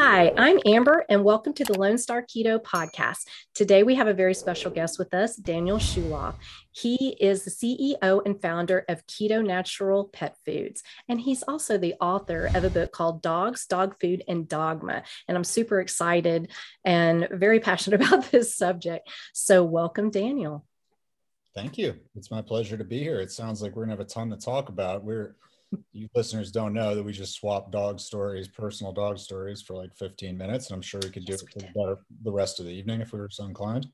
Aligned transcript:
Hi, 0.00 0.32
I'm 0.36 0.60
Amber, 0.64 1.04
and 1.08 1.24
welcome 1.24 1.52
to 1.54 1.64
the 1.64 1.76
Lone 1.76 1.98
Star 1.98 2.22
Keto 2.22 2.62
podcast. 2.62 3.26
Today, 3.52 3.82
we 3.82 3.96
have 3.96 4.06
a 4.06 4.14
very 4.14 4.32
special 4.32 4.70
guest 4.70 4.96
with 4.96 5.12
us, 5.12 5.34
Daniel 5.34 5.78
Schulof. 5.78 6.36
He 6.70 7.16
is 7.20 7.44
the 7.44 7.50
CEO 7.50 8.22
and 8.24 8.40
founder 8.40 8.84
of 8.88 9.04
Keto 9.08 9.44
Natural 9.44 10.04
Pet 10.04 10.36
Foods, 10.46 10.84
and 11.08 11.20
he's 11.20 11.42
also 11.42 11.78
the 11.78 11.94
author 12.00 12.48
of 12.54 12.62
a 12.62 12.70
book 12.70 12.92
called 12.92 13.22
Dogs, 13.22 13.66
Dog 13.66 13.98
Food, 14.00 14.22
and 14.28 14.48
Dogma. 14.48 15.02
And 15.26 15.36
I'm 15.36 15.42
super 15.42 15.80
excited 15.80 16.52
and 16.84 17.26
very 17.32 17.58
passionate 17.68 18.00
about 18.00 18.30
this 18.30 18.54
subject. 18.54 19.10
So, 19.32 19.64
welcome, 19.64 20.12
Daniel. 20.12 20.64
Thank 21.56 21.76
you. 21.76 21.96
It's 22.14 22.30
my 22.30 22.40
pleasure 22.40 22.76
to 22.76 22.84
be 22.84 23.00
here. 23.00 23.18
It 23.18 23.32
sounds 23.32 23.60
like 23.60 23.74
we're 23.74 23.86
going 23.86 23.96
to 23.96 24.00
have 24.00 24.06
a 24.06 24.08
ton 24.08 24.30
to 24.30 24.36
talk 24.36 24.68
about. 24.68 25.02
We're 25.02 25.34
you 25.92 26.08
listeners 26.14 26.50
don't 26.50 26.72
know 26.72 26.94
that 26.94 27.02
we 27.02 27.12
just 27.12 27.34
swapped 27.34 27.70
dog 27.70 28.00
stories, 28.00 28.48
personal 28.48 28.92
dog 28.92 29.18
stories 29.18 29.62
for 29.62 29.74
like 29.74 29.94
15 29.96 30.36
minutes. 30.36 30.68
And 30.68 30.76
I'm 30.76 30.82
sure 30.82 31.00
we 31.02 31.10
could 31.10 31.24
do 31.24 31.32
yes, 31.32 31.42
it 31.42 31.74
better 31.74 31.98
the 32.22 32.32
rest 32.32 32.60
of 32.60 32.66
the 32.66 32.72
evening 32.72 33.00
if 33.00 33.12
we 33.12 33.18
were 33.18 33.30
so 33.30 33.44
inclined. 33.44 33.86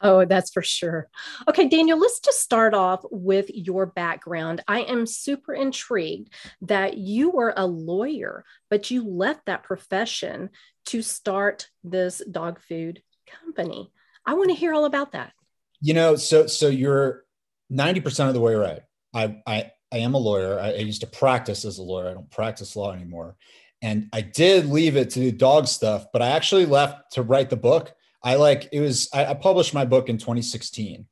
Oh, 0.00 0.24
that's 0.24 0.52
for 0.52 0.62
sure. 0.62 1.08
Okay, 1.48 1.68
Daniel, 1.68 1.98
let's 1.98 2.20
just 2.20 2.40
start 2.40 2.74
off 2.74 3.04
with 3.10 3.50
your 3.52 3.86
background. 3.86 4.62
I 4.68 4.82
am 4.82 5.06
super 5.06 5.52
intrigued 5.52 6.32
that 6.62 6.96
you 6.96 7.30
were 7.30 7.52
a 7.56 7.66
lawyer, 7.66 8.44
but 8.70 8.90
you 8.90 9.06
left 9.06 9.46
that 9.46 9.64
profession 9.64 10.50
to 10.86 11.02
start 11.02 11.68
this 11.82 12.22
dog 12.30 12.60
food 12.60 13.02
company. 13.26 13.92
I 14.26 14.34
want 14.34 14.50
to 14.50 14.56
hear 14.56 14.72
all 14.72 14.84
about 14.84 15.12
that. 15.12 15.32
You 15.80 15.94
know, 15.94 16.16
so 16.16 16.46
so 16.46 16.68
you're 16.68 17.24
90% 17.72 18.28
of 18.28 18.34
the 18.34 18.40
way 18.40 18.54
right. 18.54 18.80
I 19.12 19.42
I 19.46 19.72
I 19.92 19.98
am 19.98 20.14
a 20.14 20.18
lawyer. 20.18 20.58
I, 20.58 20.70
I, 20.70 20.78
used 20.78 21.02
to 21.02 21.06
practice 21.06 21.64
as 21.64 21.78
a 21.78 21.82
lawyer. 21.82 22.08
I 22.08 22.14
don't 22.14 22.30
practice 22.30 22.74
law 22.74 22.92
anymore. 22.92 23.36
And 23.82 24.08
I 24.12 24.22
did 24.22 24.66
leave 24.66 24.96
it 24.96 25.10
to 25.10 25.20
do 25.20 25.30
dog 25.30 25.66
stuff, 25.66 26.06
but 26.12 26.22
I 26.22 26.28
actually 26.28 26.66
left 26.66 27.12
to 27.12 27.22
write 27.22 27.50
the 27.50 27.56
book. 27.56 27.94
I 28.22 28.36
like 28.36 28.68
it 28.72 28.80
was, 28.80 29.08
I, 29.12 29.26
I 29.26 29.34
published 29.34 29.74
my 29.74 29.84
book 29.84 30.08
in 30.08 30.18
2016 30.18 31.06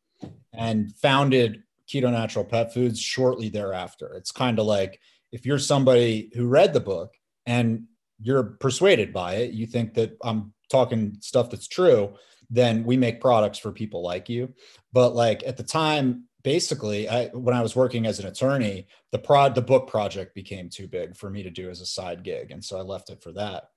and 0.54 0.92
founded 0.96 1.62
Keto 1.88 2.10
Natural 2.10 2.44
Pet 2.44 2.72
Foods 2.72 2.98
shortly 2.98 3.48
thereafter. 3.48 4.14
It's 4.14 4.32
kind 4.32 4.58
of 4.58 4.66
like 4.66 5.00
if 5.32 5.44
you're 5.44 5.58
somebody 5.58 6.30
who 6.34 6.46
read 6.46 6.72
the 6.72 6.80
book 6.80 7.14
and 7.46 7.84
you're 8.20 8.42
persuaded 8.42 9.12
by 9.12 9.34
it, 9.34 9.52
you 9.52 9.66
think 9.66 9.94
that 9.94 10.16
I'm 10.22 10.52
talking 10.70 11.16
stuff 11.20 11.50
that's 11.50 11.68
true, 11.68 12.14
then 12.48 12.84
we 12.84 12.96
make 12.96 13.20
products 13.20 13.58
for 13.58 13.72
people 13.72 14.02
like 14.02 14.28
you. 14.28 14.52
But 14.92 15.14
like 15.14 15.42
at 15.46 15.56
the 15.56 15.62
time, 15.62 16.24
basically 16.42 17.08
I, 17.08 17.26
when 17.28 17.54
i 17.54 17.62
was 17.62 17.76
working 17.76 18.06
as 18.06 18.18
an 18.18 18.26
attorney 18.26 18.86
the 19.10 19.18
prod 19.18 19.54
the 19.54 19.62
book 19.62 19.88
project 19.88 20.34
became 20.34 20.68
too 20.68 20.88
big 20.88 21.16
for 21.16 21.30
me 21.30 21.42
to 21.42 21.50
do 21.50 21.70
as 21.70 21.80
a 21.80 21.86
side 21.86 22.22
gig 22.22 22.50
and 22.50 22.64
so 22.64 22.78
i 22.78 22.82
left 22.82 23.10
it 23.10 23.22
for 23.22 23.32
that 23.32 23.70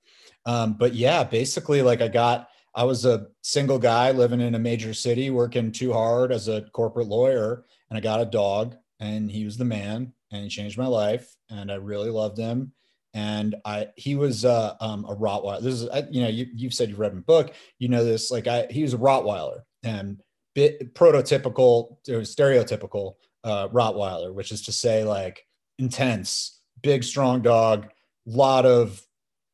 um, 0.44 0.74
but 0.74 0.94
yeah 0.94 1.24
basically 1.24 1.82
like 1.82 2.00
i 2.00 2.08
got 2.08 2.48
i 2.74 2.84
was 2.84 3.04
a 3.04 3.26
single 3.42 3.78
guy 3.78 4.10
living 4.10 4.40
in 4.40 4.54
a 4.54 4.58
major 4.58 4.94
city 4.94 5.30
working 5.30 5.72
too 5.72 5.92
hard 5.92 6.32
as 6.32 6.48
a 6.48 6.62
corporate 6.72 7.08
lawyer 7.08 7.64
and 7.90 7.96
i 7.96 8.00
got 8.00 8.20
a 8.20 8.26
dog 8.26 8.76
and 9.00 9.30
he 9.30 9.44
was 9.44 9.56
the 9.56 9.64
man 9.64 10.12
and 10.30 10.42
he 10.42 10.48
changed 10.48 10.78
my 10.78 10.86
life 10.86 11.36
and 11.50 11.70
i 11.70 11.74
really 11.74 12.10
loved 12.10 12.38
him 12.38 12.72
and 13.16 13.54
I 13.64 13.88
he 13.96 14.14
was 14.14 14.44
uh, 14.44 14.74
um, 14.78 15.06
a 15.06 15.16
Rottweiler. 15.16 15.62
This 15.62 15.80
is 15.80 15.88
you 16.10 16.20
know 16.20 16.28
you 16.28 16.48
you've 16.54 16.74
said 16.74 16.90
you've 16.90 16.98
read 16.98 17.14
my 17.14 17.20
book. 17.20 17.54
You 17.78 17.88
know 17.88 18.04
this 18.04 18.30
like 18.30 18.46
I 18.46 18.66
he 18.68 18.82
was 18.82 18.92
a 18.92 18.98
Rottweiler 18.98 19.62
and 19.82 20.22
bit 20.56 20.94
prototypical 20.94 21.98
or 22.08 22.22
stereotypical 22.22 23.16
uh, 23.44 23.68
Rottweiler, 23.68 24.32
which 24.34 24.50
is 24.50 24.62
to 24.62 24.72
say 24.72 25.04
like 25.04 25.46
intense, 25.78 26.60
big, 26.82 27.04
strong 27.04 27.42
dog, 27.42 27.88
lot 28.24 28.64
of 28.64 29.00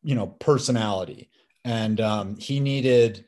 you 0.03 0.15
know 0.15 0.28
personality, 0.28 1.28
and 1.65 2.00
um, 2.00 2.37
he 2.37 2.60
needed 2.60 3.27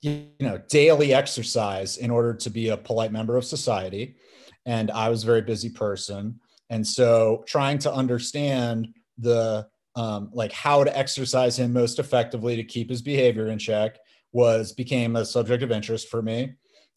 you 0.00 0.28
know 0.40 0.62
daily 0.70 1.12
exercise 1.12 1.96
in 1.98 2.10
order 2.10 2.32
to 2.32 2.48
be 2.48 2.68
a 2.68 2.76
polite 2.76 3.12
member 3.12 3.36
of 3.36 3.44
society. 3.44 4.16
And 4.64 4.90
I 4.90 5.10
was 5.10 5.24
a 5.24 5.26
very 5.26 5.42
busy 5.42 5.70
person, 5.70 6.38
and 6.70 6.86
so 6.86 7.44
trying 7.46 7.78
to 7.78 7.92
understand 7.92 8.88
the 9.18 9.66
um, 9.96 10.30
like 10.32 10.52
how 10.52 10.84
to 10.84 10.96
exercise 10.96 11.58
him 11.58 11.72
most 11.72 11.98
effectively 11.98 12.54
to 12.54 12.64
keep 12.64 12.88
his 12.88 13.02
behavior 13.02 13.48
in 13.48 13.58
check 13.58 13.98
was 14.32 14.72
became 14.72 15.16
a 15.16 15.24
subject 15.24 15.64
of 15.64 15.72
interest 15.72 16.08
for 16.08 16.22
me 16.22 16.54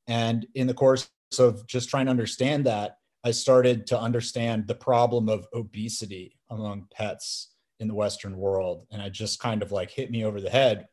and 0.08 0.46
in 0.56 0.68
the 0.68 0.74
course 0.74 1.10
of 1.40 1.68
just 1.68 1.90
trying 1.90 2.06
to 2.06 2.12
understand 2.12 2.66
that, 2.66 2.98
I 3.24 3.32
started 3.32 3.88
to 3.88 4.00
understand 4.00 4.68
the 4.68 4.76
problem 4.76 5.28
of 5.28 5.48
obesity 5.54 6.38
among 6.50 6.88
pets 6.92 7.52
in 7.80 7.88
the 7.88 7.96
Western 7.96 8.38
world. 8.38 8.88
And 8.92 9.02
I 9.02 9.10
just 9.10 9.40
kind 9.40 9.62
of 9.62 9.72
like 9.72 9.92
hit 9.92 10.10
me 10.10 10.24
over 10.24 10.40
the 10.40 10.50
head 10.50 10.88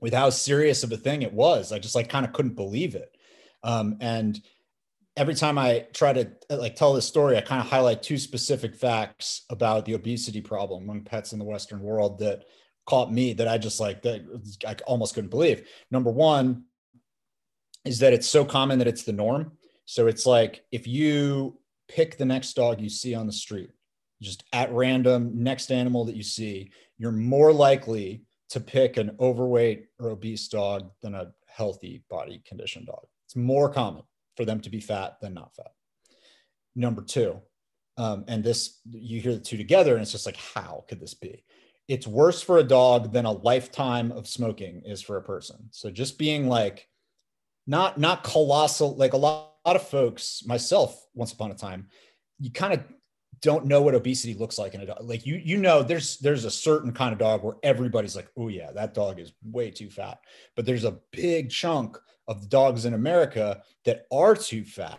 with 0.00 0.12
how 0.12 0.30
serious 0.30 0.82
of 0.82 0.92
a 0.92 0.96
thing 0.96 1.22
it 1.22 1.32
was. 1.32 1.72
I 1.72 1.78
just 1.78 1.94
like 1.94 2.08
kind 2.08 2.26
of 2.26 2.32
couldn't 2.32 2.56
believe 2.56 2.94
it. 2.94 3.16
Um, 3.62 3.96
and 4.00 4.40
every 5.16 5.34
time 5.34 5.58
I 5.58 5.86
try 5.92 6.12
to 6.12 6.30
like 6.50 6.76
tell 6.76 6.92
this 6.92 7.06
story, 7.06 7.36
I 7.36 7.40
kind 7.40 7.60
of 7.60 7.68
highlight 7.68 8.02
two 8.02 8.18
specific 8.18 8.74
facts 8.74 9.44
about 9.48 9.84
the 9.84 9.94
obesity 9.94 10.40
problem 10.40 10.82
among 10.82 11.04
pets 11.04 11.32
in 11.32 11.38
the 11.38 11.44
Western 11.44 11.80
world 11.80 12.18
that 12.18 12.44
caught 12.86 13.12
me 13.12 13.32
that 13.34 13.48
I 13.48 13.58
just 13.58 13.80
like 13.80 14.02
that 14.02 14.22
I 14.66 14.76
almost 14.86 15.14
couldn't 15.14 15.30
believe. 15.30 15.66
Number 15.90 16.10
one, 16.10 16.64
is 17.84 17.98
that 17.98 18.12
it's 18.12 18.28
so 18.28 18.44
common 18.44 18.78
that 18.78 18.88
it's 18.88 19.02
the 19.02 19.12
norm. 19.12 19.52
So 19.84 20.06
it's 20.06 20.26
like 20.26 20.64
if 20.72 20.86
you 20.86 21.58
pick 21.88 22.16
the 22.16 22.24
next 22.24 22.54
dog 22.54 22.80
you 22.80 22.88
see 22.88 23.14
on 23.14 23.26
the 23.26 23.32
street, 23.32 23.70
just 24.22 24.44
at 24.52 24.72
random, 24.72 25.30
next 25.34 25.70
animal 25.70 26.04
that 26.06 26.16
you 26.16 26.22
see, 26.22 26.70
you're 26.98 27.12
more 27.12 27.52
likely 27.52 28.22
to 28.50 28.60
pick 28.60 28.96
an 28.96 29.16
overweight 29.20 29.86
or 29.98 30.10
obese 30.10 30.48
dog 30.48 30.90
than 31.02 31.14
a 31.14 31.32
healthy 31.46 32.04
body 32.08 32.42
condition 32.46 32.84
dog. 32.84 33.06
It's 33.26 33.36
more 33.36 33.68
common 33.68 34.02
for 34.36 34.44
them 34.44 34.60
to 34.60 34.70
be 34.70 34.80
fat 34.80 35.18
than 35.20 35.34
not 35.34 35.54
fat. 35.54 35.72
Number 36.74 37.02
two, 37.02 37.40
um, 37.96 38.24
and 38.26 38.42
this 38.42 38.80
you 38.90 39.20
hear 39.20 39.34
the 39.34 39.40
two 39.40 39.56
together, 39.56 39.92
and 39.92 40.02
it's 40.02 40.12
just 40.12 40.26
like, 40.26 40.36
how 40.36 40.84
could 40.88 41.00
this 41.00 41.14
be? 41.14 41.44
It's 41.86 42.06
worse 42.06 42.42
for 42.42 42.58
a 42.58 42.64
dog 42.64 43.12
than 43.12 43.26
a 43.26 43.32
lifetime 43.32 44.10
of 44.10 44.26
smoking 44.26 44.82
is 44.84 45.02
for 45.02 45.16
a 45.16 45.22
person. 45.22 45.68
So 45.70 45.90
just 45.90 46.18
being 46.18 46.48
like 46.48 46.88
not 47.66 47.98
not 47.98 48.24
colossal 48.24 48.96
like 48.96 49.12
a 49.12 49.16
lot, 49.16 49.52
a 49.64 49.70
lot 49.70 49.76
of 49.76 49.88
folks 49.88 50.42
myself 50.46 51.06
once 51.14 51.32
upon 51.32 51.50
a 51.50 51.54
time 51.54 51.88
you 52.38 52.50
kind 52.50 52.72
of 52.74 52.80
don't 53.40 53.66
know 53.66 53.82
what 53.82 53.94
obesity 53.94 54.32
looks 54.34 54.58
like 54.58 54.74
in 54.74 54.80
a 54.80 54.86
dog 54.86 54.98
like 55.02 55.26
you 55.26 55.40
you 55.44 55.58
know 55.58 55.82
there's 55.82 56.18
there's 56.18 56.46
a 56.46 56.50
certain 56.50 56.92
kind 56.92 57.12
of 57.12 57.18
dog 57.18 57.42
where 57.42 57.56
everybody's 57.62 58.16
like 58.16 58.28
oh 58.38 58.48
yeah 58.48 58.70
that 58.72 58.94
dog 58.94 59.20
is 59.20 59.32
way 59.42 59.70
too 59.70 59.90
fat. 59.90 60.18
But 60.56 60.64
there's 60.64 60.84
a 60.84 60.98
big 61.12 61.50
chunk 61.50 61.98
of 62.26 62.48
dogs 62.48 62.86
in 62.86 62.94
america 62.94 63.62
that 63.84 64.06
are 64.10 64.34
too 64.34 64.64
fat 64.64 64.98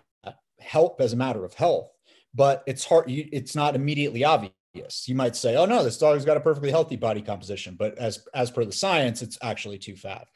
help 0.59 1.01
as 1.01 1.13
a 1.13 1.17
matter 1.17 1.43
of 1.45 1.53
health. 1.53 1.91
But 2.33 2.63
it's 2.67 2.85
hard 2.85 3.05
it's 3.07 3.55
not 3.55 3.75
immediately 3.75 4.23
obvious. 4.23 5.07
You 5.07 5.15
might 5.15 5.35
say 5.35 5.55
oh 5.55 5.65
no 5.65 5.83
this 5.83 5.97
dog's 5.97 6.25
got 6.25 6.37
a 6.37 6.41
perfectly 6.41 6.69
healthy 6.69 6.97
body 6.97 7.21
composition 7.21 7.75
but 7.79 7.97
as 7.97 8.27
as 8.33 8.51
per 8.51 8.65
the 8.65 8.73
science 8.73 9.21
it's 9.21 9.37
actually 9.41 9.77
too 9.77 9.95
fat 9.95 10.27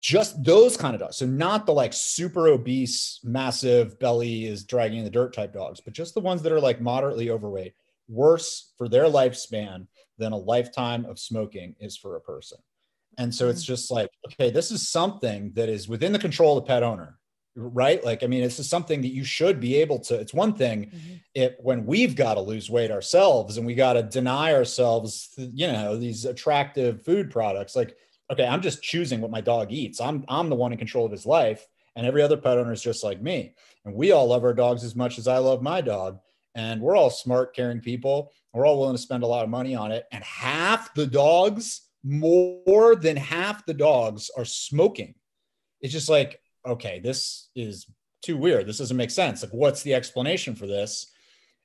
just 0.00 0.42
those 0.42 0.76
kind 0.76 0.94
of 0.94 1.00
dogs. 1.00 1.16
So 1.16 1.26
not 1.26 1.66
the 1.66 1.72
like 1.72 1.92
super 1.92 2.48
obese, 2.48 3.20
massive 3.22 3.98
belly 3.98 4.46
is 4.46 4.64
dragging 4.64 4.98
in 4.98 5.04
the 5.04 5.10
dirt 5.10 5.34
type 5.34 5.52
dogs, 5.52 5.80
but 5.80 5.92
just 5.92 6.14
the 6.14 6.20
ones 6.20 6.42
that 6.42 6.52
are 6.52 6.60
like 6.60 6.80
moderately 6.80 7.30
overweight, 7.30 7.74
worse 8.08 8.72
for 8.78 8.88
their 8.88 9.04
lifespan 9.04 9.86
than 10.18 10.32
a 10.32 10.36
lifetime 10.36 11.04
of 11.04 11.18
smoking 11.18 11.74
is 11.80 11.96
for 11.96 12.16
a 12.16 12.20
person. 12.20 12.58
And 13.18 13.34
so 13.34 13.48
it's 13.48 13.64
mm. 13.64 13.68
just 13.68 13.90
like, 13.90 14.10
okay, 14.26 14.50
this 14.50 14.70
is 14.70 14.88
something 14.88 15.52
that 15.54 15.68
is 15.68 15.88
within 15.88 16.12
the 16.12 16.18
control 16.18 16.56
of 16.56 16.64
the 16.64 16.68
pet 16.68 16.82
owner, 16.82 17.18
right? 17.54 18.02
Like, 18.02 18.22
I 18.22 18.26
mean, 18.26 18.42
this 18.42 18.58
is 18.58 18.68
something 18.68 19.02
that 19.02 19.12
you 19.12 19.24
should 19.24 19.60
be 19.60 19.76
able 19.76 19.98
to. 20.00 20.14
It's 20.14 20.32
one 20.32 20.54
thing 20.54 20.86
mm-hmm. 20.86 21.14
if 21.34 21.54
when 21.58 21.84
we've 21.84 22.16
got 22.16 22.34
to 22.34 22.40
lose 22.40 22.70
weight 22.70 22.90
ourselves 22.90 23.58
and 23.58 23.66
we 23.66 23.74
got 23.74 23.94
to 23.94 24.02
deny 24.02 24.54
ourselves, 24.54 25.34
you 25.36 25.66
know, 25.66 25.96
these 25.96 26.24
attractive 26.24 27.04
food 27.04 27.30
products. 27.30 27.76
Like, 27.76 27.96
okay, 28.30 28.46
I'm 28.46 28.62
just 28.62 28.82
choosing 28.82 29.20
what 29.20 29.30
my 29.30 29.40
dog 29.40 29.72
eats. 29.72 30.00
I'm 30.00 30.24
I'm 30.28 30.48
the 30.48 30.56
one 30.56 30.72
in 30.72 30.78
control 30.78 31.04
of 31.04 31.12
his 31.12 31.26
life, 31.26 31.66
and 31.96 32.06
every 32.06 32.22
other 32.22 32.36
pet 32.36 32.58
owner 32.58 32.72
is 32.72 32.82
just 32.82 33.04
like 33.04 33.20
me. 33.20 33.54
And 33.84 33.94
we 33.94 34.12
all 34.12 34.28
love 34.28 34.44
our 34.44 34.54
dogs 34.54 34.84
as 34.84 34.94
much 34.94 35.18
as 35.18 35.26
I 35.26 35.38
love 35.38 35.62
my 35.62 35.80
dog. 35.80 36.18
And 36.54 36.80
we're 36.80 36.96
all 36.96 37.10
smart, 37.10 37.54
caring 37.54 37.80
people. 37.80 38.32
We're 38.52 38.66
all 38.66 38.78
willing 38.78 38.96
to 38.96 39.02
spend 39.02 39.22
a 39.22 39.26
lot 39.26 39.44
of 39.44 39.50
money 39.50 39.74
on 39.74 39.92
it. 39.92 40.04
And 40.10 40.22
half 40.24 40.92
the 40.94 41.06
dogs, 41.06 41.82
more 42.02 42.96
than 42.96 43.16
half 43.16 43.64
the 43.66 43.74
dogs, 43.74 44.30
are 44.36 44.44
smoking. 44.44 45.14
It's 45.80 45.92
just 45.92 46.08
like, 46.08 46.40
okay, 46.66 47.00
this 47.00 47.48
is 47.54 47.86
too 48.22 48.36
weird. 48.36 48.66
This 48.66 48.78
doesn't 48.78 48.96
make 48.96 49.10
sense. 49.10 49.42
Like, 49.42 49.52
what's 49.52 49.82
the 49.82 49.94
explanation 49.94 50.54
for 50.54 50.66
this? 50.66 51.10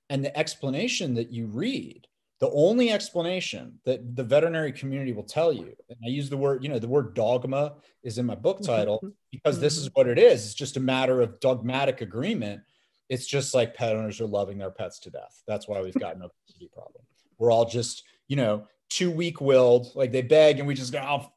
And 0.10 0.24
the 0.24 0.38
explanation 0.38 1.16
that 1.16 1.32
you 1.32 1.48
read 1.48 2.08
the 2.46 2.52
only 2.54 2.92
explanation 2.92 3.80
that 3.86 4.16
the 4.16 4.24
veterinary 4.24 4.72
community 4.72 5.14
will 5.14 5.24
tell 5.24 5.52
you 5.52 5.76
and 5.90 5.98
i 6.06 6.10
use 6.10 6.30
the 6.30 6.38
word 6.38 6.64
you 6.64 6.70
know 6.70 6.80
the 6.80 6.88
word 6.88 7.14
dogma 7.14 7.74
is 8.04 8.18
in 8.18 8.26
my 8.26 8.36
book 8.36 8.58
mm-hmm. 8.58 8.72
title 8.72 9.02
because 9.32 9.60
this 9.60 9.78
is 9.78 9.90
mm-hmm. 9.90 10.00
what 10.00 10.08
it 10.08 10.20
is 10.20 10.46
it's 10.46 10.54
just 10.54 10.78
a 10.78 10.80
matter 10.80 11.22
of 11.22 11.40
dogmatic 11.40 12.02
agreement 12.02 12.62
it's 13.10 13.28
just 13.28 13.54
like 13.54 13.76
pet 13.76 13.96
owners 13.96 14.20
are 14.20 14.28
loving 14.28 14.58
their 14.58 14.72
pets 14.72 15.00
to 15.00 15.10
death 15.10 15.44
that's 15.48 15.68
why 15.68 15.82
we've 15.82 16.00
got 16.00 16.16
an 16.16 16.22
obesity 16.22 16.70
problem 16.74 17.04
we're 17.38 17.52
all 17.52 17.66
just 17.66 18.04
you 18.28 18.36
know 18.36 18.66
too 18.90 19.12
weak 19.12 19.42
willed, 19.42 19.92
like 19.96 20.12
they 20.12 20.22
beg 20.22 20.60
and 20.60 20.68
we 20.68 20.74
just 20.74 20.92
go, 20.92 21.00
I'll 21.00 21.34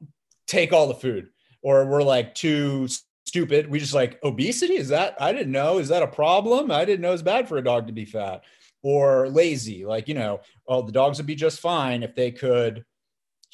take 0.46 0.72
all 0.72 0.86
the 0.86 0.94
food, 0.94 1.28
or 1.62 1.86
we're 1.86 2.02
like 2.02 2.34
too 2.34 2.88
stupid. 3.26 3.68
We 3.68 3.78
just 3.78 3.94
like 3.94 4.18
obesity. 4.22 4.76
Is 4.76 4.88
that, 4.88 5.16
I 5.20 5.32
didn't 5.32 5.52
know. 5.52 5.78
Is 5.78 5.88
that 5.88 6.02
a 6.02 6.06
problem? 6.06 6.70
I 6.70 6.84
didn't 6.84 7.00
know 7.00 7.12
it's 7.12 7.22
bad 7.22 7.48
for 7.48 7.58
a 7.58 7.64
dog 7.64 7.86
to 7.86 7.92
be 7.92 8.04
fat 8.04 8.42
or 8.82 9.28
lazy. 9.28 9.84
Like, 9.84 10.08
you 10.08 10.14
know, 10.14 10.40
oh, 10.66 10.82
the 10.82 10.92
dogs 10.92 11.18
would 11.18 11.26
be 11.26 11.34
just 11.34 11.60
fine 11.60 12.02
if 12.02 12.14
they 12.14 12.30
could, 12.30 12.84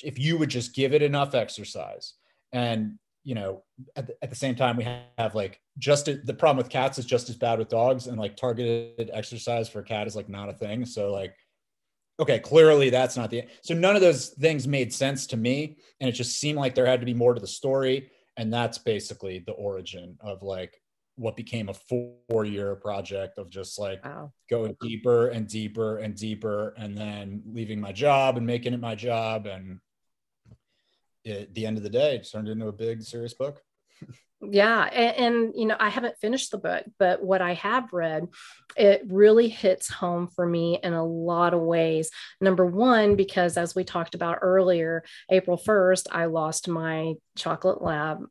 if 0.03 0.19
you 0.19 0.39
would 0.39 0.51
just 0.51 0.75
give 0.75 0.93
it 0.93 1.03
enough 1.03 1.35
exercise. 1.35 2.15
And, 2.53 2.99
you 3.25 3.35
know, 3.35 3.63
at 3.97 4.07
the, 4.07 4.15
at 4.23 4.31
the 4.31 4.37
same 4.37 4.55
time, 4.55 4.77
we 4.77 4.87
have 5.19 5.35
like 5.35 5.61
just 5.79 6.09
a, 6.09 6.17
the 6.17 6.35
problem 6.35 6.59
with 6.59 6.69
cats 6.69 6.99
is 6.99 7.07
just 7.07 7.31
as 7.31 7.37
bad 7.37 7.59
with 7.59 7.69
dogs 7.69 8.07
and 8.07 8.19
like 8.19 8.37
targeted 8.37 9.11
exercise 9.13 9.69
for 9.69 9.81
a 9.81 9.85
cat 9.85 10.07
is 10.07 10.15
like 10.15 10.29
not 10.29 10.51
a 10.51 10.53
thing. 10.53 10.85
So 10.85 11.11
like, 11.11 11.35
okay, 12.21 12.39
clearly 12.39 12.91
that's 12.91 13.17
not 13.17 13.31
the, 13.31 13.45
so 13.63 13.75
none 13.75 13.97
of 13.97 14.03
those 14.03 14.29
things 14.29 14.69
made 14.69 14.93
sense 14.93 15.27
to 15.29 15.37
me. 15.37 15.79
And 16.01 16.09
it 16.09 16.13
just 16.13 16.39
seemed 16.39 16.59
like 16.59 16.75
there 16.75 16.87
had 16.87 17.01
to 17.01 17.07
be 17.07 17.15
more 17.15 17.35
to 17.35 17.41
the 17.41 17.47
story. 17.47 18.11
And 18.37 18.53
that's 18.53 18.79
basically 18.79 19.43
the 19.47 19.53
origin 19.53 20.17
of 20.21 20.43
like 20.43 20.81
what 21.17 21.37
became 21.37 21.69
a 21.69 21.75
four 21.75 22.45
year 22.45 22.75
project 22.75 23.39
of 23.39 23.51
just 23.51 23.79
like 23.79 24.05
wow. 24.05 24.33
going 24.51 24.77
deeper 24.81 25.29
and 25.29 25.47
deeper 25.47 25.99
and 25.99 26.15
deeper 26.15 26.75
and 26.77 26.97
then 26.97 27.43
leaving 27.47 27.81
my 27.81 27.93
job 27.93 28.37
and 28.37 28.47
making 28.47 28.75
it 28.75 28.81
my 28.81 28.95
job. 28.95 29.47
And 29.47 29.81
at 31.27 31.55
the 31.55 31.67
end 31.67 31.77
of 31.77 31.83
the 31.83 31.91
day 31.91 32.17
it 32.17 32.29
turned 32.31 32.49
into 32.49 32.67
a 32.67 32.73
big 32.73 33.03
serious 33.03 33.35
book. 33.35 33.63
Yeah 34.41 34.83
and, 34.85 35.17
and, 35.17 35.55
you 35.57 35.65
know 35.65 35.77
i 35.81 35.89
haven't 35.89 36.19
finished 36.19 36.51
the 36.51 36.59
book 36.59 36.85
but 36.99 37.23
what 37.23 37.41
i 37.41 37.55
have 37.55 37.93
read 37.93 38.27
it 38.77 39.03
really 39.09 39.49
hits 39.49 39.89
home 39.89 40.27
for 40.27 40.45
me 40.45 40.79
in 40.83 40.93
a 40.93 41.05
lot 41.05 41.55
of 41.55 41.61
ways. 41.61 42.11
Number 42.41 42.67
one 42.67 43.17
because 43.17 43.57
as 43.57 43.75
we 43.75 43.85
talked 43.85 44.15
about 44.15 44.39
earlier 44.43 45.03
april 45.31 45.57
1st 45.57 46.09
i 46.13 46.27
lost 46.27 46.69
my 46.69 47.15
chocolate 47.37 47.81
lab 47.81 48.27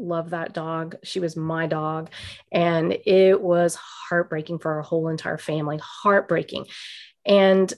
love 0.00 0.30
that 0.30 0.52
dog. 0.52 0.96
She 1.02 1.20
was 1.20 1.36
my 1.36 1.66
dog. 1.66 2.10
And 2.50 2.96
it 3.06 3.40
was 3.40 3.74
heartbreaking 3.74 4.58
for 4.58 4.72
our 4.74 4.82
whole 4.82 5.08
entire 5.08 5.38
family 5.38 5.80
heartbreaking. 5.82 6.66
And 7.24 7.72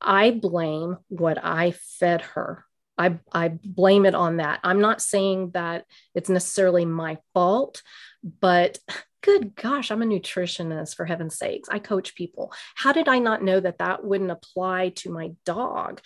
i 0.00 0.30
blame 0.30 0.96
what 1.08 1.44
i 1.44 1.72
fed 1.72 2.22
her. 2.22 2.64
I, 2.96 3.18
I 3.32 3.48
blame 3.48 4.06
it 4.06 4.14
on 4.14 4.38
that. 4.38 4.60
I'm 4.64 4.80
not 4.80 5.00
saying 5.00 5.50
that 5.50 5.84
it's 6.14 6.28
necessarily 6.28 6.84
my 6.84 7.18
fault, 7.32 7.82
but 8.40 8.78
good 9.22 9.54
gosh, 9.54 9.90
I'm 9.90 10.02
a 10.02 10.06
nutritionist 10.06 10.96
for 10.96 11.04
heaven's 11.04 11.36
sakes. 11.36 11.68
I 11.68 11.78
coach 11.78 12.14
people. 12.14 12.52
How 12.74 12.92
did 12.92 13.08
I 13.08 13.18
not 13.18 13.42
know 13.42 13.60
that 13.60 13.78
that 13.78 14.04
wouldn't 14.04 14.30
apply 14.30 14.90
to 14.96 15.10
my 15.10 15.32
dog? 15.44 16.00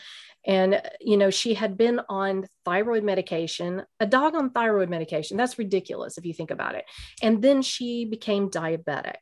And, 0.46 0.82
you 1.00 1.16
know, 1.16 1.30
she 1.30 1.54
had 1.54 1.76
been 1.76 2.00
on 2.08 2.46
thyroid 2.64 3.04
medication, 3.04 3.84
a 4.00 4.06
dog 4.06 4.34
on 4.34 4.50
thyroid 4.50 4.88
medication. 4.88 5.36
That's 5.36 5.58
ridiculous 5.58 6.18
if 6.18 6.26
you 6.26 6.34
think 6.34 6.50
about 6.50 6.74
it. 6.74 6.84
And 7.22 7.42
then 7.42 7.62
she 7.62 8.04
became 8.04 8.50
diabetic 8.50 9.16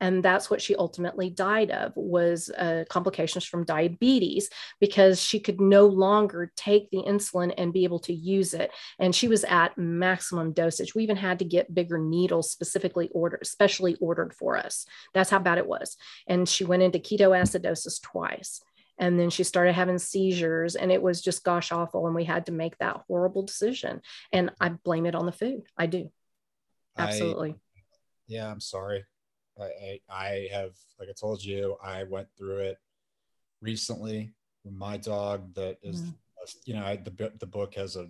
and 0.00 0.22
that's 0.22 0.50
what 0.50 0.62
she 0.62 0.74
ultimately 0.76 1.28
died 1.30 1.70
of 1.70 1.92
was 1.94 2.50
uh, 2.50 2.84
complications 2.88 3.44
from 3.44 3.64
diabetes 3.64 4.48
because 4.80 5.20
she 5.20 5.40
could 5.40 5.60
no 5.60 5.86
longer 5.86 6.52
take 6.56 6.90
the 6.90 7.02
insulin 7.02 7.52
and 7.58 7.72
be 7.72 7.84
able 7.84 7.98
to 8.00 8.14
use 8.14 8.54
it. 8.54 8.70
And 8.98 9.14
she 9.14 9.28
was 9.28 9.44
at 9.44 9.76
maximum 9.76 10.52
dosage. 10.52 10.94
We 10.94 11.02
even 11.02 11.16
had 11.16 11.38
to 11.40 11.44
get 11.44 11.74
bigger 11.74 11.98
needles 11.98 12.50
specifically 12.50 13.10
ordered 13.12 13.46
specially 13.46 13.96
ordered 14.00 14.34
for 14.34 14.56
us. 14.56 14.86
That's 15.12 15.30
how 15.30 15.38
bad 15.38 15.58
it 15.58 15.66
was. 15.66 15.96
And 16.26 16.48
she 16.48 16.64
went 16.64 16.82
into 16.82 16.98
ketoacidosis 16.98 18.00
twice. 18.02 18.62
And 18.98 19.18
then 19.18 19.30
she 19.30 19.44
started 19.44 19.72
having 19.72 19.98
seizures 19.98 20.76
and 20.76 20.92
it 20.92 21.00
was 21.00 21.22
just 21.22 21.42
gosh 21.42 21.72
awful 21.72 22.06
and 22.06 22.14
we 22.14 22.24
had 22.24 22.46
to 22.46 22.52
make 22.52 22.76
that 22.78 23.02
horrible 23.08 23.42
decision. 23.42 24.02
And 24.32 24.50
i 24.60 24.68
blame 24.68 25.06
it 25.06 25.14
on 25.14 25.26
the 25.26 25.32
food. 25.32 25.62
I 25.76 25.86
do. 25.86 26.10
Absolutely. 26.98 27.50
I, 27.50 27.54
yeah 28.30 28.48
i'm 28.50 28.60
sorry 28.60 29.04
I, 29.58 30.00
I 30.10 30.48
have, 30.52 30.72
like 30.98 31.08
I 31.08 31.12
told 31.18 31.44
you, 31.44 31.76
I 31.82 32.04
went 32.04 32.28
through 32.36 32.58
it 32.58 32.78
recently 33.60 34.32
with 34.64 34.74
my 34.74 34.96
dog. 34.96 35.54
That 35.54 35.78
is, 35.82 36.02
mm-hmm. 36.02 36.10
you 36.64 36.74
know, 36.74 36.84
I, 36.84 36.96
the 36.96 37.32
the 37.38 37.46
book 37.46 37.74
has 37.74 37.96
a 37.96 38.08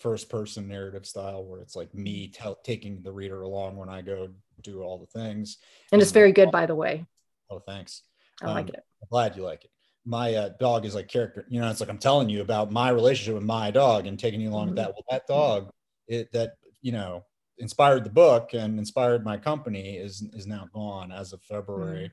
first 0.00 0.28
person 0.28 0.68
narrative 0.68 1.06
style 1.06 1.44
where 1.44 1.60
it's 1.60 1.76
like 1.76 1.94
me 1.94 2.28
tell, 2.28 2.56
taking 2.56 3.02
the 3.02 3.12
reader 3.12 3.42
along 3.42 3.76
when 3.76 3.88
I 3.88 4.02
go 4.02 4.28
do 4.62 4.82
all 4.82 4.98
the 4.98 5.18
things. 5.18 5.58
And 5.92 6.02
it's 6.02 6.12
very 6.12 6.32
good, 6.32 6.50
by 6.50 6.66
the 6.66 6.74
way. 6.74 7.06
Oh, 7.50 7.58
thanks. 7.58 8.02
I 8.42 8.52
like 8.52 8.64
um, 8.64 8.74
it. 8.74 8.84
I'm 9.02 9.08
glad 9.10 9.36
you 9.36 9.42
like 9.42 9.64
it. 9.64 9.70
My 10.06 10.34
uh, 10.34 10.50
dog 10.60 10.84
is 10.84 10.94
like 10.94 11.08
character. 11.08 11.46
You 11.48 11.60
know, 11.60 11.70
it's 11.70 11.80
like 11.80 11.88
I'm 11.88 11.98
telling 11.98 12.28
you 12.28 12.42
about 12.42 12.70
my 12.70 12.90
relationship 12.90 13.34
with 13.34 13.44
my 13.44 13.70
dog 13.70 14.06
and 14.06 14.18
taking 14.18 14.40
you 14.40 14.50
along 14.50 14.68
mm-hmm. 14.68 14.76
with 14.76 14.76
that. 14.76 14.88
Well, 14.88 15.04
that 15.10 15.26
dog, 15.26 15.70
it 16.08 16.32
that 16.32 16.56
you 16.82 16.92
know 16.92 17.24
inspired 17.58 18.04
the 18.04 18.10
book 18.10 18.50
and 18.52 18.78
inspired 18.78 19.24
my 19.24 19.36
company 19.36 19.96
is 19.96 20.22
is 20.34 20.46
now 20.46 20.68
gone 20.72 21.12
as 21.12 21.32
of 21.32 21.42
February. 21.42 22.12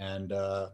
Mm. 0.00 0.14
And 0.16 0.32
uh 0.32 0.68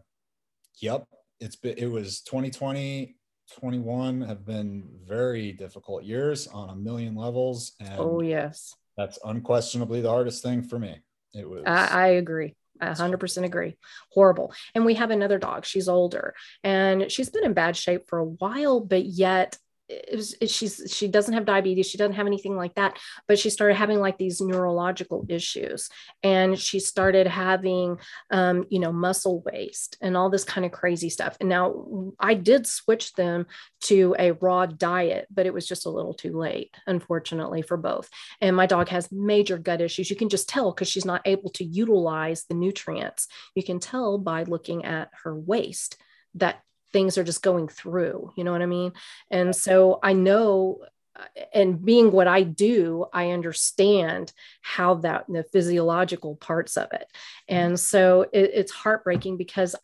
yep, 0.81 1.05
it's 1.39 1.55
been 1.55 1.77
it 1.77 1.87
was 1.87 2.21
2020 2.21 3.15
21 3.57 4.21
have 4.21 4.45
been 4.45 4.87
very 5.07 5.51
difficult 5.51 6.03
years 6.03 6.47
on 6.47 6.69
a 6.69 6.75
million 6.75 7.15
levels 7.15 7.73
and 7.79 7.97
oh 7.97 8.21
yes 8.21 8.75
that's 8.95 9.17
unquestionably 9.25 10.01
the 10.01 10.09
hardest 10.09 10.43
thing 10.43 10.61
for 10.61 10.77
me 10.77 10.95
it 11.33 11.49
was 11.49 11.63
i, 11.65 11.87
I 11.87 12.07
agree 12.09 12.55
I 12.81 12.87
100% 12.91 13.43
agree. 13.43 13.77
Horrible. 14.11 14.53
And 14.73 14.85
we 14.85 14.93
have 14.93 15.11
another 15.11 15.37
dog. 15.37 15.65
She's 15.65 15.89
older 15.89 16.33
and 16.63 17.11
she's 17.11 17.29
been 17.29 17.43
in 17.43 17.53
bad 17.53 17.75
shape 17.75 18.07
for 18.07 18.19
a 18.19 18.25
while, 18.25 18.79
but 18.79 19.05
yet 19.05 19.57
it 19.89 20.15
was, 20.15 20.35
it, 20.39 20.49
she's 20.49 20.81
she 20.95 21.07
doesn't 21.07 21.33
have 21.33 21.45
diabetes 21.45 21.87
she 21.87 21.97
doesn't 21.97 22.13
have 22.13 22.27
anything 22.27 22.55
like 22.55 22.75
that 22.75 22.97
but 23.27 23.39
she 23.39 23.49
started 23.49 23.75
having 23.75 23.99
like 23.99 24.17
these 24.17 24.39
neurological 24.41 25.25
issues. 25.27 25.89
And 26.23 26.59
she 26.59 26.79
started 26.79 27.27
having 27.27 27.97
um, 28.31 28.65
you 28.69 28.79
know 28.79 28.91
muscle 28.91 29.41
waste 29.41 29.97
and 30.01 30.15
all 30.15 30.29
this 30.29 30.43
kind 30.43 30.65
of 30.65 30.71
crazy 30.71 31.09
stuff. 31.09 31.37
And 31.39 31.49
now 31.49 32.13
i 32.19 32.33
did 32.33 32.67
switch 32.67 33.13
them 33.13 33.47
to 33.81 34.15
a 34.19 34.31
raw 34.31 34.65
diet 34.65 35.27
but 35.31 35.45
it 35.45 35.53
was 35.53 35.67
just 35.67 35.85
a 35.85 35.89
little 35.89 36.13
too 36.13 36.37
late 36.37 36.75
unfortunately 36.87 37.61
for 37.61 37.77
both. 37.77 38.09
And 38.41 38.55
my 38.55 38.65
dog 38.65 38.89
has 38.89 39.11
major 39.11 39.57
gut 39.57 39.81
issues. 39.81 40.09
You 40.09 40.15
can 40.15 40.29
just 40.29 40.49
tell 40.49 40.71
because 40.71 40.89
she's 40.89 41.05
not 41.05 41.21
able 41.25 41.49
to 41.51 41.63
utilize 41.63 42.45
the 42.45 42.55
nutrients. 42.55 43.27
You 43.55 43.63
can 43.63 43.79
tell 43.79 44.17
by 44.17 44.43
looking 44.43 44.85
at 44.85 45.09
her 45.23 45.35
waist 45.35 45.97
that 46.35 46.61
things 46.91 47.17
are 47.17 47.23
just 47.23 47.41
going 47.43 47.67
through 47.67 48.31
you 48.35 48.43
know 48.43 48.51
what 48.51 48.61
i 48.61 48.65
mean? 48.65 48.93
And 49.31 49.55
so 49.55 49.99
i 50.03 50.13
know 50.13 50.79
uh, 51.15 51.23
and 51.53 51.83
being 51.83 52.11
what 52.11 52.27
i 52.27 52.43
do 52.43 53.05
i 53.13 53.31
understand 53.31 54.31
how 54.61 54.95
that 54.95 55.25
the 55.27 55.43
physiological 55.43 56.35
parts 56.35 56.77
of 56.77 56.87
it. 56.93 57.07
Mm-hmm. 57.49 57.55
and 57.55 57.79
so 57.79 58.21
it, 58.33 58.51
it's 58.53 58.71
heartbreaking 58.71 59.37
because 59.37 59.75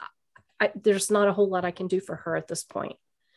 I, 0.60 0.72
there's 0.74 1.12
not 1.12 1.28
a 1.28 1.34
whole 1.34 1.50
lot 1.50 1.66
i 1.66 1.72
can 1.72 1.88
do 1.88 2.00
for 2.00 2.16
her 2.16 2.36
at 2.36 2.48
this 2.48 2.64
point. 2.64 2.96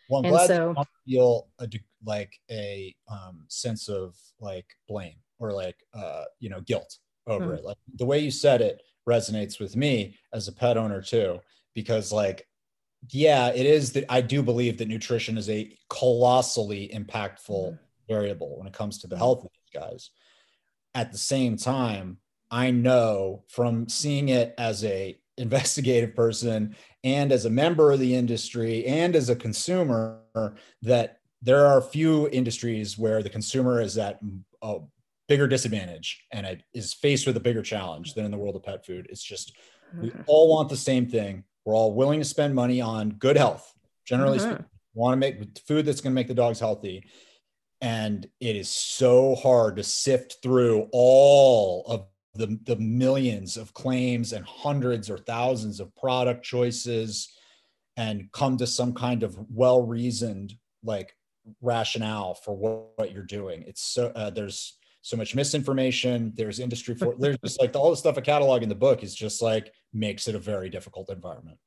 Well, 0.09 0.21
I'm 0.21 0.25
and 0.27 0.33
glad 0.33 0.47
so, 0.47 0.75
you 1.05 1.17
feel 1.17 1.49
a, 1.59 1.69
like 2.05 2.33
a 2.51 2.95
um, 3.11 3.45
sense 3.49 3.89
of 3.89 4.17
like 4.41 4.67
blame 4.89 5.17
or 5.39 5.53
like 5.53 5.77
uh, 5.95 6.25
you 6.41 6.49
know 6.49 6.61
guilt 6.63 6.99
over 7.27 7.47
hmm. 7.47 7.55
it. 7.55 7.65
Like 7.65 7.77
the 7.95 8.07
way 8.07 8.19
you 8.19 8.31
said 8.31 8.61
it 8.61 8.83
resonates 9.09 9.61
with 9.61 9.77
me 9.77 10.17
as 10.33 10.49
a 10.49 10.53
pet 10.53 10.77
owner 10.77 11.03
too, 11.03 11.41
because 11.75 12.13
like 12.13 12.47
yeah, 13.11 13.49
it 13.49 13.67
is 13.67 13.93
that 13.93 14.05
I 14.09 14.21
do 14.21 14.43
believe 14.43 14.79
that 14.79 14.89
nutrition 14.89 15.39
is 15.39 15.49
a 15.49 15.77
colossally 15.89 16.91
impactful 16.93 17.49
mm-hmm. 17.49 17.77
variable 18.09 18.59
when 18.59 18.67
it 18.67 18.73
comes 18.73 18.99
to 18.99 19.07
the 19.07 19.17
health 19.17 19.45
of 19.45 19.51
these 19.53 19.81
guys. 19.81 20.11
At 20.95 21.13
the 21.13 21.19
same 21.19 21.57
time, 21.57 22.19
I 22.51 22.71
know 22.71 23.45
from 23.49 23.89
seeing 23.89 24.31
it 24.31 24.55
as 24.59 24.85
a 24.85 25.19
investigative 25.39 26.17
person 26.17 26.75
and 27.05 27.31
as 27.31 27.45
a 27.45 27.51
member 27.51 27.93
of 27.93 28.01
the 28.01 28.15
industry 28.17 28.85
and 28.87 29.15
as 29.15 29.29
a 29.29 29.37
consumer 29.37 30.21
that 30.83 31.21
there 31.43 31.65
are 31.65 31.81
few 31.81 32.29
industries 32.31 32.99
where 32.99 33.23
the 33.23 33.31
consumer 33.31 33.81
is 33.81 33.97
at 33.99 34.19
a 34.63 34.79
bigger 35.29 35.47
disadvantage 35.47 36.25
and 36.33 36.45
it 36.45 36.65
is 36.75 36.93
faced 36.93 37.25
with 37.25 37.37
a 37.37 37.41
bigger 37.41 37.63
challenge 37.63 38.15
than 38.15 38.25
in 38.25 38.33
the 38.33 38.37
world 38.37 38.57
of 38.57 38.65
pet 38.65 38.85
food. 38.85 39.07
It's 39.11 39.23
just 39.23 39.57
we 39.95 40.09
mm-hmm. 40.09 40.23
all 40.27 40.49
want 40.49 40.69
the 40.69 40.77
same 40.77 41.07
thing 41.07 41.45
we're 41.69 41.75
all 41.75 41.93
willing 41.93 42.19
to 42.19 42.25
spend 42.25 42.55
money 42.55 42.81
on 42.81 43.11
good 43.11 43.37
health. 43.37 43.75
Generally, 44.07 44.39
mm-hmm. 44.39 44.63
want 44.95 45.13
to 45.13 45.19
make 45.19 45.59
food 45.67 45.85
that's 45.85 46.01
going 46.01 46.13
to 46.13 46.15
make 46.15 46.27
the 46.27 46.33
dogs 46.33 46.59
healthy. 46.59 47.05
And 47.83 48.27
it 48.41 48.57
is 48.57 48.71
so 48.71 49.35
hard 49.35 49.77
to 49.77 49.83
sift 49.83 50.37
through 50.43 50.89
all 50.93 51.85
of 51.87 52.07
the, 52.35 52.59
the 52.65 52.77
millions 52.77 53.59
of 53.59 53.75
claims 53.75 54.33
and 54.33 54.47
hundreds 54.47 55.11
or 55.11 55.19
thousands 55.19 55.79
of 55.79 55.95
product 55.95 56.43
choices 56.43 57.37
and 57.99 58.33
come 58.33 58.57
to 58.57 58.67
some 58.67 58.95
kind 58.95 59.23
of 59.23 59.39
well 59.51 59.83
reasoned 59.83 60.55
like 60.83 61.15
rationale 61.61 62.33
for 62.33 62.57
what, 62.57 62.93
what, 62.97 63.13
you're 63.13 63.25
doing. 63.25 63.63
It's 63.67 63.83
so 63.83 64.11
uh, 64.17 64.31
there's 64.31 64.78
so 65.03 65.17
much 65.17 65.35
misinformation. 65.35 66.33
There's 66.35 66.61
industry 66.61 66.95
for 66.95 67.15
there's 67.19 67.39
just 67.39 67.61
like 67.61 67.75
all 67.75 67.91
the 67.91 67.97
stuff 67.97 68.17
a 68.17 68.23
catalog 68.23 68.63
in 68.63 68.69
the 68.69 68.75
book 68.75 69.03
is 69.03 69.15
just 69.15 69.43
like 69.43 69.73
makes 69.93 70.29
it 70.29 70.35
a 70.35 70.39
very 70.39 70.71
difficult 70.71 71.11
environment. 71.11 71.59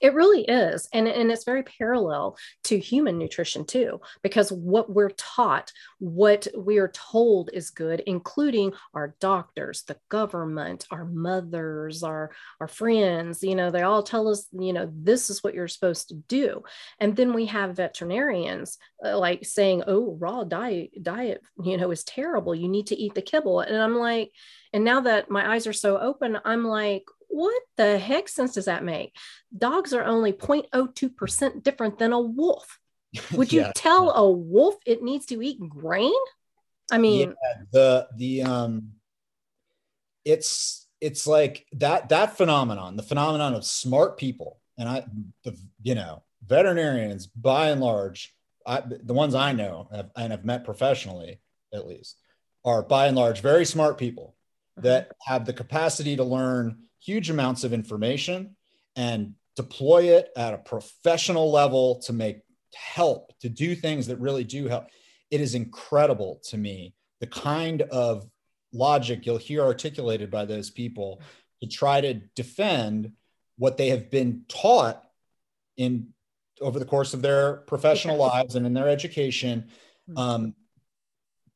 It 0.00 0.14
really 0.14 0.42
is. 0.42 0.88
And, 0.92 1.08
and 1.08 1.30
it's 1.30 1.44
very 1.44 1.62
parallel 1.62 2.36
to 2.64 2.78
human 2.78 3.18
nutrition 3.18 3.64
too, 3.64 4.00
because 4.22 4.52
what 4.52 4.90
we're 4.90 5.10
taught, 5.10 5.72
what 5.98 6.46
we 6.56 6.78
are 6.78 6.92
told 6.94 7.50
is 7.52 7.70
good, 7.70 8.00
including 8.06 8.72
our 8.94 9.16
doctors, 9.20 9.82
the 9.82 9.96
government, 10.08 10.86
our 10.90 11.04
mothers, 11.04 12.02
our, 12.02 12.30
our 12.60 12.68
friends, 12.68 13.42
you 13.42 13.54
know, 13.54 13.70
they 13.70 13.82
all 13.82 14.02
tell 14.02 14.28
us, 14.28 14.46
you 14.52 14.72
know, 14.72 14.90
this 14.94 15.30
is 15.30 15.42
what 15.42 15.54
you're 15.54 15.68
supposed 15.68 16.08
to 16.08 16.14
do. 16.14 16.62
And 17.00 17.16
then 17.16 17.32
we 17.32 17.46
have 17.46 17.76
veterinarians 17.76 18.78
uh, 19.04 19.18
like 19.18 19.44
saying, 19.44 19.84
oh, 19.86 20.16
raw 20.20 20.44
diet, 20.44 21.02
diet, 21.02 21.42
you 21.62 21.76
know, 21.76 21.90
is 21.90 22.04
terrible. 22.04 22.54
You 22.54 22.68
need 22.68 22.88
to 22.88 22.96
eat 22.96 23.14
the 23.14 23.22
kibble. 23.22 23.60
And 23.60 23.76
I'm 23.76 23.96
like, 23.96 24.32
and 24.72 24.84
now 24.84 25.00
that 25.00 25.30
my 25.30 25.54
eyes 25.54 25.66
are 25.66 25.72
so 25.72 25.98
open, 25.98 26.38
I'm 26.44 26.64
like, 26.64 27.04
what 27.28 27.62
the 27.76 27.98
heck 27.98 28.28
sense 28.28 28.54
does 28.54 28.64
that 28.64 28.84
make? 28.84 29.14
Dogs 29.56 29.92
are 29.92 30.04
only 30.04 30.32
0.02% 30.32 31.62
different 31.62 31.98
than 31.98 32.12
a 32.12 32.20
wolf. 32.20 32.78
Would 33.32 33.52
you 33.52 33.62
yeah, 33.62 33.72
tell 33.74 34.10
a 34.10 34.30
wolf 34.30 34.76
it 34.84 35.02
needs 35.02 35.26
to 35.26 35.42
eat 35.42 35.58
grain? 35.68 36.12
I 36.90 36.98
mean, 36.98 37.30
yeah, 37.30 37.62
the 37.70 38.08
the 38.16 38.42
um 38.42 38.92
it's 40.24 40.86
it's 41.00 41.26
like 41.26 41.66
that 41.72 42.08
that 42.08 42.36
phenomenon, 42.36 42.96
the 42.96 43.02
phenomenon 43.02 43.54
of 43.54 43.64
smart 43.64 44.18
people, 44.18 44.58
and 44.78 44.88
I 44.88 45.04
the 45.44 45.58
you 45.82 45.94
know, 45.94 46.22
veterinarians 46.46 47.26
by 47.26 47.70
and 47.70 47.80
large, 47.80 48.34
I, 48.66 48.80
the 48.80 49.14
ones 49.14 49.34
I 49.34 49.52
know 49.52 49.88
have, 49.94 50.10
and 50.16 50.32
have 50.32 50.44
met 50.44 50.64
professionally 50.64 51.40
at 51.72 51.86
least 51.86 52.16
are 52.64 52.82
by 52.82 53.06
and 53.06 53.16
large 53.16 53.40
very 53.40 53.64
smart 53.64 53.98
people 53.98 54.34
that 54.78 55.04
mm-hmm. 55.08 55.32
have 55.32 55.44
the 55.44 55.52
capacity 55.52 56.16
to 56.16 56.24
learn 56.24 56.87
huge 57.00 57.30
amounts 57.30 57.64
of 57.64 57.72
information 57.72 58.56
and 58.96 59.34
deploy 59.56 60.04
it 60.16 60.30
at 60.36 60.54
a 60.54 60.58
professional 60.58 61.50
level 61.50 62.00
to 62.00 62.12
make 62.12 62.40
help 62.74 63.32
to 63.40 63.48
do 63.48 63.74
things 63.74 64.06
that 64.06 64.20
really 64.20 64.44
do 64.44 64.68
help. 64.68 64.86
It 65.30 65.40
is 65.40 65.54
incredible 65.54 66.40
to 66.44 66.56
me 66.56 66.94
the 67.20 67.26
kind 67.26 67.82
of 67.82 68.28
logic 68.72 69.26
you'll 69.26 69.38
hear 69.38 69.62
articulated 69.62 70.30
by 70.30 70.44
those 70.44 70.70
people 70.70 71.20
to 71.60 71.68
try 71.68 72.00
to 72.00 72.14
defend 72.34 73.12
what 73.56 73.76
they 73.76 73.88
have 73.88 74.10
been 74.10 74.44
taught 74.48 75.02
in 75.76 76.08
over 76.60 76.78
the 76.78 76.84
course 76.84 77.14
of 77.14 77.22
their 77.22 77.58
professional 77.58 78.16
lives 78.16 78.56
and 78.56 78.66
in 78.66 78.74
their 78.74 78.88
education. 78.88 79.68
Mm-hmm. 80.08 80.18
um, 80.18 80.54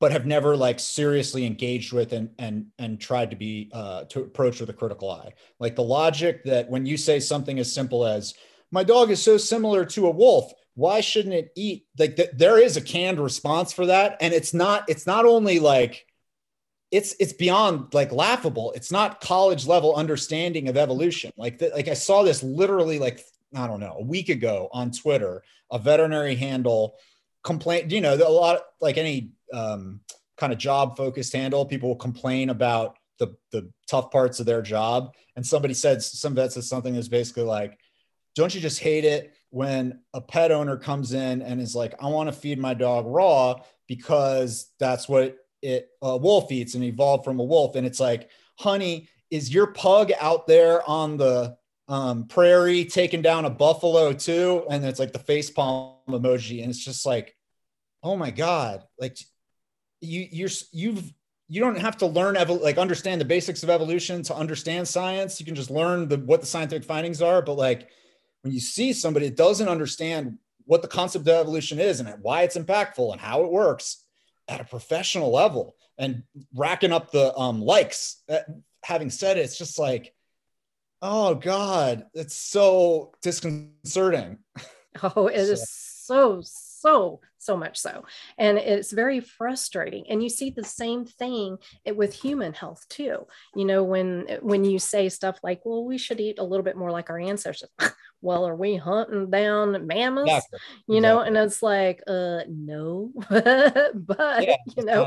but 0.02 0.10
have 0.10 0.26
never 0.26 0.56
like 0.56 0.80
seriously 0.80 1.46
engaged 1.46 1.92
with 1.92 2.12
and 2.12 2.28
and 2.36 2.66
and 2.80 3.00
tried 3.00 3.30
to 3.30 3.36
be 3.36 3.70
uh, 3.72 4.02
to 4.06 4.22
approach 4.22 4.58
with 4.58 4.68
a 4.68 4.72
critical 4.72 5.08
eye. 5.08 5.32
Like 5.60 5.76
the 5.76 5.84
logic 5.84 6.42
that 6.42 6.68
when 6.68 6.84
you 6.86 6.96
say 6.96 7.20
something 7.20 7.60
as 7.60 7.72
simple 7.72 8.04
as 8.04 8.34
"my 8.72 8.82
dog 8.82 9.12
is 9.12 9.22
so 9.22 9.36
similar 9.36 9.84
to 9.84 10.08
a 10.08 10.10
wolf," 10.10 10.52
why 10.74 11.00
shouldn't 11.02 11.36
it 11.36 11.52
eat? 11.54 11.86
Like 11.96 12.16
th- 12.16 12.30
there 12.34 12.58
is 12.58 12.76
a 12.76 12.80
canned 12.80 13.20
response 13.20 13.72
for 13.72 13.86
that, 13.86 14.16
and 14.20 14.34
it's 14.34 14.52
not. 14.52 14.88
It's 14.88 15.06
not 15.06 15.24
only 15.24 15.60
like 15.60 16.04
it's 16.90 17.14
it's 17.20 17.32
beyond 17.32 17.94
like 17.94 18.10
laughable. 18.10 18.72
It's 18.72 18.90
not 18.90 19.20
college 19.20 19.68
level 19.68 19.94
understanding 19.94 20.68
of 20.68 20.76
evolution. 20.76 21.30
Like 21.36 21.62
like 21.72 21.86
I 21.86 21.94
saw 21.94 22.24
this 22.24 22.42
literally 22.42 22.98
like 22.98 23.24
I 23.54 23.68
don't 23.68 23.78
know 23.78 23.98
a 24.00 24.04
week 24.04 24.30
ago 24.30 24.68
on 24.72 24.90
Twitter. 24.90 25.44
A 25.70 25.78
veterinary 25.78 26.34
handle 26.34 26.96
complain. 27.42 27.90
You 27.90 28.00
know, 28.00 28.14
a 28.14 28.28
lot 28.28 28.62
like 28.80 28.98
any 28.98 29.30
um, 29.52 30.00
kind 30.36 30.52
of 30.52 30.58
job 30.58 30.96
focused 30.96 31.32
handle. 31.32 31.64
People 31.64 31.90
will 31.90 31.96
complain 31.96 32.50
about 32.50 32.96
the 33.18 33.36
the 33.50 33.70
tough 33.88 34.10
parts 34.10 34.40
of 34.40 34.46
their 34.46 34.62
job, 34.62 35.14
and 35.36 35.46
somebody 35.46 35.74
said 35.74 36.02
some 36.02 36.34
vet 36.34 36.52
says 36.52 36.68
something 36.68 36.94
that's 36.94 37.08
basically 37.08 37.44
like, 37.44 37.78
"Don't 38.34 38.54
you 38.54 38.60
just 38.60 38.80
hate 38.80 39.04
it 39.04 39.34
when 39.50 40.00
a 40.14 40.20
pet 40.20 40.50
owner 40.50 40.76
comes 40.76 41.12
in 41.12 41.42
and 41.42 41.60
is 41.60 41.74
like, 41.74 41.94
I 42.02 42.08
want 42.08 42.28
to 42.28 42.32
feed 42.32 42.58
my 42.58 42.74
dog 42.74 43.06
raw 43.06 43.60
because 43.86 44.70
that's 44.80 45.08
what 45.08 45.36
it 45.60 45.90
a 46.00 46.16
wolf 46.16 46.50
eats 46.50 46.74
and 46.74 46.84
evolved 46.84 47.24
from 47.24 47.38
a 47.38 47.44
wolf." 47.44 47.76
And 47.76 47.86
it's 47.86 48.00
like, 48.00 48.30
honey, 48.58 49.08
is 49.30 49.52
your 49.52 49.68
pug 49.68 50.10
out 50.20 50.46
there 50.46 50.88
on 50.88 51.16
the 51.16 51.56
um, 51.88 52.26
prairie 52.26 52.84
taking 52.84 53.22
down 53.22 53.44
a 53.44 53.50
buffalo 53.50 54.12
too? 54.12 54.64
And 54.70 54.84
it's 54.84 54.98
like 54.98 55.12
the 55.12 55.18
face 55.18 55.50
palm 55.50 55.98
emoji, 56.08 56.62
and 56.62 56.70
it's 56.70 56.84
just 56.84 57.06
like, 57.06 57.36
oh 58.02 58.16
my 58.16 58.30
god, 58.30 58.82
like 58.98 59.16
you 60.02 60.26
you're 60.30 60.50
you've 60.72 61.12
you 61.48 61.60
don't 61.60 61.78
have 61.78 61.96
to 61.98 62.06
learn 62.06 62.34
like 62.60 62.78
understand 62.78 63.20
the 63.20 63.24
basics 63.24 63.62
of 63.62 63.70
evolution 63.70 64.22
to 64.22 64.34
understand 64.34 64.86
science 64.86 65.38
you 65.38 65.46
can 65.46 65.54
just 65.54 65.70
learn 65.70 66.08
the 66.08 66.18
what 66.18 66.40
the 66.40 66.46
scientific 66.46 66.84
findings 66.84 67.22
are 67.22 67.40
but 67.40 67.54
like 67.54 67.88
when 68.42 68.52
you 68.52 68.60
see 68.60 68.92
somebody 68.92 69.28
that 69.28 69.36
doesn't 69.36 69.68
understand 69.68 70.38
what 70.64 70.82
the 70.82 70.88
concept 70.88 71.26
of 71.28 71.34
evolution 71.34 71.78
is 71.78 72.00
and 72.00 72.08
why 72.22 72.42
it's 72.42 72.56
impactful 72.56 73.12
and 73.12 73.20
how 73.20 73.44
it 73.44 73.50
works 73.50 74.04
at 74.48 74.60
a 74.60 74.64
professional 74.64 75.30
level 75.30 75.76
and 75.98 76.22
racking 76.54 76.92
up 76.92 77.10
the 77.10 77.36
um, 77.36 77.60
likes 77.60 78.22
uh, 78.28 78.38
having 78.82 79.10
said 79.10 79.36
it 79.36 79.42
it's 79.42 79.58
just 79.58 79.78
like 79.78 80.12
oh 81.00 81.34
god 81.34 82.06
it's 82.14 82.36
so 82.36 83.12
disconcerting 83.22 84.38
oh 85.02 85.26
it 85.26 85.46
so. 85.46 85.52
is 85.52 85.70
so 85.70 86.40
so 86.42 87.20
so 87.42 87.56
much 87.56 87.78
so. 87.78 88.04
And 88.38 88.58
it's 88.58 88.92
very 88.92 89.20
frustrating. 89.20 90.04
And 90.08 90.22
you 90.22 90.28
see 90.28 90.50
the 90.50 90.64
same 90.64 91.04
thing 91.04 91.58
with 91.94 92.14
human 92.14 92.52
health 92.52 92.86
too. 92.88 93.26
You 93.54 93.64
know 93.64 93.82
when 93.82 94.38
when 94.40 94.64
you 94.64 94.78
say 94.78 95.08
stuff 95.08 95.38
like 95.42 95.62
well 95.64 95.84
we 95.84 95.98
should 95.98 96.20
eat 96.20 96.38
a 96.38 96.44
little 96.44 96.64
bit 96.64 96.76
more 96.76 96.90
like 96.90 97.10
our 97.10 97.18
ancestors. 97.18 97.70
Well 98.24 98.46
are 98.46 98.54
we 98.54 98.76
hunting 98.76 99.30
down 99.30 99.84
mammoths? 99.84 100.30
Exactly. 100.30 100.58
you 100.86 101.00
know 101.00 101.22
exactly. 101.22 101.26
and 101.40 101.44
it's 101.44 101.62
like 101.62 102.02
uh 102.06 102.40
no. 102.48 103.10
But 103.94 104.46
yeah, 104.46 104.56
you 104.76 104.84
know 104.84 105.06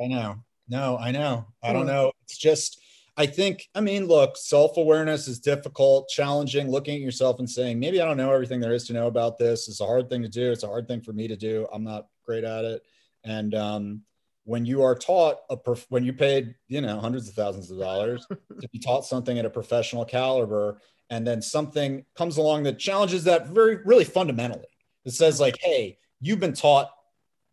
i 0.00 0.06
know. 0.08 0.42
No 0.68 0.98
i 0.98 1.12
know. 1.12 1.46
I 1.62 1.72
don't 1.72 1.82
hmm. 1.82 1.88
know. 1.88 2.12
It's 2.24 2.36
just 2.36 2.80
I 3.16 3.26
think, 3.26 3.68
I 3.74 3.80
mean, 3.80 4.06
look, 4.06 4.36
self 4.36 4.76
awareness 4.76 5.28
is 5.28 5.38
difficult, 5.38 6.08
challenging, 6.08 6.68
looking 6.68 6.96
at 6.96 7.00
yourself 7.00 7.38
and 7.38 7.48
saying, 7.48 7.78
maybe 7.78 8.00
I 8.00 8.04
don't 8.04 8.16
know 8.16 8.32
everything 8.32 8.60
there 8.60 8.74
is 8.74 8.86
to 8.88 8.92
know 8.92 9.06
about 9.06 9.38
this. 9.38 9.68
It's 9.68 9.80
a 9.80 9.86
hard 9.86 10.10
thing 10.10 10.22
to 10.22 10.28
do. 10.28 10.50
It's 10.50 10.64
a 10.64 10.68
hard 10.68 10.88
thing 10.88 11.00
for 11.00 11.12
me 11.12 11.28
to 11.28 11.36
do. 11.36 11.68
I'm 11.72 11.84
not 11.84 12.08
great 12.24 12.42
at 12.42 12.64
it. 12.64 12.82
And 13.22 13.54
um, 13.54 14.02
when 14.44 14.66
you 14.66 14.82
are 14.82 14.96
taught, 14.96 15.38
a 15.48 15.56
prof- 15.56 15.86
when 15.90 16.04
you 16.04 16.12
paid, 16.12 16.56
you 16.66 16.80
know, 16.80 16.98
hundreds 16.98 17.28
of 17.28 17.34
thousands 17.34 17.70
of 17.70 17.78
dollars 17.78 18.26
to 18.60 18.68
be 18.70 18.80
taught 18.80 19.04
something 19.04 19.38
at 19.38 19.46
a 19.46 19.50
professional 19.50 20.04
caliber, 20.04 20.80
and 21.08 21.24
then 21.24 21.40
something 21.40 22.04
comes 22.16 22.36
along 22.36 22.64
that 22.64 22.78
challenges 22.78 23.24
that 23.24 23.48
very, 23.48 23.76
really 23.84 24.04
fundamentally, 24.04 24.66
it 25.04 25.12
says, 25.12 25.38
like, 25.38 25.56
hey, 25.60 25.98
you've 26.20 26.40
been 26.40 26.54
taught 26.54 26.90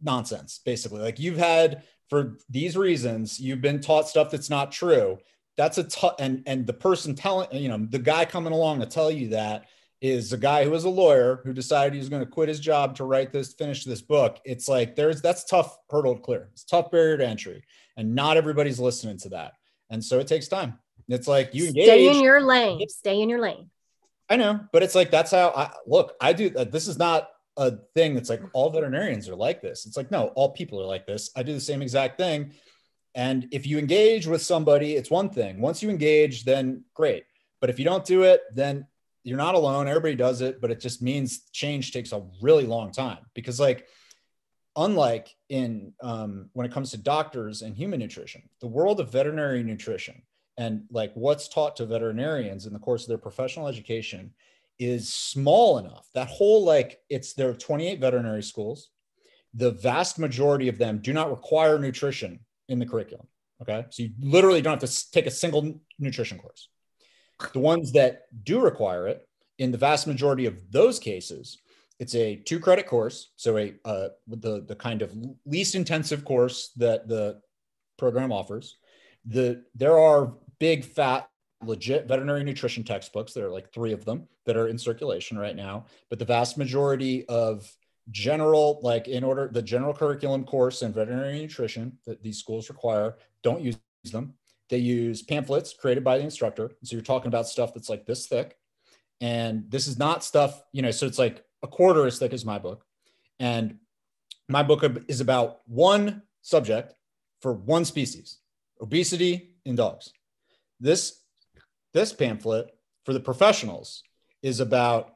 nonsense, 0.01 0.59
basically. 0.65 1.01
Like, 1.01 1.19
you've 1.19 1.37
had, 1.37 1.83
for 2.09 2.37
these 2.49 2.75
reasons, 2.75 3.39
you've 3.39 3.61
been 3.61 3.79
taught 3.79 4.09
stuff 4.09 4.31
that's 4.31 4.49
not 4.49 4.71
true 4.71 5.19
that's 5.61 5.77
a 5.77 5.83
tough 5.83 6.15
and 6.17 6.41
and 6.47 6.65
the 6.65 6.73
person 6.73 7.13
telling 7.13 7.47
you 7.53 7.69
know 7.69 7.77
the 7.77 7.99
guy 7.99 8.25
coming 8.25 8.51
along 8.51 8.79
to 8.79 8.85
tell 8.87 9.11
you 9.11 9.29
that 9.29 9.65
is 10.01 10.33
a 10.33 10.37
guy 10.37 10.63
who 10.63 10.71
was 10.71 10.85
a 10.85 10.89
lawyer 10.89 11.41
who 11.43 11.53
decided 11.53 11.93
he 11.93 11.99
was 11.99 12.09
going 12.09 12.25
to 12.25 12.29
quit 12.29 12.49
his 12.49 12.59
job 12.59 12.95
to 12.95 13.03
write 13.03 13.31
this 13.31 13.53
finish 13.53 13.83
this 13.83 14.01
book. 14.01 14.39
It's 14.43 14.67
like 14.67 14.95
there's 14.95 15.21
that's 15.21 15.43
tough 15.43 15.77
hurdle 15.91 16.15
to 16.15 16.21
clear. 16.21 16.49
It's 16.53 16.63
tough 16.63 16.89
barrier 16.89 17.15
to 17.17 17.27
entry 17.27 17.63
and 17.95 18.15
not 18.15 18.37
everybody's 18.37 18.79
listening 18.79 19.19
to 19.19 19.29
that. 19.29 19.53
And 19.91 20.03
so 20.03 20.17
it 20.17 20.25
takes 20.25 20.47
time. 20.47 20.79
It's 21.07 21.27
like 21.27 21.53
you 21.53 21.67
engage, 21.67 21.85
stay 21.85 22.07
in 22.09 22.23
your 22.23 22.41
lane. 22.41 22.83
Stay 22.89 23.21
in 23.21 23.29
your 23.29 23.39
lane. 23.39 23.69
I 24.31 24.37
know 24.37 24.61
but 24.73 24.81
it's 24.81 24.95
like 24.95 25.11
that's 25.11 25.29
how 25.29 25.49
i 25.49 25.69
look 25.85 26.15
i 26.21 26.31
do 26.31 26.51
uh, 26.57 26.63
this 26.63 26.87
is 26.87 26.97
not 26.97 27.29
a 27.57 27.73
thing 27.93 28.15
that's 28.15 28.29
like 28.29 28.41
all 28.53 28.69
veterinarians 28.69 29.27
are 29.27 29.35
like 29.35 29.61
this. 29.61 29.85
It's 29.85 29.97
like 29.97 30.09
no 30.09 30.27
all 30.29 30.49
people 30.49 30.81
are 30.81 30.87
like 30.87 31.05
this. 31.05 31.29
I 31.35 31.43
do 31.43 31.53
the 31.53 31.59
same 31.59 31.83
exact 31.83 32.17
thing 32.17 32.53
and 33.15 33.47
if 33.51 33.67
you 33.67 33.77
engage 33.77 34.27
with 34.27 34.41
somebody, 34.41 34.95
it's 34.95 35.11
one 35.11 35.29
thing. 35.29 35.59
Once 35.59 35.83
you 35.83 35.89
engage, 35.89 36.45
then 36.45 36.83
great. 36.93 37.25
But 37.59 37.69
if 37.69 37.77
you 37.77 37.85
don't 37.85 38.05
do 38.05 38.23
it, 38.23 38.41
then 38.53 38.87
you're 39.23 39.37
not 39.37 39.55
alone. 39.55 39.87
Everybody 39.87 40.15
does 40.15 40.41
it, 40.41 40.61
but 40.61 40.71
it 40.71 40.79
just 40.79 41.01
means 41.01 41.49
change 41.51 41.91
takes 41.91 42.11
a 42.11 42.23
really 42.41 42.65
long 42.65 42.91
time 42.91 43.19
because, 43.33 43.59
like, 43.59 43.87
unlike 44.75 45.35
in 45.49 45.93
um, 46.01 46.49
when 46.53 46.65
it 46.65 46.71
comes 46.71 46.91
to 46.91 46.97
doctors 46.97 47.61
and 47.61 47.75
human 47.75 47.99
nutrition, 47.99 48.43
the 48.61 48.67
world 48.67 48.99
of 48.99 49.11
veterinary 49.11 49.63
nutrition 49.63 50.21
and 50.57 50.83
like 50.89 51.11
what's 51.13 51.47
taught 51.47 51.75
to 51.75 51.85
veterinarians 51.85 52.65
in 52.65 52.73
the 52.73 52.79
course 52.79 53.03
of 53.03 53.09
their 53.09 53.17
professional 53.17 53.67
education 53.67 54.31
is 54.79 55.13
small 55.13 55.77
enough. 55.77 56.07
That 56.13 56.27
whole 56.27 56.63
like 56.63 56.99
it's 57.09 57.33
there 57.33 57.49
are 57.49 57.53
28 57.53 57.99
veterinary 57.99 58.43
schools. 58.43 58.89
The 59.53 59.71
vast 59.71 60.17
majority 60.17 60.69
of 60.69 60.77
them 60.77 60.99
do 60.99 61.13
not 61.13 61.29
require 61.29 61.77
nutrition 61.77 62.39
in 62.71 62.79
the 62.79 62.85
curriculum. 62.85 63.27
Okay. 63.61 63.85
So 63.89 64.03
you 64.03 64.11
literally 64.19 64.61
don't 64.61 64.81
have 64.81 64.89
to 64.89 65.11
take 65.11 65.27
a 65.27 65.31
single 65.31 65.81
nutrition 65.99 66.37
course. 66.37 66.69
The 67.53 67.59
ones 67.59 67.91
that 67.93 68.23
do 68.43 68.59
require 68.59 69.07
it, 69.07 69.27
in 69.57 69.71
the 69.71 69.77
vast 69.77 70.07
majority 70.07 70.45
of 70.47 70.71
those 70.71 70.97
cases, 70.97 71.59
it's 71.99 72.15
a 72.15 72.37
two 72.37 72.59
credit 72.59 72.87
course. 72.87 73.31
So 73.35 73.57
a 73.57 73.73
uh, 73.85 74.09
the 74.27 74.65
the 74.67 74.75
kind 74.75 75.03
of 75.03 75.15
least 75.45 75.75
intensive 75.75 76.25
course 76.25 76.71
that 76.77 77.07
the 77.07 77.41
program 77.97 78.31
offers. 78.31 78.77
The 79.25 79.63
there 79.75 79.99
are 79.99 80.33
big 80.59 80.83
fat 80.83 81.29
legit 81.63 82.07
veterinary 82.07 82.43
nutrition 82.43 82.83
textbooks. 82.83 83.33
There 83.33 83.45
are 83.45 83.51
like 83.51 83.71
three 83.71 83.93
of 83.93 84.03
them 84.03 84.27
that 84.45 84.57
are 84.57 84.67
in 84.67 84.79
circulation 84.79 85.37
right 85.37 85.55
now. 85.55 85.85
But 86.09 86.17
the 86.17 86.25
vast 86.25 86.57
majority 86.57 87.25
of 87.27 87.71
general, 88.09 88.79
like 88.81 89.07
in 89.07 89.23
order, 89.23 89.49
the 89.51 89.61
general 89.61 89.93
curriculum 89.93 90.43
course 90.43 90.81
in 90.81 90.91
veterinary 90.91 91.39
nutrition 91.39 91.97
that 92.05 92.23
these 92.23 92.39
schools 92.39 92.69
require, 92.69 93.17
don't 93.43 93.61
use 93.61 93.77
them. 94.11 94.33
They 94.69 94.77
use 94.77 95.21
pamphlets 95.21 95.73
created 95.73 96.03
by 96.03 96.17
the 96.17 96.23
instructor. 96.23 96.71
So 96.83 96.95
you're 96.95 97.03
talking 97.03 97.27
about 97.27 97.47
stuff 97.47 97.73
that's 97.73 97.89
like 97.89 98.05
this 98.05 98.27
thick. 98.27 98.57
And 99.19 99.69
this 99.69 99.87
is 99.87 99.99
not 99.99 100.23
stuff, 100.23 100.63
you 100.71 100.81
know, 100.81 100.91
so 100.91 101.05
it's 101.05 101.19
like 101.19 101.43
a 101.61 101.67
quarter 101.67 102.07
as 102.07 102.17
thick 102.17 102.33
as 102.33 102.45
my 102.45 102.57
book. 102.57 102.83
And 103.39 103.77
my 104.49 104.63
book 104.63 104.83
is 105.07 105.21
about 105.21 105.59
one 105.67 106.23
subject 106.41 106.95
for 107.41 107.53
one 107.53 107.85
species 107.85 108.37
obesity 108.81 109.53
in 109.65 109.75
dogs. 109.75 110.11
This, 110.79 111.21
this 111.93 112.13
pamphlet 112.13 112.71
for 113.05 113.13
the 113.13 113.19
professionals 113.19 114.03
is 114.41 114.59
about 114.59 115.13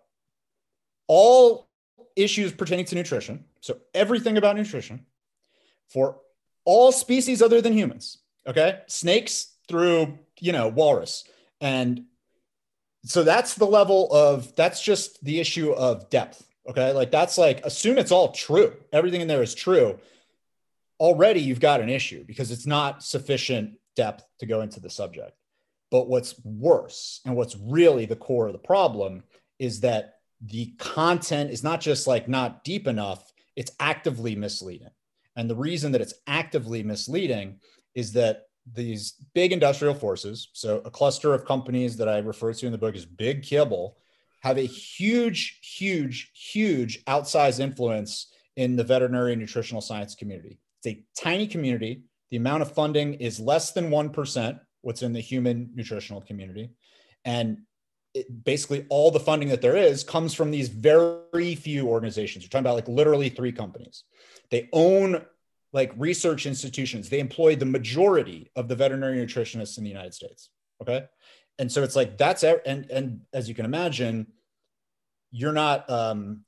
all 1.08 1.65
issues 2.16 2.52
pertaining 2.52 2.86
to 2.86 2.96
nutrition. 2.96 3.46
So, 3.62 3.78
everything 3.94 4.38
about 4.38 4.56
nutrition 4.56 5.06
for 5.88 6.18
all 6.66 6.92
species 6.92 7.42
other 7.42 7.62
than 7.62 7.74
humans. 7.74 8.18
Okay. 8.48 8.80
Snakes 8.88 9.56
through, 9.68 10.20
you 10.40 10.52
know, 10.52 10.68
walrus. 10.68 11.24
And 11.62 12.06
so 13.04 13.24
that's 13.24 13.56
the 13.56 13.66
level 13.66 14.12
of, 14.12 14.56
that's 14.56 14.82
just 14.82 15.24
the 15.24 15.40
issue 15.40 15.72
of 15.72 16.10
depth. 16.10 16.46
Okay. 16.70 16.92
Like 16.92 17.12
that's 17.12 17.38
like, 17.38 17.66
assume 17.66 17.98
it's 17.98 18.12
all 18.12 18.32
true. 18.32 18.76
Everything 18.92 19.22
in 19.22 19.28
there 19.28 19.44
is 19.44 19.56
true. 19.56 20.00
Already 21.00 21.42
you've 21.42 21.60
got 21.60 21.82
an 21.82 21.90
issue 21.90 22.24
because 22.26 22.52
it's 22.52 22.66
not 22.66 23.04
sufficient 23.04 23.78
depth 23.96 24.26
to 24.40 24.46
go 24.46 24.62
into 24.62 24.80
the 24.80 24.90
subject. 24.90 25.34
But 25.92 26.08
what's 26.08 26.36
worse 26.44 27.22
and 27.26 27.36
what's 27.36 27.56
really 27.56 28.06
the 28.06 28.16
core 28.16 28.48
of 28.48 28.54
the 28.54 28.60
problem 28.60 29.24
is 29.60 29.82
that 29.82 30.15
the 30.46 30.74
content 30.78 31.52
is 31.52 31.64
not 31.64 31.82
just 31.82 32.08
like 32.08 32.28
not 32.28 32.64
deep 32.64 32.88
enough, 32.88 33.32
it's 33.56 33.72
actively 33.80 34.36
misleading. 34.36 34.90
And 35.36 35.50
the 35.50 35.56
reason 35.56 35.92
that 35.92 36.02
it's 36.02 36.14
actively 36.28 36.84
misleading 36.84 37.60
is 37.94 38.14
that 38.14 38.44
these 38.74 39.14
big 39.34 39.52
industrial 39.52 39.94
forces, 39.94 40.50
so 40.54 40.82
a 40.86 40.92
cluster 40.92 41.34
of 41.34 41.46
companies 41.46 41.98
that 41.98 42.10
I 42.10 42.18
refer 42.20 42.54
to 42.54 42.66
in 42.66 42.72
the 42.72 42.78
book 42.78 42.96
is 42.96 43.06
Big 43.06 43.44
Kibble, 43.44 43.98
have 44.42 44.58
a 44.58 44.62
huge, 44.62 45.60
huge, 45.62 46.32
huge 46.34 47.04
outsized 47.06 47.60
influence 47.60 48.32
in 48.56 48.76
the 48.76 48.84
veterinary 48.84 49.34
and 49.34 49.42
nutritional 49.42 49.82
science 49.82 50.16
community. 50.16 50.60
It's 50.84 50.98
a 50.98 51.04
tiny 51.22 51.48
community. 51.48 52.04
The 52.32 52.38
amount 52.38 52.62
of 52.62 52.72
funding 52.72 53.16
is 53.16 53.40
less 53.40 53.72
than 53.72 53.90
1%, 53.90 54.60
what's 54.82 55.02
in 55.02 55.14
the 55.14 55.20
human 55.20 55.70
nutritional 55.74 56.22
community. 56.22 56.72
And 57.24 57.60
it, 58.16 58.44
basically 58.44 58.86
all 58.90 59.12
the 59.12 59.20
funding 59.20 59.50
that 59.50 59.62
there 59.62 59.76
is 59.76 60.04
comes 60.04 60.34
from 60.34 60.50
these 60.50 60.70
very 60.70 61.54
few 61.54 61.88
organizations. 61.88 62.44
You're 62.44 62.50
talking 62.50 62.66
about 62.66 62.76
like 62.76 62.88
literally 62.88 63.30
three 63.30 63.52
companies. 63.52 64.06
They 64.50 64.70
own 64.72 65.24
like 65.74 65.92
research 65.98 66.46
institutions. 66.46 67.10
They 67.10 67.20
employ 67.20 67.58
the 67.58 67.66
majority 67.66 68.50
of 68.56 68.70
the 68.70 68.76
veterinary 68.76 69.18
nutritionists 69.18 69.78
in 69.78 69.84
the 69.84 69.90
United 69.90 70.14
States. 70.14 70.50
Okay. 70.82 71.04
And 71.60 71.72
so 71.72 71.84
it's 71.84 71.96
like 71.96 72.18
that's 72.18 72.44
and 72.44 72.90
and 72.90 73.22
as 73.34 73.50
you 73.50 73.56
can 73.56 73.66
imagine, 73.66 74.28
you're 75.32 75.54
not 75.54 75.90
um 75.90 76.46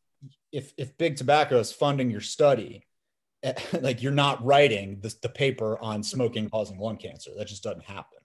if 0.52 0.74
if 0.78 0.98
big 0.98 1.18
tobacco 1.18 1.60
is 1.60 1.72
funding 1.72 2.10
your 2.10 2.22
study, 2.22 2.86
like 3.82 4.02
you're 4.02 4.12
not 4.14 4.44
writing 4.44 5.00
the, 5.02 5.14
the 5.22 5.30
paper 5.30 5.78
on 5.80 6.02
smoking 6.02 6.50
causing 6.50 6.80
lung 6.80 6.98
cancer. 6.98 7.32
That 7.38 7.48
just 7.48 7.64
doesn't 7.64 7.84
happen. 7.84 8.17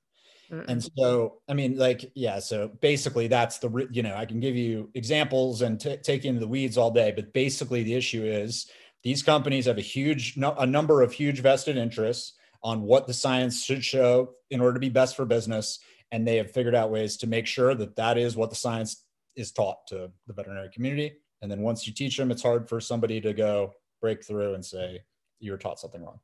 And 0.52 0.84
so, 0.98 1.38
I 1.48 1.54
mean, 1.54 1.78
like, 1.78 2.12
yeah. 2.14 2.38
So 2.38 2.68
basically, 2.68 3.26
that's 3.26 3.58
the 3.58 3.88
you 3.90 4.02
know 4.02 4.14
I 4.14 4.26
can 4.26 4.38
give 4.38 4.54
you 4.54 4.90
examples 4.94 5.62
and 5.62 5.80
t- 5.80 5.96
take 5.96 6.26
into 6.26 6.40
the 6.40 6.48
weeds 6.48 6.76
all 6.76 6.90
day, 6.90 7.10
but 7.16 7.32
basically, 7.32 7.82
the 7.82 7.94
issue 7.94 8.22
is 8.22 8.70
these 9.02 9.22
companies 9.22 9.64
have 9.64 9.78
a 9.78 9.82
huge 9.82 10.36
no, 10.36 10.52
a 10.52 10.66
number 10.66 11.00
of 11.00 11.12
huge 11.12 11.40
vested 11.40 11.78
interests 11.78 12.34
on 12.62 12.82
what 12.82 13.06
the 13.06 13.14
science 13.14 13.64
should 13.64 13.82
show 13.82 14.34
in 14.50 14.60
order 14.60 14.74
to 14.74 14.80
be 14.80 14.90
best 14.90 15.16
for 15.16 15.24
business, 15.24 15.78
and 16.10 16.28
they 16.28 16.36
have 16.36 16.50
figured 16.50 16.74
out 16.74 16.90
ways 16.90 17.16
to 17.18 17.26
make 17.26 17.46
sure 17.46 17.74
that 17.74 17.96
that 17.96 18.18
is 18.18 18.36
what 18.36 18.50
the 18.50 18.56
science 18.56 19.06
is 19.34 19.52
taught 19.52 19.86
to 19.88 20.10
the 20.26 20.34
veterinary 20.34 20.68
community. 20.68 21.14
And 21.40 21.50
then 21.50 21.62
once 21.62 21.86
you 21.86 21.94
teach 21.94 22.18
them, 22.18 22.30
it's 22.30 22.42
hard 22.42 22.68
for 22.68 22.78
somebody 22.78 23.22
to 23.22 23.32
go 23.32 23.72
break 24.02 24.22
through 24.22 24.52
and 24.52 24.64
say 24.64 25.00
you 25.40 25.50
were 25.50 25.58
taught 25.58 25.80
something 25.80 26.04
wrong. 26.04 26.20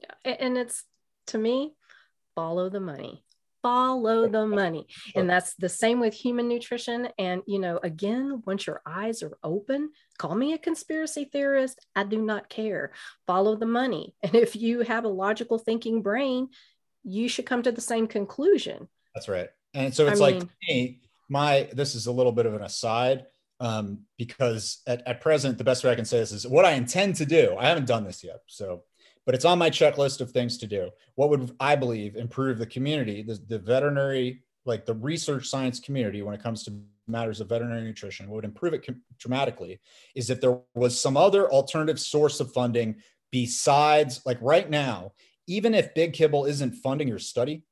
Yeah, 0.00 0.34
and 0.40 0.56
it's 0.56 0.84
to 1.26 1.38
me, 1.38 1.74
follow 2.34 2.70
the 2.70 2.80
money 2.80 3.24
follow 3.62 4.28
the 4.28 4.46
money. 4.62 4.86
And 5.14 5.28
that's 5.28 5.54
the 5.54 5.68
same 5.68 6.00
with 6.00 6.14
human 6.14 6.48
nutrition. 6.48 7.08
And, 7.18 7.42
you 7.46 7.58
know, 7.58 7.78
again, 7.82 8.42
once 8.44 8.66
your 8.66 8.82
eyes 8.84 9.22
are 9.22 9.38
open, 9.42 9.90
call 10.18 10.34
me 10.34 10.52
a 10.52 10.58
conspiracy 10.58 11.24
theorist. 11.24 11.78
I 11.96 12.04
do 12.04 12.20
not 12.20 12.48
care. 12.48 12.92
Follow 13.26 13.56
the 13.56 13.66
money. 13.66 14.14
And 14.22 14.34
if 14.34 14.56
you 14.56 14.80
have 14.80 15.04
a 15.04 15.08
logical 15.08 15.58
thinking 15.58 16.02
brain, 16.02 16.48
you 17.04 17.28
should 17.28 17.46
come 17.46 17.62
to 17.62 17.72
the 17.72 17.80
same 17.80 18.06
conclusion. 18.06 18.88
That's 19.14 19.28
right. 19.28 19.48
And 19.74 19.94
so 19.94 20.06
it's 20.06 20.20
I 20.20 20.24
like 20.24 20.34
mean, 20.34 20.50
me, 20.68 21.00
my, 21.28 21.68
this 21.72 21.94
is 21.94 22.06
a 22.06 22.12
little 22.12 22.32
bit 22.32 22.46
of 22.46 22.54
an 22.54 22.62
aside. 22.62 23.26
Um, 23.60 24.00
because 24.18 24.82
at, 24.88 25.06
at 25.06 25.20
present, 25.20 25.56
the 25.56 25.62
best 25.62 25.84
way 25.84 25.92
I 25.92 25.94
can 25.94 26.04
say 26.04 26.18
this 26.18 26.32
is 26.32 26.46
what 26.46 26.64
I 26.64 26.72
intend 26.72 27.16
to 27.16 27.26
do. 27.26 27.54
I 27.56 27.68
haven't 27.68 27.86
done 27.86 28.02
this 28.02 28.24
yet. 28.24 28.40
So 28.48 28.82
but 29.24 29.34
it's 29.34 29.44
on 29.44 29.58
my 29.58 29.70
checklist 29.70 30.20
of 30.20 30.30
things 30.30 30.58
to 30.58 30.66
do. 30.66 30.90
What 31.14 31.30
would 31.30 31.54
I 31.60 31.76
believe 31.76 32.16
improve 32.16 32.58
the 32.58 32.66
community, 32.66 33.22
the, 33.22 33.40
the 33.48 33.58
veterinary, 33.58 34.42
like 34.64 34.86
the 34.86 34.94
research 34.94 35.46
science 35.46 35.80
community 35.80 36.22
when 36.22 36.34
it 36.34 36.42
comes 36.42 36.64
to 36.64 36.82
matters 37.08 37.40
of 37.40 37.48
veterinary 37.48 37.82
nutrition, 37.82 38.28
what 38.28 38.36
would 38.36 38.44
improve 38.44 38.74
it 38.74 38.86
dramatically 39.18 39.80
is 40.14 40.30
if 40.30 40.40
there 40.40 40.58
was 40.74 40.98
some 40.98 41.16
other 41.16 41.50
alternative 41.50 41.98
source 41.98 42.40
of 42.40 42.52
funding 42.52 42.96
besides, 43.30 44.20
like 44.24 44.38
right 44.40 44.70
now, 44.70 45.12
even 45.46 45.74
if 45.74 45.94
Big 45.94 46.12
Kibble 46.12 46.44
isn't 46.44 46.74
funding 46.76 47.08
your 47.08 47.18
study, 47.18 47.64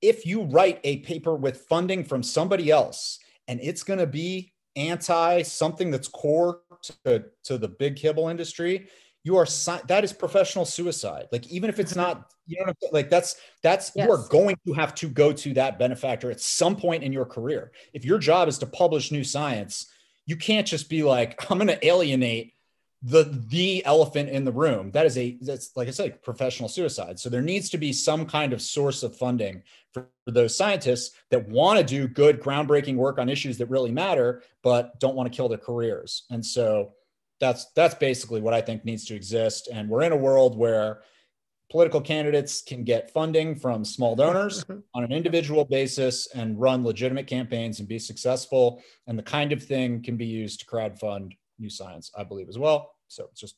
if 0.00 0.24
you 0.24 0.42
write 0.42 0.80
a 0.84 0.98
paper 0.98 1.34
with 1.34 1.66
funding 1.68 2.04
from 2.04 2.22
somebody 2.22 2.70
else 2.70 3.18
and 3.48 3.60
it's 3.60 3.82
going 3.82 3.98
to 3.98 4.06
be 4.06 4.52
anti 4.76 5.42
something 5.42 5.90
that's 5.90 6.08
core 6.08 6.60
to, 7.04 7.24
to 7.44 7.58
the 7.58 7.68
big 7.68 7.96
kibble 7.96 8.28
industry, 8.28 8.88
you 9.22 9.36
are 9.36 9.46
that 9.86 10.04
is 10.04 10.12
professional 10.12 10.64
suicide. 10.64 11.26
Like 11.30 11.46
even 11.48 11.70
if 11.70 11.78
it's 11.78 11.94
not 11.94 12.30
you 12.46 12.64
know 12.64 12.72
like 12.92 13.10
that's 13.10 13.36
that's 13.62 13.92
yes. 13.94 14.06
you 14.06 14.12
are 14.12 14.26
going 14.28 14.56
to 14.66 14.72
have 14.72 14.94
to 14.96 15.08
go 15.08 15.32
to 15.32 15.54
that 15.54 15.78
benefactor 15.78 16.30
at 16.30 16.40
some 16.40 16.76
point 16.76 17.02
in 17.02 17.12
your 17.12 17.26
career. 17.26 17.72
If 17.92 18.04
your 18.04 18.18
job 18.18 18.48
is 18.48 18.58
to 18.58 18.66
publish 18.66 19.12
new 19.12 19.24
science 19.24 19.90
you 20.26 20.36
can't 20.36 20.66
just 20.66 20.88
be 20.88 21.02
like 21.02 21.50
i'm 21.50 21.58
going 21.58 21.66
to 21.66 21.86
alienate 21.86 22.54
the 23.02 23.24
the 23.48 23.84
elephant 23.86 24.28
in 24.28 24.44
the 24.44 24.52
room. 24.52 24.90
That 24.90 25.06
is 25.06 25.16
a 25.16 25.38
that's 25.40 25.74
like 25.74 25.88
i 25.88 25.90
said 25.90 26.22
professional 26.22 26.68
suicide. 26.68 27.18
So 27.18 27.30
there 27.30 27.40
needs 27.40 27.70
to 27.70 27.78
be 27.78 27.92
some 27.92 28.26
kind 28.26 28.52
of 28.52 28.60
source 28.60 29.02
of 29.02 29.16
funding 29.16 29.62
for, 29.92 30.08
for 30.24 30.32
those 30.32 30.54
scientists 30.54 31.16
that 31.30 31.48
want 31.48 31.78
to 31.78 31.84
do 31.84 32.06
good 32.06 32.42
groundbreaking 32.42 32.96
work 32.96 33.18
on 33.18 33.30
issues 33.30 33.56
that 33.58 33.70
really 33.70 33.90
matter 33.90 34.42
but 34.62 35.00
don't 35.00 35.16
want 35.16 35.32
to 35.32 35.34
kill 35.34 35.48
their 35.48 35.58
careers. 35.58 36.24
And 36.30 36.44
so 36.44 36.92
that's 37.40 37.66
that's 37.74 37.94
basically 37.94 38.40
what 38.40 38.54
I 38.54 38.60
think 38.60 38.84
needs 38.84 39.06
to 39.06 39.14
exist. 39.14 39.68
And 39.72 39.88
we're 39.88 40.02
in 40.02 40.12
a 40.12 40.16
world 40.16 40.56
where 40.56 41.02
political 41.70 42.00
candidates 42.00 42.62
can 42.62 42.84
get 42.84 43.12
funding 43.12 43.54
from 43.54 43.84
small 43.84 44.16
donors 44.16 44.64
on 44.94 45.04
an 45.04 45.12
individual 45.12 45.64
basis 45.64 46.26
and 46.34 46.60
run 46.60 46.84
legitimate 46.84 47.26
campaigns 47.26 47.78
and 47.78 47.88
be 47.88 47.98
successful. 47.98 48.82
And 49.06 49.18
the 49.18 49.22
kind 49.22 49.52
of 49.52 49.62
thing 49.62 50.02
can 50.02 50.16
be 50.16 50.26
used 50.26 50.60
to 50.60 50.66
crowdfund 50.66 51.32
new 51.58 51.70
science, 51.70 52.10
I 52.16 52.24
believe, 52.24 52.48
as 52.48 52.58
well. 52.58 52.92
So 53.08 53.24
it 53.24 53.36
just 53.36 53.56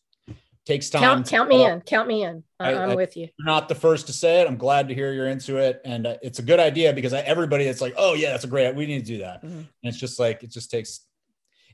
takes 0.67 0.91
time. 0.91 1.01
Count, 1.01 1.29
count 1.29 1.49
me 1.49 1.65
in. 1.65 1.81
Count 1.81 2.07
me 2.07 2.25
in. 2.25 2.45
I, 2.61 2.73
am 2.73 2.95
with 2.95 3.17
you. 3.17 3.29
You're 3.39 3.47
not 3.47 3.69
the 3.69 3.75
first 3.75 4.07
to 4.07 4.13
say 4.13 4.43
it. 4.43 4.47
I'm 4.47 4.57
glad 4.57 4.89
to 4.89 4.95
hear 4.95 5.13
you're 5.13 5.29
into 5.29 5.57
it, 5.57 5.81
and 5.85 6.07
uh, 6.07 6.17
it's 6.23 6.39
a 6.39 6.43
good 6.43 6.61
idea 6.61 6.93
because 6.93 7.13
I, 7.13 7.21
everybody 7.21 7.65
that's 7.65 7.81
like, 7.81 7.95
"Oh 7.97 8.15
yeah, 8.15 8.31
that's 8.31 8.45
a 8.45 8.49
great. 8.49 8.75
We 8.75 8.87
need 8.87 9.01
to 9.01 9.13
do 9.13 9.19
that." 9.19 9.43
Mm-hmm. 9.43 9.57
And 9.57 9.67
it's 9.83 9.99
just 9.99 10.21
like 10.21 10.43
it 10.43 10.51
just 10.51 10.71
takes. 10.71 11.01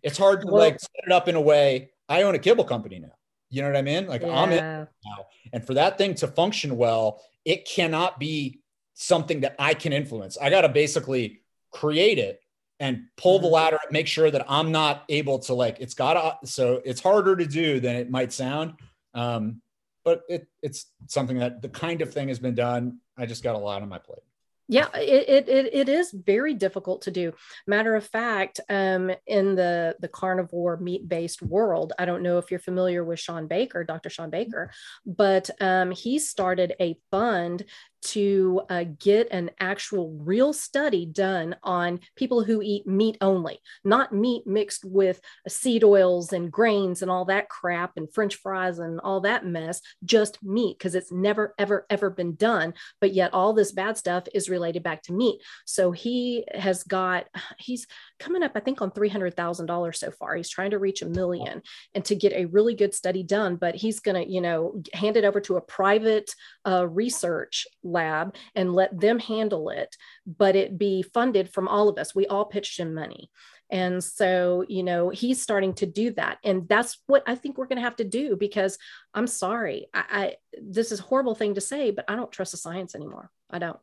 It's 0.03 0.17
hard 0.17 0.41
to 0.43 0.47
well, 0.47 0.63
like 0.63 0.81
set 0.81 0.91
it 1.07 1.13
up 1.13 1.29
in 1.29 1.35
a 1.35 1.41
way 1.41 1.91
I 2.09 2.23
own 2.23 2.35
a 2.35 2.39
kibble 2.39 2.65
company 2.65 2.99
now. 2.99 3.13
You 3.51 3.63
know 3.63 3.69
what 3.69 3.77
I 3.77 3.83
mean? 3.83 4.07
Like 4.07 4.23
yeah. 4.23 4.39
I'm 4.39 4.53
in 4.53 4.65
now. 4.65 5.27
And 5.53 5.67
for 5.67 5.75
that 5.75 5.99
thing 5.99 6.15
to 6.17 6.29
function 6.29 6.77
well, 6.77 7.23
it 7.45 7.67
cannot 7.67 8.19
be 8.19 8.61
something 8.95 9.41
that 9.41 9.57
I 9.59 9.75
can 9.75 9.93
influence. 9.93 10.37
I 10.37 10.51
got 10.51 10.63
to 10.63 10.69
basically 10.69 11.41
create 11.71 12.19
it 12.19 12.41
and 12.81 13.05
pull 13.17 13.39
the 13.39 13.47
mm-hmm. 13.47 13.55
ladder, 13.55 13.79
make 13.91 14.07
sure 14.07 14.31
that 14.31 14.45
I'm 14.49 14.71
not 14.71 15.05
able 15.09 15.39
to 15.41 15.55
like, 15.55 15.79
it's 15.81 15.95
got 15.95 16.15
to, 16.15 16.47
so 16.47 16.81
it's 16.85 17.01
harder 17.01 17.37
to 17.37 17.47
do 17.47 17.81
than 17.81 17.97
it 17.97 18.11
might 18.11 18.33
sound. 18.33 18.75
Um, 19.15 19.63
but 20.05 20.23
it, 20.29 20.47
it's 20.63 20.87
something 21.07 21.39
that 21.39 21.61
the 21.63 21.69
kind 21.69 22.03
of 22.03 22.13
thing 22.13 22.29
has 22.29 22.39
been 22.39 22.55
done. 22.55 22.99
I 23.17 23.27
just 23.27 23.43
got 23.43 23.57
a 23.57 23.59
lot 23.59 23.83
on 23.83 23.89
my 23.89 23.99
plate. 23.99 24.23
Yeah, 24.71 24.89
it, 24.95 25.49
it, 25.49 25.71
it 25.73 25.89
is 25.89 26.13
very 26.13 26.53
difficult 26.53 27.03
to 27.03 27.11
do. 27.11 27.33
Matter 27.67 27.97
of 27.97 28.07
fact, 28.07 28.61
um, 28.69 29.11
in 29.27 29.55
the, 29.55 29.97
the 30.01 30.09
carnivore 30.09 30.77
meat 30.77 31.09
based 31.09 31.41
world, 31.41 31.95
I 31.99 32.05
don't 32.05 32.23
know 32.23 32.37
if 32.37 32.51
you're 32.51 32.61
familiar 32.61 33.03
with 33.03 33.19
Sean 33.19 33.47
Baker, 33.47 33.83
Dr. 33.83 34.11
Sean 34.11 34.29
Baker, 34.29 34.71
but 35.07 35.49
um, 35.63 35.91
he 35.91 36.19
started 36.19 36.75
a 36.81 36.99
fund 37.11 37.65
to 38.03 38.63
uh, 38.69 38.85
get 38.99 39.29
an 39.31 39.51
actual 39.61 40.11
real 40.19 40.53
study 40.53 41.07
done 41.07 41.57
on 41.63 42.01
people 42.17 42.43
who 42.43 42.63
eat 42.63 42.87
meat 42.87 43.17
only, 43.21 43.61
not 43.85 44.13
meat 44.13 44.47
mixed 44.47 44.85
with 44.85 45.21
seed 45.47 45.85
oils 45.85 46.33
and 46.33 46.51
grains 46.51 47.03
and 47.03 47.11
all 47.11 47.25
that 47.25 47.49
crap 47.49 47.93
and 47.97 48.13
french 48.13 48.37
fries 48.37 48.79
and 48.79 49.01
all 49.01 49.21
that 49.21 49.45
mess, 49.45 49.81
just 50.05 50.43
meat, 50.43 50.79
because 50.79 50.95
it's 50.95 51.13
never, 51.13 51.55
ever, 51.59 51.87
ever 51.91 52.11
been 52.11 52.35
done. 52.35 52.75
But 53.01 53.15
yet 53.15 53.35
all 53.35 53.53
this 53.53 53.73
bad 53.73 53.97
stuff 53.97 54.25
is 54.35 54.49
related 54.49 54.83
back 54.83 55.03
to 55.05 55.13
meat. 55.13 55.41
So 55.67 55.93
he 55.93 56.45
has 56.55 56.83
got, 56.85 57.27
he's 57.59 57.87
coming 58.19 58.43
up, 58.43 58.53
I 58.55 58.61
think, 58.61 58.81
on 58.81 58.91
$300,000 58.91 59.97
so 59.97 60.11
far. 60.11 60.37
He's 60.37 60.51
trying 60.51 60.71
to 60.71 60.79
reach 60.79 61.03
a 61.03 61.09
million 61.09 61.63
and 61.95 62.05
to 62.05 62.15
get 62.15 62.33
a 62.33 62.47
really 62.47 62.75
good 62.75 62.95
study 62.95 63.23
done, 63.23 63.57
but 63.57 63.75
he's 63.75 64.01
going 64.01 64.23
to, 64.23 64.31
you 64.31 64.41
know, 64.41 64.83
hand 64.93 65.17
it 65.17 65.25
over 65.25 65.41
to 65.41 65.57
a 65.57 65.61
private 65.61 66.31
uh, 66.67 66.87
research 66.87 67.67
lab 67.89 68.35
and 68.55 68.75
let 68.75 68.99
them 68.99 69.19
handle 69.19 69.71
it, 69.71 69.97
but 70.27 70.57
it 70.57 70.79
be 70.79 71.03
funded 71.03 71.51
from 71.51 71.69
all 71.69 71.89
of 71.89 71.99
us. 71.99 72.15
We 72.15 72.27
all 72.27 72.45
pitched 72.45 72.79
him 72.79 72.95
money. 72.95 73.31
And 73.71 74.03
so, 74.03 74.65
you 74.67 74.83
know, 74.83 75.11
he's 75.11 75.43
starting 75.43 75.75
to 75.75 75.87
do 75.87 76.13
that. 76.13 76.39
And 76.43 76.67
that's 76.69 77.03
what 77.07 77.23
I 77.27 77.35
think 77.35 77.59
we're 77.59 77.67
going 77.67 77.77
to 77.77 77.83
have 77.83 77.97
to 77.97 78.05
do 78.05 78.35
because 78.35 78.79
I'm 79.13 79.27
sorry. 79.27 79.89
I, 79.93 80.05
I, 80.11 80.37
this 80.63 80.91
is 80.91 81.01
a 81.01 81.03
horrible 81.03 81.35
thing 81.35 81.55
to 81.55 81.61
say, 81.61 81.91
but 81.91 82.07
I 82.09 82.17
don't 82.17 82.33
trust 82.33 82.53
the 82.53 82.57
science 82.57 82.95
anymore. 82.95 83.31
I 83.51 83.59
don't. 83.59 83.79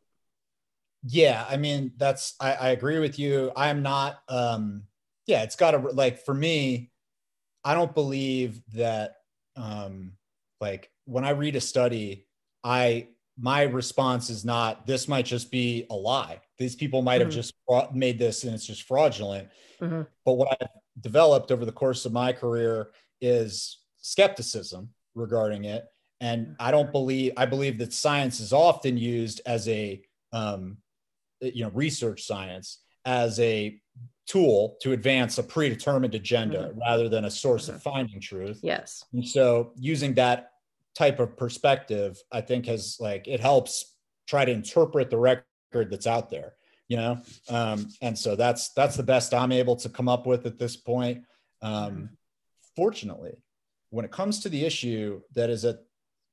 Yeah. 1.08 1.46
I 1.48 1.58
mean, 1.58 1.91
that's, 1.98 2.34
I, 2.39 2.54
I 2.54 2.70
agree 2.70 2.98
with 2.98 3.20
you. 3.20 3.52
I'm 3.56 3.84
not, 3.84 4.20
um, 4.28 4.84
yeah, 5.28 5.44
it's 5.44 5.56
got 5.56 5.72
to, 5.72 5.78
like, 5.78 6.26
for 6.26 6.34
me, 6.34 6.89
I 7.63 7.76
don't 7.76 7.94
believe 7.94 8.62
that, 8.74 9.18
um, 9.56 10.13
like, 10.60 10.89
when 11.06 11.26
I 11.26 11.32
read 11.32 11.56
a 11.56 11.62
study, 11.62 12.26
I 12.63 13.10
my 13.38 13.63
response 13.63 14.30
is 14.30 14.45
not 14.45 14.88
this 14.88 15.08
might 15.08 15.26
just 15.26 15.52
be 15.52 15.86
a 15.89 15.95
lie 15.95 16.39
these 16.58 16.76
people 16.76 17.02
might 17.02 17.19
have 17.19 17.30
mm-hmm. 17.30 17.41
just 17.41 17.54
made 17.93 18.17
this 18.17 18.43
and 18.43 18.54
it's 18.54 18.65
just 18.65 18.84
fraudulent 18.84 19.50
mm-hmm. 19.82 20.02
but 20.24 20.34
what 20.34 20.58
i've 20.62 20.67
developed 21.02 21.52
over 21.52 21.65
the 21.65 21.71
course 21.71 22.06
of 22.06 22.13
my 22.13 22.32
career 22.32 22.91
is 23.21 23.80
skepticism 23.98 24.89
regarding 25.15 25.65
it 25.65 25.86
and 26.21 26.56
i 26.60 26.71
don't 26.71 26.91
believe 26.91 27.34
i 27.36 27.45
believe 27.45 27.78
that 27.78 27.91
science 27.91 28.39
is 28.39 28.54
often 28.54 28.98
used 28.98 29.41
as 29.45 29.67
a 29.67 30.02
um, 30.32 30.78
you 31.41 31.63
know 31.63 31.71
research 31.74 32.24
science 32.24 32.80
as 33.06 33.39
a 33.39 33.80
tool 34.28 34.78
to 34.82 34.93
advance 34.93 35.38
a 35.38 35.43
predetermined 35.43 36.15
agenda 36.15 36.69
mm-hmm. 36.69 36.80
rather 36.80 37.10
than 37.10 37.26
a 37.26 37.32
source 37.32 37.67
of 37.67 37.76
mm-hmm. 37.76 37.89
finding 37.89 38.19
truth 38.21 38.60
yes 38.63 39.04
and 39.12 39.28
so 39.28 39.74
using 39.76 40.13
that 40.13 40.52
type 40.95 41.19
of 41.19 41.38
perspective, 41.38 42.17
I 42.31 42.41
think 42.41 42.65
has 42.65 42.97
like 42.99 43.27
it 43.27 43.39
helps 43.39 43.95
try 44.27 44.45
to 44.45 44.51
interpret 44.51 45.10
the 45.10 45.17
record 45.17 45.45
that's 45.89 46.08
out 46.08 46.29
there, 46.29 46.53
you 46.88 46.97
know. 46.97 47.21
Um, 47.49 47.89
and 48.01 48.17
so 48.17 48.36
that's 48.36 48.69
that's 48.73 48.95
the 48.95 49.03
best 49.03 49.34
I'm 49.34 49.51
able 49.51 49.75
to 49.77 49.89
come 49.89 50.10
up 50.10 50.25
with 50.25 50.45
at 50.45 50.58
this 50.58 50.75
point. 50.75 51.23
Um, 51.62 52.10
fortunately, 52.75 53.43
when 53.89 54.05
it 54.05 54.12
comes 54.12 54.39
to 54.41 54.49
the 54.49 54.65
issue 54.65 55.21
that 55.36 55.49
is 55.49 55.65
at 55.65 55.79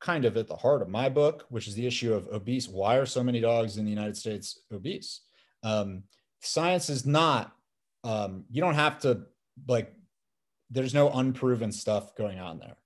kind 0.01 0.25
of 0.25 0.37
at 0.37 0.49
the 0.49 0.57
heart 0.57 0.83
of 0.83 0.89
my 0.89 1.09
book, 1.09 1.47
which 1.49 1.69
is 1.69 1.77
the 1.77 1.87
issue 1.87 2.13
of 2.13 2.27
obese. 2.29 2.69
Why 2.69 2.97
are 2.97 3.07
so 3.07 3.23
many 3.23 3.41
dogs 3.41 3.79
in 3.79 3.85
the 3.85 3.91
United 3.91 4.17
States 4.17 4.61
obese? 4.73 5.21
Um, 5.63 6.03
science 6.41 6.91
is 6.91 7.07
not. 7.07 7.53
Um, 8.03 8.45
you 8.51 8.61
don't 8.61 8.75
have 8.75 8.99
to 9.01 9.23
like. 9.69 9.95
There's 10.71 10.93
no 10.93 11.09
unproven 11.11 11.71
stuff 11.71 12.17
going 12.17 12.41
on 12.41 12.59
there 12.59 12.77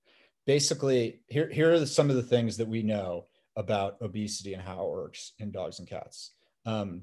basically 0.46 1.20
here, 1.28 1.50
here 1.50 1.72
are 1.72 1.86
some 1.86 2.10
of 2.10 2.16
the 2.16 2.22
things 2.22 2.56
that 2.56 2.68
we 2.68 2.82
know 2.82 3.26
about 3.56 3.96
obesity 4.00 4.54
and 4.54 4.62
how 4.62 4.84
it 4.84 4.90
works 4.90 5.32
in 5.38 5.50
dogs 5.50 5.78
and 5.78 5.88
cats. 5.88 6.32
Um, 6.64 7.02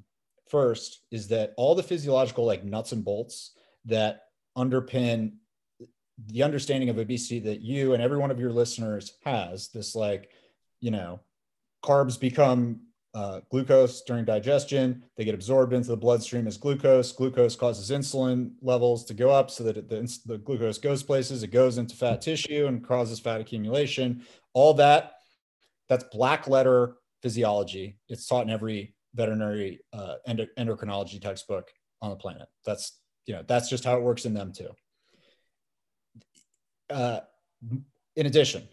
first 0.50 1.02
is 1.12 1.28
that 1.30 1.54
all 1.58 1.76
the 1.76 1.84
physiological 1.84 2.46
like 2.46 2.64
nuts 2.64 2.92
and 2.92 3.04
bolts 3.04 3.52
that 3.86 4.24
underpin 4.58 5.34
the 6.28 6.44
understanding 6.44 6.90
of 6.90 7.00
obesity 7.00 7.40
that 7.40 7.62
you 7.62 7.94
and 7.94 8.04
every 8.04 8.18
one 8.18 8.32
of 8.32 8.40
your 8.40 8.52
listeners 8.52 9.14
has 9.24 9.70
this 9.70 9.96
like 9.96 10.30
you 10.80 10.92
know 10.92 11.20
carbs 11.84 12.20
become 12.20 12.82
uh, 13.14 13.42
glucose 13.50 14.02
during 14.02 14.26
digestion. 14.26 15.04
They 15.18 15.26
get 15.26 15.36
absorbed 15.36 15.74
into 15.74 15.90
the 15.90 15.98
bloodstream 15.98 16.48
as 16.48 16.58
glucose. 16.58 17.12
Glucose 17.12 17.56
causes 17.56 17.96
insulin 17.96 18.54
levels 18.62 19.06
to 19.06 19.14
go 19.14 19.30
up 19.30 19.52
so 19.52 19.64
that 19.66 19.88
the, 19.88 20.20
the 20.26 20.40
glucose 20.40 20.80
goes 20.80 21.04
places. 21.04 21.44
It 21.44 21.52
goes 21.52 21.78
into 21.78 21.96
fat 21.96 22.22
tissue 22.22 22.66
and 22.68 22.84
causes 22.84 23.20
fat 23.20 23.40
accumulation. 23.40 24.24
All 24.54 24.74
that, 24.76 25.14
that's 25.90 26.06
black 26.06 26.48
letter 26.48 26.96
physiology. 27.22 27.98
It's 28.10 28.28
taught 28.28 28.46
in 28.46 28.50
every 28.50 28.96
veterinary 29.14 29.82
uh, 29.94 30.16
endocrinology 30.28 31.22
textbook 31.22 31.72
on 32.02 32.10
the 32.10 32.16
planet. 32.16 32.48
That's 32.66 33.00
you 33.26 33.36
know 33.36 33.44
that's 33.48 33.70
just 33.70 33.86
how 33.86 33.96
it 33.98 34.04
works 34.04 34.26
in 34.26 34.34
them 34.34 34.52
too. 34.52 34.70
Uh, 36.90 37.20
in 38.16 38.26
addition, 38.26 38.68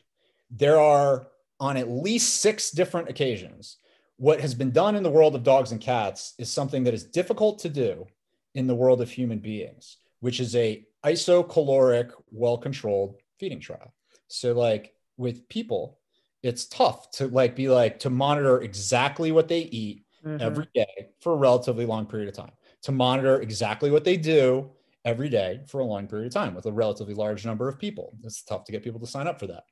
there 0.51 0.79
are 0.79 1.29
on 1.61 1.77
at 1.77 1.89
least 1.89 2.41
six 2.41 2.71
different 2.71 3.09
occasions 3.09 3.77
what 4.21 4.39
has 4.39 4.55
been 4.55 4.71
done 4.71 4.97
in 4.97 5.03
the 5.03 5.11
world 5.11 5.35
of 5.35 5.43
dogs 5.43 5.73
and 5.73 5.81
cats 5.81 6.35
is 6.39 6.53
something 6.53 6.85
that 6.85 6.93
is 6.93 7.05
difficult 7.05 7.59
to 7.59 7.71
do 7.71 8.07
in 8.55 8.67
the 8.67 8.75
world 8.75 9.01
of 9.01 9.11
human 9.11 9.39
beings, 9.39 9.97
which 10.21 10.41
is 10.41 10.55
a 10.55 10.85
isocaloric, 11.07 12.11
well-controlled 12.31 13.15
feeding 13.39 13.61
trial. 13.61 13.95
So 14.29 14.53
like 14.53 14.93
with 15.17 15.49
people, 15.49 16.01
it's 16.43 16.67
tough 16.67 17.11
to 17.13 17.29
like 17.29 17.57
be 17.57 17.71
like 17.71 17.99
to 18.01 18.11
monitor 18.11 18.61
exactly 18.61 19.33
what 19.33 19.49
they 19.49 19.61
eat 19.61 20.05
mm-hmm. 20.23 20.37
every 20.39 20.69
day 20.75 21.09
for 21.23 21.33
a 21.33 21.37
relatively 21.37 21.87
long 21.87 22.05
period 22.05 22.29
of 22.29 22.35
time, 22.35 22.53
to 22.83 22.93
monitor 22.93 23.41
exactly 23.41 23.91
what 23.91 24.05
they 24.05 24.19
do 24.19 24.69
every 25.07 25.31
day 25.31 25.63
for 25.67 25.81
a 25.81 25.87
long 25.87 26.07
period 26.07 26.27
of 26.27 26.35
time 26.35 26.55
with 26.55 26.67
a 26.67 26.73
relatively 26.73 27.15
large 27.15 27.47
number 27.47 27.71
of 27.71 27.79
people. 27.79 28.15
It's 28.23 28.43
tough 28.43 28.65
to 28.65 28.73
get 28.73 28.83
people 28.83 29.01
to 29.01 29.07
sign 29.07 29.27
up 29.27 29.41
for 29.41 29.47
that. 29.47 29.65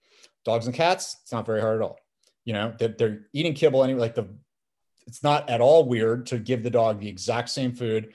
Dogs 0.47 0.65
and 0.65 0.75
cats, 0.75 1.19
it's 1.23 1.33
not 1.33 1.45
very 1.45 1.61
hard 1.61 1.83
at 1.83 1.85
all 1.85 1.99
you 2.49 2.55
know 2.55 2.75
that 2.79 2.97
they're 2.97 3.27
eating 3.35 3.53
kibble 3.53 3.85
anyway 3.85 4.01
like 4.01 4.15
the 4.15 4.27
it's 5.07 5.23
not 5.23 5.51
at 5.51 5.61
all 5.61 5.85
weird 5.85 6.25
to 6.27 6.39
give 6.39 6.63
the 6.63 6.71
dog 6.71 6.99
the 6.99 7.09
exact 7.09 7.51
same 7.51 7.73
food 7.73 8.15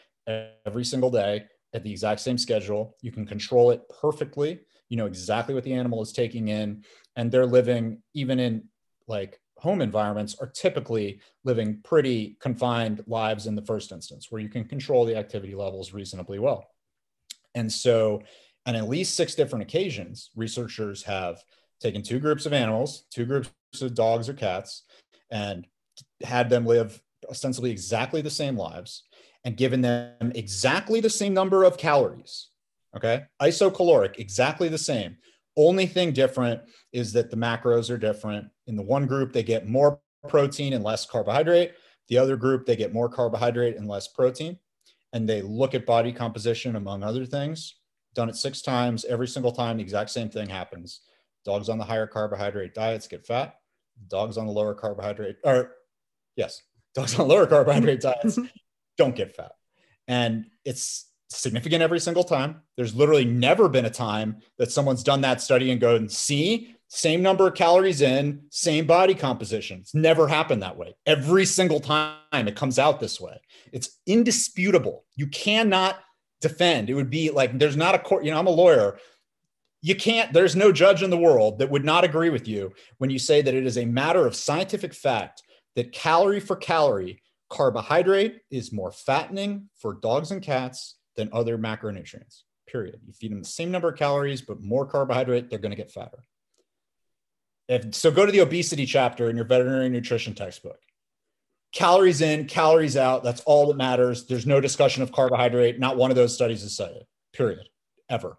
every 0.66 0.84
single 0.84 1.12
day 1.12 1.46
at 1.74 1.84
the 1.84 1.92
exact 1.92 2.20
same 2.20 2.38
schedule. 2.38 2.96
You 3.02 3.12
can 3.12 3.26
control 3.26 3.72
it 3.72 3.84
perfectly. 4.02 4.60
You 4.90 4.98
know 4.98 5.06
exactly 5.06 5.54
what 5.54 5.64
the 5.64 5.74
animal 5.74 6.02
is 6.02 6.12
taking 6.12 6.48
in 6.48 6.84
and 7.16 7.32
they're 7.32 7.46
living 7.46 8.02
even 8.16 8.40
in 8.40 8.64
like 9.08 9.40
home 9.58 9.82
environments 9.82 10.36
are 10.42 10.48
typically 10.48 11.20
living 11.44 11.80
pretty 11.84 12.36
confined 12.40 13.04
lives 13.06 13.46
in 13.46 13.56
the 13.56 13.62
first 13.62 13.92
instance 13.92 14.32
where 14.32 14.42
you 14.42 14.50
can 14.50 14.64
control 14.64 15.06
the 15.06 15.16
activity 15.16 15.54
levels 15.54 15.94
reasonably 15.94 16.40
well. 16.40 16.66
And 17.54 17.72
so 17.72 18.24
on 18.66 18.76
at 18.76 18.90
least 18.90 19.16
six 19.16 19.36
different 19.36 19.62
occasions 19.62 20.32
researchers 20.36 21.04
have 21.04 21.44
taken 21.80 22.02
two 22.02 22.20
groups 22.20 22.48
of 22.48 22.54
animals 22.54 23.06
two 23.12 23.26
groups 23.26 23.52
of 23.82 23.96
dogs 23.96 24.30
or 24.30 24.34
cats 24.34 24.84
and 25.32 25.66
had 26.24 26.50
them 26.50 26.66
live 26.66 27.02
ostensibly 27.30 27.72
exactly 27.72 28.22
the 28.22 28.30
same 28.30 28.58
lives 28.58 29.04
and 29.44 29.58
given 29.58 29.82
them 29.82 30.32
exactly 30.36 31.02
the 31.02 31.10
same 31.10 31.34
number 31.34 31.64
of 31.64 31.78
calories. 31.78 32.50
Okay. 32.96 33.24
Isocaloric, 33.42 34.20
exactly 34.20 34.70
the 34.70 34.78
same. 34.78 35.18
Only 35.58 35.86
thing 35.86 36.14
different 36.14 36.62
is 36.92 37.14
that 37.14 37.30
the 37.30 37.38
macros 37.38 37.90
are 37.90 37.98
different. 37.98 38.48
In 38.68 38.76
the 38.76 38.84
one 38.84 39.06
group, 39.06 39.34
they 39.34 39.44
get 39.44 39.68
more 39.68 40.00
protein 40.28 40.74
and 40.74 40.84
less 40.84 41.06
carbohydrate. 41.06 41.74
The 42.10 42.18
other 42.18 42.38
group, 42.38 42.66
they 42.66 42.76
get 42.76 42.94
more 42.94 43.10
carbohydrate 43.10 43.78
and 43.78 43.88
less 43.88 44.08
protein. 44.08 44.58
And 45.12 45.28
they 45.28 45.42
look 45.42 45.76
at 45.76 45.86
body 45.86 46.12
composition, 46.12 46.76
among 46.76 47.04
other 47.04 47.26
things. 47.26 47.76
Done 48.16 48.30
it 48.30 48.36
six 48.36 48.62
times. 48.62 49.06
Every 49.06 49.28
single 49.28 49.52
time, 49.52 49.78
the 49.78 49.84
exact 49.84 50.10
same 50.10 50.30
thing 50.30 50.50
happens. 50.50 51.02
Dogs 51.46 51.70
on 51.70 51.78
the 51.78 51.84
higher 51.84 52.08
carbohydrate 52.08 52.74
diets 52.74 53.08
get 53.08 53.26
fat 53.26 53.56
dogs 54.08 54.38
on 54.38 54.46
the 54.46 54.52
lower 54.52 54.74
carbohydrate 54.74 55.38
or 55.44 55.72
yes, 56.36 56.62
dogs 56.96 57.18
on 57.20 57.28
lower 57.28 57.48
carbohydrate 57.48 58.02
diets 58.02 58.40
don't 58.98 59.16
get 59.16 59.36
fat. 59.36 59.54
And 60.08 60.46
it's 60.66 61.10
significant 61.30 61.82
every 61.82 62.00
single 62.00 62.24
time. 62.24 62.62
There's 62.78 62.96
literally 62.96 63.26
never 63.26 63.70
been 63.70 63.86
a 63.86 63.90
time 63.90 64.38
that 64.58 64.72
someone's 64.72 65.04
done 65.04 65.22
that 65.22 65.42
study 65.42 65.72
and 65.72 65.82
go 65.82 65.96
and 65.96 66.12
see 66.12 66.76
same 66.96 67.24
number 67.24 67.48
of 67.48 67.56
calories 67.56 68.02
in, 68.02 68.44
same 68.52 68.86
body 68.86 69.16
composition. 69.16 69.80
It's 69.80 69.96
never 69.96 70.28
happened 70.28 70.62
that 70.62 70.78
way. 70.78 70.96
Every 71.08 71.44
single 71.44 71.80
time 71.80 72.18
it 72.34 72.56
comes 72.56 72.78
out 72.78 73.00
this 73.00 73.20
way. 73.20 73.42
It's 73.72 73.98
indisputable. 74.06 75.04
You 75.16 75.26
cannot 75.26 75.98
defend. 76.40 76.92
It 76.92 76.94
would 76.94 77.10
be 77.10 77.32
like 77.32 77.58
there's 77.58 77.78
not 77.78 77.96
a 77.96 78.00
court, 78.00 78.24
you 78.24 78.30
know, 78.30 78.38
I'm 78.38 78.46
a 78.46 78.52
lawyer 78.52 79.00
you 79.84 79.96
can't 79.96 80.34
there's 80.34 80.56
no 80.56 80.72
judge 80.72 81.04
in 81.04 81.12
the 81.12 81.18
world 81.18 81.60
that 81.60 81.70
would 81.70 81.86
not 81.86 82.04
agree 82.04 82.30
with 82.30 82.48
you 82.48 82.72
when 82.98 83.12
you 83.12 83.20
say 83.20 83.42
that 83.42 83.54
it 83.54 83.66
is 83.66 83.78
a 83.78 83.86
matter 83.86 84.26
of 84.26 84.36
scientific 84.36 84.94
fact 84.94 85.44
that 85.76 85.92
calorie 85.92 86.40
for 86.40 86.56
calorie 86.56 87.22
carbohydrate 87.50 88.40
is 88.50 88.74
more 88.74 88.92
fattening 88.92 89.70
for 89.78 90.00
dogs 90.02 90.32
and 90.32 90.42
cats 90.42 90.96
than 91.16 91.30
other 91.32 91.58
macronutrients 91.58 92.44
period 92.68 93.00
you 93.06 93.14
feed 93.14 93.32
them 93.32 93.44
the 93.44 93.48
same 93.48 93.70
number 93.70 93.90
of 93.90 93.98
calories 93.98 94.42
but 94.42 94.62
more 94.62 94.88
carbohydrate 94.88 95.50
they're 95.50 95.60
going 95.60 95.70
to 95.70 95.78
get 95.78 95.92
fatter 95.92 96.24
if, 97.70 97.94
so 97.94 98.10
go 98.10 98.26
to 98.26 98.32
the 98.32 98.42
obesity 98.42 98.86
chapter 98.86 99.30
in 99.30 99.36
your 99.36 99.46
veterinary 99.46 99.90
nutrition 99.90 100.34
textbook 100.34 100.80
calories 101.74 102.22
in, 102.22 102.46
calories 102.46 102.96
out. 102.96 103.24
That's 103.24 103.42
all 103.42 103.68
that 103.68 103.78
matters. 103.78 104.28
There's 104.28 104.46
no 104.46 104.62
discussion 104.62 105.02
of 105.02 105.12
carbohydrate. 105.12 105.80
Not 105.80 105.98
one 105.98 106.12
of 106.12 106.16
those 106.16 106.36
studies 106.36 106.64
is 106.64 106.78
cited, 106.78 107.04
period, 107.34 107.68
ever. 108.10 108.38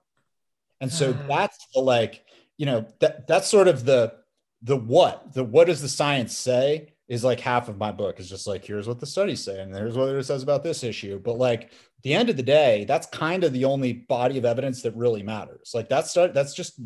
And 0.85 0.93
so 0.93 1.11
uh. 1.11 1.27
that's 1.27 1.67
the 1.75 1.81
like, 1.81 2.27
you 2.59 2.67
know, 2.67 2.87
that 3.01 3.27
that's 3.27 3.49
sort 3.49 3.69
of 3.69 3.87
the 3.87 4.15
the 4.63 4.77
what, 4.77 5.33
the 5.33 5.43
what 5.43 5.67
does 5.67 5.81
the 5.81 5.89
science 5.89 6.37
say 6.37 6.93
is 7.09 7.25
like 7.25 7.41
half 7.41 7.71
of 7.71 7.79
my 7.79 7.91
book 7.91 8.21
is 8.21 8.29
just 8.29 8.47
like 8.47 8.65
here's 8.65 8.87
what 8.87 9.01
the 9.01 9.07
studies 9.07 9.43
say 9.43 9.61
and 9.61 9.75
here's 9.75 9.97
what 9.97 10.11
it 10.11 10.25
says 10.25 10.43
about 10.43 10.63
this 10.63 10.85
issue. 10.85 11.19
But 11.19 11.39
like 11.39 11.73
the 12.03 12.13
end 12.13 12.29
of 12.29 12.37
the 12.37 12.43
day 12.43 12.85
that's 12.87 13.07
kind 13.07 13.45
of 13.45 13.55
the 13.55 13.65
only 13.65 13.95
body 13.95 14.37
of 14.37 14.45
evidence 14.45 14.83
that 14.83 14.95
really 14.95 15.23
matters. 15.23 15.73
Like 15.73 15.89
that's 15.89 16.13
that's 16.13 16.53
just 16.53 16.79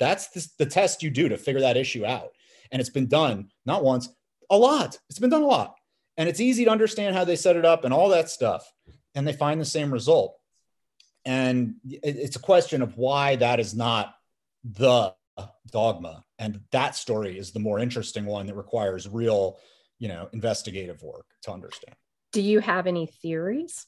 that's 0.00 0.28
the, 0.30 0.64
the 0.64 0.66
test 0.66 1.04
you 1.04 1.10
do 1.10 1.28
to 1.28 1.38
figure 1.38 1.60
that 1.60 1.76
issue 1.76 2.04
out. 2.04 2.30
And 2.72 2.80
it's 2.80 2.90
been 2.90 3.06
done 3.06 3.50
not 3.66 3.84
once 3.84 4.08
a 4.50 4.58
lot. 4.58 4.98
It's 5.10 5.20
been 5.20 5.30
done 5.30 5.42
a 5.42 5.46
lot. 5.46 5.76
And 6.16 6.28
it's 6.28 6.40
easy 6.40 6.64
to 6.64 6.72
understand 6.72 7.14
how 7.14 7.22
they 7.22 7.36
set 7.36 7.54
it 7.54 7.64
up 7.64 7.84
and 7.84 7.94
all 7.94 8.08
that 8.08 8.30
stuff. 8.30 8.68
And 9.14 9.24
they 9.24 9.32
find 9.32 9.60
the 9.60 9.64
same 9.64 9.92
result 9.92 10.38
and 11.28 11.74
it's 11.84 12.36
a 12.36 12.40
question 12.40 12.80
of 12.80 12.96
why 12.96 13.36
that 13.36 13.60
is 13.60 13.74
not 13.74 14.14
the 14.64 15.14
dogma. 15.70 16.24
And 16.38 16.60
that 16.72 16.96
story 16.96 17.38
is 17.38 17.50
the 17.50 17.60
more 17.60 17.78
interesting 17.78 18.24
one 18.24 18.46
that 18.46 18.56
requires 18.56 19.06
real 19.06 19.58
you 19.98 20.08
know 20.08 20.30
investigative 20.32 21.02
work 21.02 21.26
to 21.42 21.52
understand. 21.52 21.94
Do 22.32 22.40
you 22.40 22.60
have 22.60 22.86
any 22.86 23.04
theories? 23.04 23.86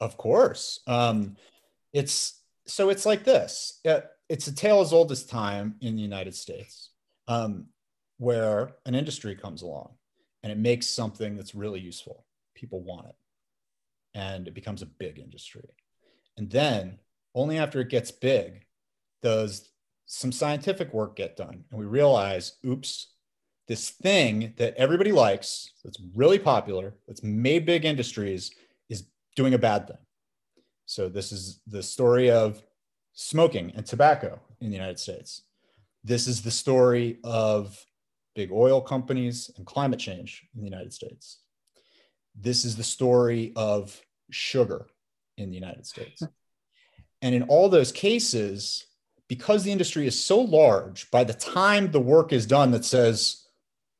Of 0.00 0.16
course. 0.16 0.80
Um, 0.86 1.36
it's 1.92 2.40
so 2.66 2.88
it's 2.88 3.04
like 3.04 3.24
this. 3.24 3.80
It's 4.30 4.46
a 4.46 4.54
tale 4.54 4.80
as 4.80 4.94
old 4.94 5.12
as 5.12 5.26
time 5.26 5.74
in 5.82 5.96
the 5.96 6.02
united 6.02 6.34
states 6.34 6.92
um, 7.28 7.66
where 8.16 8.70
an 8.86 8.94
industry 8.94 9.36
comes 9.36 9.60
along 9.60 9.90
and 10.42 10.50
it 10.50 10.56
makes 10.56 10.86
something 10.86 11.36
that's 11.36 11.54
really 11.54 11.80
useful. 11.80 12.24
People 12.54 12.80
want 12.80 13.08
it. 13.08 13.16
And 14.14 14.48
it 14.48 14.54
becomes 14.54 14.80
a 14.80 14.86
big 14.86 15.18
industry 15.18 15.68
and 16.36 16.50
then 16.50 16.98
only 17.34 17.58
after 17.58 17.80
it 17.80 17.88
gets 17.88 18.10
big 18.10 18.64
does 19.22 19.70
some 20.06 20.32
scientific 20.32 20.92
work 20.92 21.16
get 21.16 21.36
done. 21.36 21.64
And 21.70 21.80
we 21.80 21.86
realize 21.86 22.58
oops 22.66 23.08
this 23.66 23.90
thing 23.90 24.52
that 24.56 24.74
everybody 24.76 25.12
likes 25.12 25.72
that's 25.82 26.00
really 26.14 26.38
popular 26.38 26.94
that's 27.06 27.22
made 27.22 27.64
big 27.64 27.84
industries 27.84 28.50
is 28.90 29.06
doing 29.36 29.54
a 29.54 29.58
bad 29.58 29.86
thing. 29.88 29.96
So 30.86 31.08
this 31.08 31.32
is 31.32 31.60
the 31.66 31.82
story 31.82 32.30
of 32.30 32.62
smoking 33.14 33.72
and 33.74 33.86
tobacco 33.86 34.38
in 34.60 34.68
the 34.68 34.76
united 34.76 34.98
states. 34.98 35.42
This 36.02 36.26
is 36.26 36.42
the 36.42 36.50
story 36.50 37.18
of 37.24 37.82
big 38.34 38.52
oil 38.52 38.80
companies 38.80 39.50
and 39.56 39.64
climate 39.64 40.00
change 40.00 40.46
in 40.54 40.60
the 40.60 40.68
united 40.68 40.92
states. 40.92 41.38
This 42.34 42.64
is 42.64 42.76
the 42.76 42.84
story 42.84 43.52
of 43.56 43.98
sugar 44.30 44.86
in 45.36 45.50
the 45.50 45.56
united 45.56 45.86
states 45.86 46.22
and 47.22 47.34
in 47.34 47.42
all 47.44 47.68
those 47.68 47.92
cases 47.92 48.86
because 49.28 49.64
the 49.64 49.72
industry 49.72 50.06
is 50.06 50.22
so 50.22 50.40
large, 50.40 51.10
by 51.10 51.24
the 51.24 51.32
time 51.32 51.90
the 51.90 52.00
work 52.00 52.32
is 52.32 52.46
done 52.46 52.70
that 52.72 52.84
says, 52.84 53.46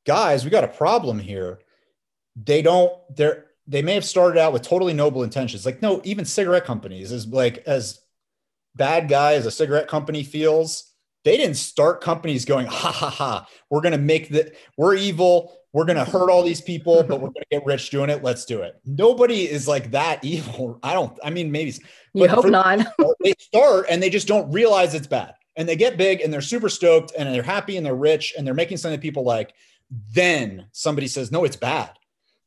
guys, 0.07 0.45
we 0.45 0.51
got 0.51 0.65
a 0.65 0.69
problem 0.69 1.19
here, 1.19 1.61
they 2.37 2.63
don't, 2.63 2.93
they're, 3.15 3.47
they 3.67 3.81
may 3.81 3.95
have 3.95 4.05
started 4.05 4.39
out 4.39 4.53
with 4.53 4.63
totally 4.63 4.93
noble 4.93 5.23
intentions. 5.23 5.65
Like, 5.65 5.81
no, 5.81 6.03
even 6.05 6.27
cigarette 6.27 6.67
companies, 6.67 7.11
is 7.11 7.27
like 7.27 7.63
as 7.67 8.01
bad 8.75 9.09
guy 9.09 9.35
as 9.35 9.47
a 9.47 9.51
cigarette 9.51 9.89
company 9.89 10.23
feels, 10.23 10.93
they 11.25 11.39
didn't 11.39 11.57
start 11.57 12.03
companies 12.03 12.45
going, 12.45 12.67
ha 12.67 12.93
ha 12.93 13.09
ha, 13.09 13.49
we're 13.71 13.81
gonna 13.81 13.97
make 13.97 14.29
the 14.29 14.53
we're 14.77 14.95
evil, 14.95 15.57
we're 15.75 15.85
gonna 15.85 16.05
hurt 16.05 16.31
all 16.31 16.45
these 16.45 16.61
people, 16.61 17.03
but 17.03 17.21
we're 17.21 17.31
gonna 17.31 17.45
get 17.51 17.67
rich 17.67 17.91
doing 17.91 18.09
it. 18.09 18.23
Let's 18.23 18.45
do 18.45 18.63
it. 18.63 18.81
Nobody 18.87 19.51
is 19.51 19.67
like 19.67 19.91
that 19.91 20.23
evil. 20.25 20.79
I 20.85 20.95
don't, 20.95 21.19
I 21.23 21.31
mean, 21.31 21.51
maybe 21.51 21.75
you 22.15 22.29
hope 22.29 22.47
not. 22.47 22.87
they 23.25 23.35
start 23.39 23.87
and 23.91 24.01
they 24.01 24.09
just 24.09 24.29
don't 24.29 24.51
realize 24.53 24.95
it's 24.95 25.09
bad. 25.09 25.35
And 25.57 25.69
they 25.69 25.75
get 25.75 25.97
big 25.97 26.21
and 26.21 26.33
they're 26.33 26.41
super 26.41 26.69
stoked 26.69 27.13
and 27.19 27.33
they're 27.33 27.43
happy 27.43 27.77
and 27.77 27.85
they're 27.85 27.95
rich 27.95 28.35
and 28.39 28.47
they're 28.47 28.55
making 28.55 28.77
something 28.77 28.99
that 28.99 29.03
people 29.03 29.25
like. 29.25 29.53
Then 30.13 30.67
somebody 30.71 31.09
says, 31.09 31.33
no, 31.33 31.45
it's 31.45 31.57
bad. 31.57 31.91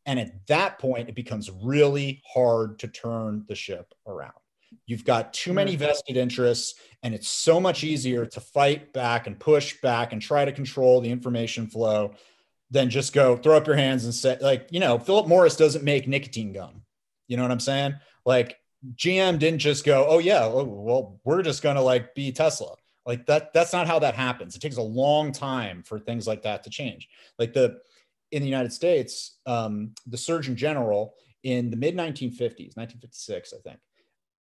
And 0.05 0.19
at 0.19 0.47
that 0.47 0.79
point, 0.79 1.09
it 1.09 1.15
becomes 1.15 1.51
really 1.51 2.21
hard 2.33 2.79
to 2.79 2.87
turn 2.87 3.43
the 3.49 3.55
ship 3.55 3.93
around. 4.07 4.31
You've 4.85 5.03
got 5.05 5.33
too 5.33 5.51
many 5.51 5.75
mm. 5.75 5.79
vested 5.79 6.15
interests, 6.15 6.75
and 7.03 7.13
it's 7.13 7.27
so 7.27 7.59
much 7.59 7.83
easier 7.83 8.25
to 8.25 8.39
fight 8.39 8.93
back 8.93 9.27
and 9.27 9.37
push 9.37 9.79
back 9.81 10.13
and 10.13 10.21
try 10.21 10.45
to 10.45 10.51
control 10.53 11.01
the 11.01 11.11
information 11.11 11.67
flow 11.67 12.13
than 12.69 12.89
just 12.89 13.13
go 13.13 13.37
throw 13.37 13.55
up 13.55 13.67
your 13.67 13.75
hands 13.75 14.03
and 14.05 14.13
say, 14.13 14.37
like, 14.41 14.67
you 14.71 14.79
know, 14.79 14.99
Philip 14.99 15.27
Morris 15.27 15.55
doesn't 15.55 15.83
make 15.83 16.07
nicotine 16.07 16.53
gum. 16.53 16.81
You 17.27 17.37
know 17.37 17.43
what 17.43 17.51
I'm 17.51 17.59
saying? 17.59 17.95
Like, 18.25 18.57
GM 18.95 19.39
didn't 19.39 19.59
just 19.59 19.85
go, 19.85 20.05
oh 20.07 20.19
yeah, 20.19 20.45
oh, 20.45 20.63
well, 20.63 21.19
we're 21.23 21.41
just 21.41 21.63
gonna 21.63 21.81
like 21.81 22.13
be 22.13 22.31
Tesla. 22.31 22.75
Like 23.05 23.25
that, 23.27 23.53
that's 23.53 23.73
not 23.73 23.87
how 23.87 23.99
that 23.99 24.15
happens. 24.15 24.55
It 24.55 24.59
takes 24.59 24.77
a 24.77 24.81
long 24.81 25.31
time 25.31 25.81
for 25.83 25.97
things 25.99 26.27
like 26.27 26.43
that 26.43 26.63
to 26.63 26.69
change. 26.69 27.07
Like 27.39 27.53
the 27.53 27.79
in 28.31 28.41
the 28.41 28.47
United 28.47 28.73
States, 28.73 29.37
um, 29.45 29.93
the 30.05 30.17
Surgeon 30.17 30.55
General 30.55 31.15
in 31.43 31.69
the 31.69 31.77
mid 31.77 31.95
1950s, 31.95 32.75
1956, 32.75 33.53
I 33.53 33.69
think, 33.69 33.79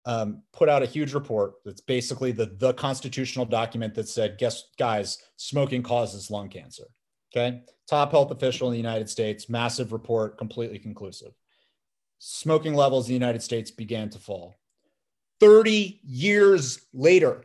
um, 0.05 0.43
put 0.53 0.69
out 0.69 0.83
a 0.83 0.87
huge 0.87 1.15
report 1.15 1.55
that's 1.65 1.81
basically 1.81 2.33
the 2.33 2.47
the 2.59 2.75
constitutional 2.75 3.47
document 3.47 3.95
that 3.95 4.09
said, 4.09 4.39
guess 4.39 4.65
guys, 4.79 5.19
smoking 5.37 5.83
causes 5.83 6.31
lung 6.31 6.49
cancer. 6.49 6.85
Okay, 7.33 7.63
top 7.89 8.11
health 8.11 8.31
official 8.31 8.69
in 8.69 8.73
the 8.73 8.79
United 8.79 9.09
States, 9.09 9.49
massive 9.49 9.93
report, 9.93 10.37
completely 10.37 10.79
conclusive 10.79 11.33
smoking 12.21 12.75
levels 12.75 13.07
in 13.07 13.11
the 13.11 13.15
United 13.15 13.43
States 13.43 13.71
began 13.71 14.09
to 14.11 14.19
fall. 14.19 14.55
30 15.41 16.01
years 16.05 16.87
later, 16.93 17.45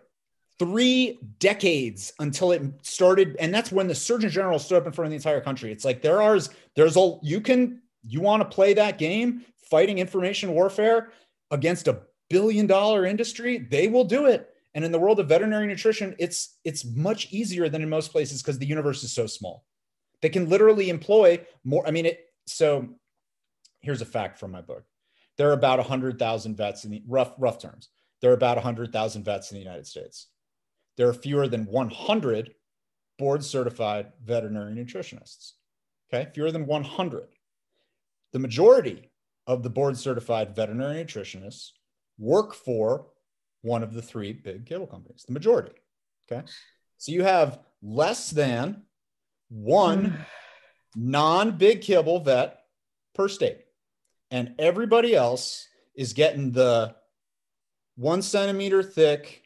three 0.59 1.17
decades 1.39 2.13
until 2.19 2.51
it 2.51 2.61
started. 2.81 3.37
And 3.39 3.53
that's 3.53 3.71
when 3.71 3.87
the 3.87 3.95
Surgeon 3.95 4.29
General 4.29 4.59
stood 4.59 4.77
up 4.77 4.85
in 4.85 4.91
front 4.91 5.07
of 5.07 5.11
the 5.11 5.15
entire 5.15 5.41
country. 5.41 5.71
It's 5.71 5.85
like 5.85 6.01
there 6.01 6.21
are, 6.21 6.37
there's 6.75 6.97
a, 6.97 7.17
you 7.23 7.41
can, 7.41 7.81
you 8.03 8.19
want 8.21 8.41
to 8.41 8.53
play 8.53 8.73
that 8.73 8.97
game, 8.97 9.45
fighting 9.69 9.97
information 9.97 10.51
warfare 10.51 11.11
against 11.51 11.87
a 11.87 12.01
billion 12.29 12.67
dollar 12.67 13.05
industry, 13.05 13.57
they 13.57 13.87
will 13.87 14.03
do 14.03 14.25
it. 14.25 14.49
And 14.73 14.83
in 14.83 14.91
the 14.91 14.99
world 14.99 15.21
of 15.21 15.29
veterinary 15.29 15.67
nutrition, 15.67 16.15
it's 16.19 16.57
it's 16.65 16.83
much 16.83 17.31
easier 17.31 17.69
than 17.69 17.81
in 17.81 17.87
most 17.87 18.11
places 18.11 18.41
because 18.41 18.59
the 18.59 18.65
universe 18.65 19.05
is 19.05 19.13
so 19.13 19.25
small. 19.25 19.63
They 20.25 20.29
can 20.29 20.49
literally 20.49 20.89
employ 20.89 21.45
more. 21.63 21.87
I 21.87 21.91
mean, 21.91 22.07
it 22.07 22.19
so 22.47 22.89
here's 23.81 24.01
a 24.01 24.05
fact 24.05 24.39
from 24.39 24.49
my 24.49 24.61
book. 24.61 24.83
There 25.37 25.47
are 25.49 25.53
about 25.53 25.77
100,000 25.77 26.57
vets 26.57 26.83
in 26.83 26.89
the 26.89 27.03
rough 27.07 27.33
rough 27.37 27.59
terms. 27.59 27.89
There 28.23 28.31
are 28.31 28.33
about 28.33 28.57
100,000 28.57 29.23
vets 29.23 29.51
in 29.51 29.55
the 29.55 29.63
United 29.63 29.85
States. 29.85 30.29
There 30.97 31.07
are 31.07 31.13
fewer 31.13 31.47
than 31.47 31.67
100 31.67 32.55
board 33.19 33.43
certified 33.43 34.13
veterinary 34.23 34.73
nutritionists. 34.73 35.51
Okay, 36.11 36.27
fewer 36.33 36.51
than 36.51 36.65
100. 36.65 37.27
The 38.33 38.39
majority 38.39 39.11
of 39.45 39.61
the 39.61 39.69
board 39.69 39.95
certified 39.95 40.55
veterinary 40.55 41.05
nutritionists 41.05 41.69
work 42.17 42.55
for 42.55 43.09
one 43.61 43.83
of 43.83 43.93
the 43.93 44.01
three 44.01 44.33
big 44.33 44.65
kibble 44.65 44.87
companies, 44.87 45.23
the 45.27 45.33
majority. 45.33 45.73
Okay, 46.27 46.43
so 46.97 47.11
you 47.11 47.21
have 47.21 47.59
less 47.83 48.31
than 48.31 48.85
one 49.49 50.25
non 50.95 51.57
big 51.57 51.81
kibble 51.81 52.19
vet 52.19 52.57
per 53.13 53.27
state. 53.27 53.61
And 54.31 54.55
everybody 54.59 55.15
else 55.15 55.67
is 55.95 56.13
getting 56.13 56.51
the 56.51 56.95
one 57.95 58.21
centimeter 58.21 58.83
thick 58.83 59.43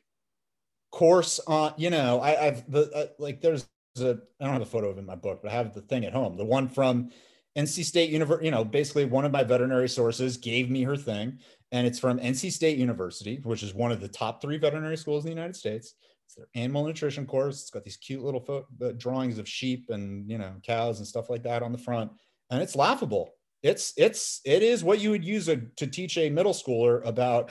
course 0.92 1.40
on 1.46 1.74
you 1.78 1.90
know 1.90 2.20
I, 2.20 2.48
i've 2.48 2.72
the 2.72 2.92
uh, 2.92 3.06
like 3.20 3.42
there's 3.42 3.68
a 4.00 4.18
i 4.42 4.44
don't 4.46 4.54
have 4.54 4.62
a 4.62 4.66
photo 4.66 4.90
of 4.90 4.98
it 4.98 5.02
in 5.02 5.06
my 5.06 5.16
book 5.16 5.42
but 5.44 5.52
i 5.52 5.54
have 5.54 5.74
the 5.74 5.82
thing 5.82 6.06
at 6.06 6.14
home. 6.14 6.36
The 6.36 6.46
one 6.46 6.68
from 6.68 7.12
nc 7.56 7.84
state 7.84 8.10
university 8.10 8.46
you 8.46 8.52
know 8.52 8.64
basically 8.64 9.06
one 9.06 9.26
of 9.26 9.32
my 9.32 9.44
veterinary 9.44 9.90
sources 9.90 10.38
gave 10.38 10.70
me 10.70 10.84
her 10.84 10.98
thing. 10.98 11.40
And 11.72 11.86
it's 11.86 12.00
from 12.00 12.20
nc 12.20 12.52
state 12.52 12.78
university 12.78 13.40
which 13.44 13.62
is 13.62 13.74
one 13.74 13.92
of 13.92 14.02
the 14.02 14.08
top 14.08 14.42
three 14.42 14.58
veterinary 14.58 14.98
schools 14.98 15.26
in 15.26 15.30
the 15.30 15.36
united 15.36 15.56
states 15.56 15.94
it's 16.30 16.36
their 16.36 16.48
animal 16.54 16.86
nutrition 16.86 17.26
course. 17.26 17.62
It's 17.62 17.72
got 17.72 17.84
these 17.84 17.98
cute 17.98 18.24
little 18.24 18.40
fo- 18.40 18.92
drawings 18.94 19.40
of 19.40 19.50
sheep 19.50 19.90
and 19.90 20.30
you 20.30 20.38
know 20.38 20.54
cows 20.62 21.00
and 21.00 21.08
stuff 21.08 21.28
like 21.28 21.42
that 21.44 21.64
on 21.64 21.72
the 21.72 21.78
front. 21.80 22.12
And 22.52 22.62
it's 22.62 22.76
laughable. 22.76 23.34
It's 23.64 23.94
it's 23.98 24.40
it 24.46 24.62
is 24.62 24.84
what 24.84 25.00
you 25.00 25.10
would 25.10 25.26
use 25.26 25.48
a, 25.48 25.58
to 25.78 25.88
teach 25.88 26.20
a 26.20 26.30
middle 26.30 26.54
schooler 26.54 27.04
about. 27.04 27.50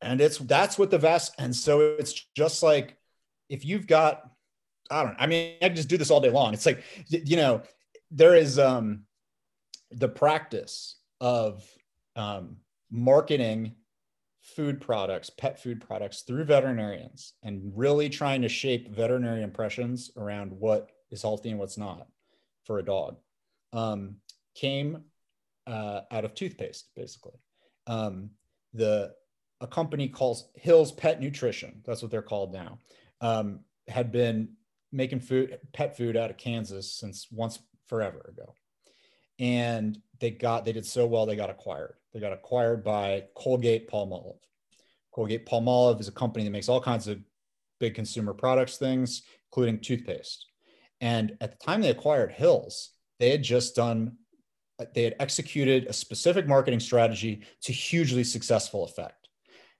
And 0.00 0.20
it's 0.20 0.38
that's 0.38 0.78
what 0.78 0.92
the 0.92 0.98
vast 0.98 1.34
and 1.40 1.54
so 1.54 1.96
it's 1.98 2.12
just 2.36 2.62
like 2.62 2.96
if 3.48 3.64
you've 3.64 3.88
got 3.88 4.22
i 4.90 5.02
don't 5.02 5.16
i 5.18 5.26
mean 5.26 5.56
i 5.60 5.68
just 5.68 5.88
do 5.88 5.96
this 5.96 6.12
all 6.12 6.20
day 6.20 6.30
long. 6.30 6.54
It's 6.54 6.66
like 6.66 6.84
you 7.08 7.36
know 7.36 7.62
there 8.12 8.36
is 8.36 8.60
um 8.60 9.06
the 9.90 10.08
practice 10.08 11.00
of 11.20 11.64
um, 12.14 12.58
marketing 12.92 13.74
food 14.58 14.80
products 14.80 15.30
pet 15.30 15.62
food 15.62 15.80
products 15.80 16.22
through 16.22 16.42
veterinarians 16.42 17.34
and 17.44 17.70
really 17.76 18.08
trying 18.08 18.42
to 18.42 18.48
shape 18.48 18.92
veterinary 18.92 19.44
impressions 19.44 20.10
around 20.16 20.50
what 20.50 20.90
is 21.12 21.22
healthy 21.22 21.50
and 21.50 21.60
what's 21.60 21.78
not 21.78 22.08
for 22.64 22.80
a 22.80 22.84
dog 22.84 23.16
um, 23.72 24.16
came 24.56 25.04
uh, 25.68 26.00
out 26.10 26.24
of 26.24 26.34
toothpaste, 26.34 26.88
basically. 26.96 27.38
Um, 27.86 28.30
the 28.74 29.14
a 29.60 29.66
company 29.68 30.08
called 30.08 30.42
Hills 30.54 30.90
Pet 30.90 31.20
Nutrition, 31.20 31.80
that's 31.84 32.02
what 32.02 32.10
they're 32.10 32.20
called 32.20 32.52
now, 32.52 32.80
um, 33.20 33.60
had 33.86 34.10
been 34.10 34.48
making 34.90 35.20
food, 35.20 35.56
pet 35.72 35.96
food 35.96 36.16
out 36.16 36.30
of 36.30 36.36
Kansas 36.36 36.92
since 36.92 37.28
once 37.30 37.60
forever 37.86 38.32
ago. 38.36 38.54
And 39.38 40.00
they 40.18 40.32
got, 40.32 40.64
they 40.64 40.72
did 40.72 40.84
so 40.84 41.06
well, 41.06 41.26
they 41.26 41.36
got 41.36 41.50
acquired. 41.50 41.94
They 42.12 42.18
got 42.18 42.32
acquired 42.32 42.82
by 42.82 43.24
Colgate 43.36 43.88
Palmolive. 43.88 44.40
Colgate 45.18 45.46
Palmolive 45.46 45.98
is 45.98 46.06
a 46.06 46.12
company 46.12 46.44
that 46.44 46.52
makes 46.52 46.68
all 46.68 46.80
kinds 46.80 47.08
of 47.08 47.18
big 47.80 47.96
consumer 47.96 48.32
products 48.32 48.76
things, 48.76 49.22
including 49.50 49.80
toothpaste. 49.80 50.46
And 51.00 51.36
at 51.40 51.50
the 51.50 51.66
time 51.66 51.80
they 51.80 51.90
acquired 51.90 52.30
Hills, 52.30 52.90
they 53.18 53.30
had 53.30 53.42
just 53.42 53.74
done, 53.74 54.12
they 54.94 55.02
had 55.02 55.16
executed 55.18 55.86
a 55.86 55.92
specific 55.92 56.46
marketing 56.46 56.78
strategy 56.78 57.42
to 57.62 57.72
hugely 57.72 58.22
successful 58.22 58.84
effect. 58.84 59.28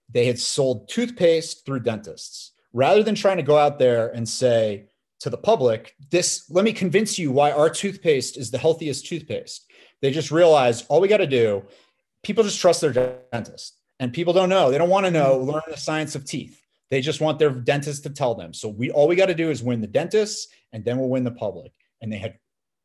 They 0.09 0.25
had 0.25 0.37
sold 0.37 0.89
toothpaste 0.89 1.65
through 1.65 1.83
dentists 1.83 2.51
rather 2.73 3.01
than 3.01 3.15
trying 3.15 3.37
to 3.37 3.43
go 3.43 3.57
out 3.57 3.79
there 3.79 4.09
and 4.09 4.27
say 4.27 4.89
to 5.21 5.29
the 5.29 5.37
public, 5.37 5.95
this, 6.11 6.49
let 6.49 6.65
me 6.65 6.73
convince 6.73 7.17
you 7.17 7.31
why 7.31 7.51
our 7.51 7.69
toothpaste 7.69 8.35
is 8.35 8.51
the 8.51 8.57
healthiest 8.57 9.05
toothpaste. 9.05 9.71
They 10.01 10.11
just 10.11 10.31
realized 10.31 10.85
all 10.89 10.99
we 10.99 11.07
got 11.07 11.17
to 11.17 11.27
do, 11.27 11.63
people 12.23 12.43
just 12.43 12.59
trust 12.59 12.81
their 12.81 13.21
dentist 13.31 13.78
and 13.99 14.13
people 14.13 14.33
don't 14.33 14.49
know. 14.49 14.71
They 14.71 14.77
don't 14.77 14.89
want 14.89 15.05
to 15.05 15.11
know, 15.11 15.37
learn 15.37 15.61
the 15.69 15.77
science 15.77 16.15
of 16.15 16.25
teeth. 16.25 16.61
They 16.89 17.01
just 17.01 17.21
want 17.21 17.37
their 17.37 17.51
dentist 17.51 18.03
to 18.03 18.09
tell 18.09 18.33
them. 18.33 18.53
So 18.53 18.67
we 18.67 18.89
all 18.91 19.07
we 19.07 19.15
got 19.15 19.27
to 19.27 19.35
do 19.35 19.51
is 19.51 19.61
win 19.61 19.81
the 19.81 19.87
dentists, 19.87 20.47
and 20.73 20.83
then 20.83 20.97
we'll 20.97 21.09
win 21.09 21.23
the 21.23 21.31
public. 21.31 21.71
And 22.01 22.11
they 22.11 22.17
had 22.17 22.37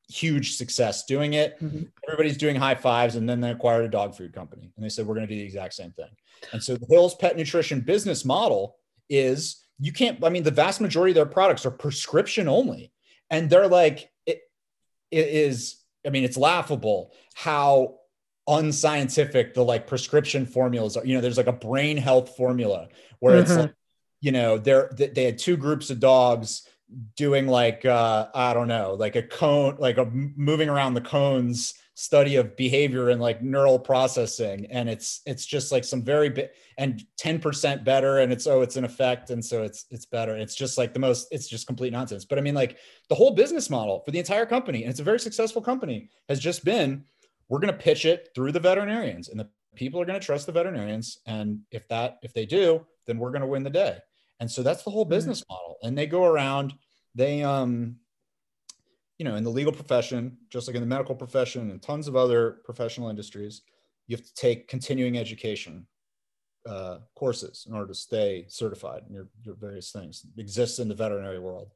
huge 0.08 0.56
success 0.56 1.04
doing 1.04 1.34
it. 1.34 1.58
Mm-hmm. 1.62 1.84
Everybody's 2.06 2.36
doing 2.36 2.56
high 2.56 2.74
fives, 2.74 3.16
and 3.16 3.28
then 3.28 3.40
they 3.40 3.50
acquired 3.50 3.84
a 3.84 3.88
dog 3.88 4.14
food 4.14 4.34
company, 4.34 4.72
and 4.76 4.84
they 4.84 4.90
said 4.90 5.06
we're 5.06 5.14
going 5.14 5.26
to 5.26 5.34
do 5.34 5.40
the 5.40 5.46
exact 5.46 5.74
same 5.74 5.92
thing. 5.92 6.10
And 6.52 6.62
so 6.62 6.76
the 6.76 6.86
Hills 6.90 7.14
Pet 7.14 7.36
Nutrition 7.36 7.80
business 7.80 8.24
model 8.24 8.76
is 9.08 9.64
you 9.78 9.92
can't. 9.92 10.22
I 10.22 10.28
mean, 10.28 10.42
the 10.42 10.50
vast 10.50 10.80
majority 10.80 11.12
of 11.12 11.16
their 11.16 11.26
products 11.26 11.64
are 11.64 11.70
prescription 11.70 12.48
only, 12.48 12.92
and 13.30 13.48
they're 13.48 13.68
like 13.68 14.10
it, 14.26 14.42
it 15.10 15.28
is. 15.28 15.76
I 16.06 16.10
mean, 16.10 16.24
it's 16.24 16.36
laughable 16.36 17.12
how 17.32 17.96
unscientific 18.46 19.54
the 19.54 19.64
like 19.64 19.86
prescription 19.86 20.46
formulas 20.46 20.96
are. 20.96 21.04
You 21.06 21.14
know, 21.14 21.20
there's 21.20 21.36
like 21.36 21.46
a 21.46 21.52
brain 21.52 21.96
health 21.96 22.36
formula 22.36 22.88
where 23.20 23.34
mm-hmm. 23.34 23.42
it's 23.42 23.56
like 23.56 23.74
you 24.24 24.32
know, 24.32 24.56
they're, 24.56 24.88
they 24.96 25.24
had 25.24 25.36
two 25.36 25.54
groups 25.54 25.90
of 25.90 26.00
dogs 26.00 26.66
doing 27.14 27.46
like, 27.46 27.84
uh, 27.84 28.28
I 28.34 28.54
don't 28.54 28.68
know, 28.68 28.96
like 28.98 29.16
a 29.16 29.22
cone, 29.22 29.76
like 29.78 29.98
a 29.98 30.06
moving 30.06 30.70
around 30.70 30.94
the 30.94 31.02
cones 31.02 31.74
study 31.92 32.36
of 32.36 32.56
behavior 32.56 33.10
and 33.10 33.20
like 33.20 33.42
neural 33.42 33.78
processing. 33.78 34.66
And 34.70 34.88
it's, 34.88 35.20
it's 35.26 35.44
just 35.44 35.72
like 35.72 35.84
some 35.84 36.02
very 36.02 36.30
big 36.30 36.48
and 36.78 37.04
10% 37.20 37.84
better. 37.84 38.20
And 38.20 38.32
it's, 38.32 38.46
oh, 38.46 38.62
it's 38.62 38.76
an 38.76 38.84
effect. 38.84 39.28
And 39.28 39.44
so 39.44 39.62
it's, 39.62 39.84
it's 39.90 40.06
better. 40.06 40.34
It's 40.34 40.54
just 40.54 40.78
like 40.78 40.94
the 40.94 41.00
most, 41.00 41.28
it's 41.30 41.46
just 41.46 41.66
complete 41.66 41.92
nonsense. 41.92 42.24
But 42.24 42.38
I 42.38 42.40
mean, 42.40 42.54
like 42.54 42.78
the 43.10 43.14
whole 43.14 43.32
business 43.32 43.68
model 43.68 44.00
for 44.06 44.10
the 44.10 44.18
entire 44.18 44.46
company, 44.46 44.84
and 44.84 44.90
it's 44.90 45.00
a 45.00 45.04
very 45.04 45.20
successful 45.20 45.60
company, 45.60 46.08
has 46.30 46.40
just 46.40 46.64
been, 46.64 47.04
we're 47.48 47.60
going 47.60 47.72
to 47.72 47.78
pitch 47.78 48.04
it 48.04 48.30
through 48.34 48.52
the 48.52 48.60
veterinarians 48.60 49.28
and 49.28 49.38
the 49.38 49.48
people 49.74 50.00
are 50.00 50.04
going 50.04 50.18
to 50.18 50.24
trust 50.24 50.46
the 50.46 50.52
veterinarians. 50.52 51.18
And 51.26 51.60
if 51.70 51.86
that, 51.88 52.18
if 52.22 52.32
they 52.32 52.46
do, 52.46 52.86
then 53.06 53.18
we're 53.18 53.30
going 53.30 53.42
to 53.42 53.46
win 53.46 53.62
the 53.62 53.70
day. 53.70 53.98
And 54.40 54.50
so 54.50 54.62
that's 54.62 54.82
the 54.82 54.90
whole 54.90 55.06
mm. 55.06 55.10
business 55.10 55.40
mm-hmm. 55.40 55.52
model. 55.52 55.76
And 55.82 55.96
they 55.96 56.06
go 56.06 56.24
around, 56.24 56.74
they, 57.14 57.42
um, 57.42 57.96
you 59.18 59.24
know, 59.24 59.36
in 59.36 59.44
the 59.44 59.50
legal 59.50 59.72
profession, 59.72 60.36
just 60.50 60.66
like 60.66 60.74
in 60.74 60.82
the 60.82 60.88
medical 60.88 61.14
profession 61.14 61.70
and 61.70 61.80
tons 61.80 62.08
of 62.08 62.16
other 62.16 62.58
professional 62.64 63.08
industries, 63.08 63.62
you 64.06 64.16
have 64.16 64.24
to 64.26 64.34
take 64.34 64.68
continuing 64.68 65.18
education 65.18 65.86
uh, 66.68 66.98
courses 67.14 67.66
in 67.68 67.74
order 67.74 67.88
to 67.88 67.94
stay 67.94 68.46
certified 68.48 69.02
in 69.08 69.14
your, 69.14 69.28
your 69.42 69.54
various 69.54 69.92
things. 69.92 70.26
It 70.36 70.40
exists 70.40 70.78
in 70.78 70.88
the 70.88 70.94
veterinary 70.94 71.38
world. 71.38 71.70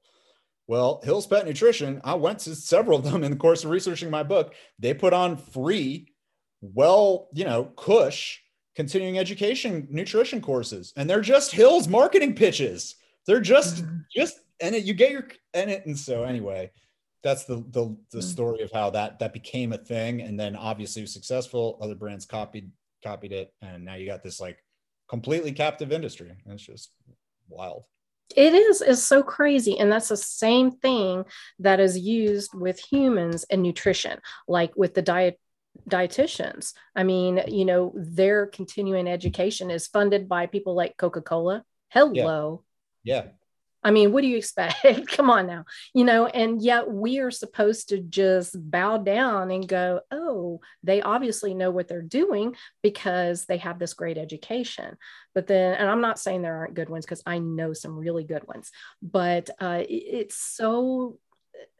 Well, 0.68 1.00
Hills 1.02 1.26
Pet 1.26 1.46
Nutrition, 1.46 2.00
I 2.04 2.14
went 2.14 2.40
to 2.40 2.54
several 2.54 2.98
of 2.98 3.04
them 3.04 3.24
in 3.24 3.32
the 3.32 3.36
course 3.36 3.64
of 3.64 3.70
researching 3.70 4.10
my 4.10 4.22
book. 4.22 4.54
They 4.78 4.94
put 4.94 5.12
on 5.12 5.36
free, 5.36 6.12
well, 6.60 7.28
you 7.32 7.44
know, 7.44 7.64
cush 7.64 8.40
continuing 8.78 9.18
education 9.18 9.88
nutrition 9.90 10.40
courses 10.40 10.92
and 10.96 11.10
they're 11.10 11.20
just 11.20 11.50
hills 11.50 11.88
marketing 11.88 12.32
pitches 12.32 12.94
they're 13.26 13.40
just 13.40 13.82
mm-hmm. 13.82 13.96
just 14.14 14.38
and 14.60 14.72
it, 14.72 14.84
you 14.84 14.94
get 14.94 15.10
your 15.10 15.26
and 15.52 15.68
it 15.68 15.84
and 15.86 15.98
so 15.98 16.22
anyway 16.22 16.70
that's 17.24 17.42
the 17.42 17.56
the, 17.56 17.96
the 18.12 18.18
mm-hmm. 18.18 18.20
story 18.20 18.62
of 18.62 18.70
how 18.70 18.88
that 18.88 19.18
that 19.18 19.32
became 19.32 19.72
a 19.72 19.78
thing 19.78 20.22
and 20.22 20.38
then 20.38 20.54
obviously 20.54 21.02
was 21.02 21.12
successful 21.12 21.76
other 21.82 21.96
brands 21.96 22.24
copied 22.24 22.70
copied 23.02 23.32
it 23.32 23.52
and 23.62 23.84
now 23.84 23.96
you 23.96 24.06
got 24.06 24.22
this 24.22 24.38
like 24.38 24.62
completely 25.10 25.50
captive 25.50 25.90
industry 25.90 26.32
it's 26.46 26.62
just 26.62 26.92
wild 27.48 27.82
it 28.36 28.54
is 28.54 28.82
is 28.82 29.02
so 29.02 29.22
crazy 29.22 29.78
and 29.78 29.90
that's 29.90 30.08
the 30.08 30.16
same 30.16 30.70
thing 30.70 31.24
that 31.58 31.80
is 31.80 31.98
used 31.98 32.50
with 32.54 32.78
humans 32.78 33.44
and 33.50 33.62
nutrition 33.62 34.18
like 34.46 34.72
with 34.76 34.94
the 34.94 35.02
diet 35.02 35.38
dietitians. 35.88 36.74
I 36.94 37.04
mean, 37.04 37.42
you 37.48 37.64
know, 37.64 37.92
their 37.94 38.46
continuing 38.46 39.08
education 39.08 39.70
is 39.70 39.86
funded 39.86 40.28
by 40.28 40.46
people 40.46 40.74
like 40.74 40.96
Coca 40.96 41.22
Cola. 41.22 41.64
Hello. 41.88 42.64
Yeah. 43.04 43.14
yeah. 43.14 43.30
I 43.82 43.90
mean, 43.92 44.12
what 44.12 44.22
do 44.22 44.28
you 44.28 44.36
expect? 44.36 44.76
Come 45.08 45.30
on 45.30 45.46
now, 45.46 45.64
you 45.94 46.04
know, 46.04 46.26
and 46.26 46.60
yet 46.60 46.90
we 46.90 47.20
are 47.20 47.30
supposed 47.30 47.90
to 47.90 47.98
just 47.98 48.56
bow 48.70 48.98
down 48.98 49.50
and 49.50 49.68
go, 49.68 50.00
oh, 50.10 50.60
they 50.82 51.00
obviously 51.00 51.54
know 51.54 51.70
what 51.70 51.86
they're 51.86 52.02
doing 52.02 52.56
because 52.82 53.44
they 53.46 53.58
have 53.58 53.78
this 53.78 53.94
great 53.94 54.18
education. 54.18 54.96
But 55.34 55.46
then, 55.46 55.74
and 55.74 55.88
I'm 55.88 56.00
not 56.00 56.18
saying 56.18 56.42
there 56.42 56.56
aren't 56.56 56.74
good 56.74 56.88
ones 56.88 57.04
because 57.04 57.22
I 57.24 57.38
know 57.38 57.72
some 57.72 57.96
really 57.96 58.24
good 58.24 58.46
ones, 58.46 58.70
but 59.00 59.48
uh, 59.60 59.82
it's 59.88 60.36
so 60.36 61.18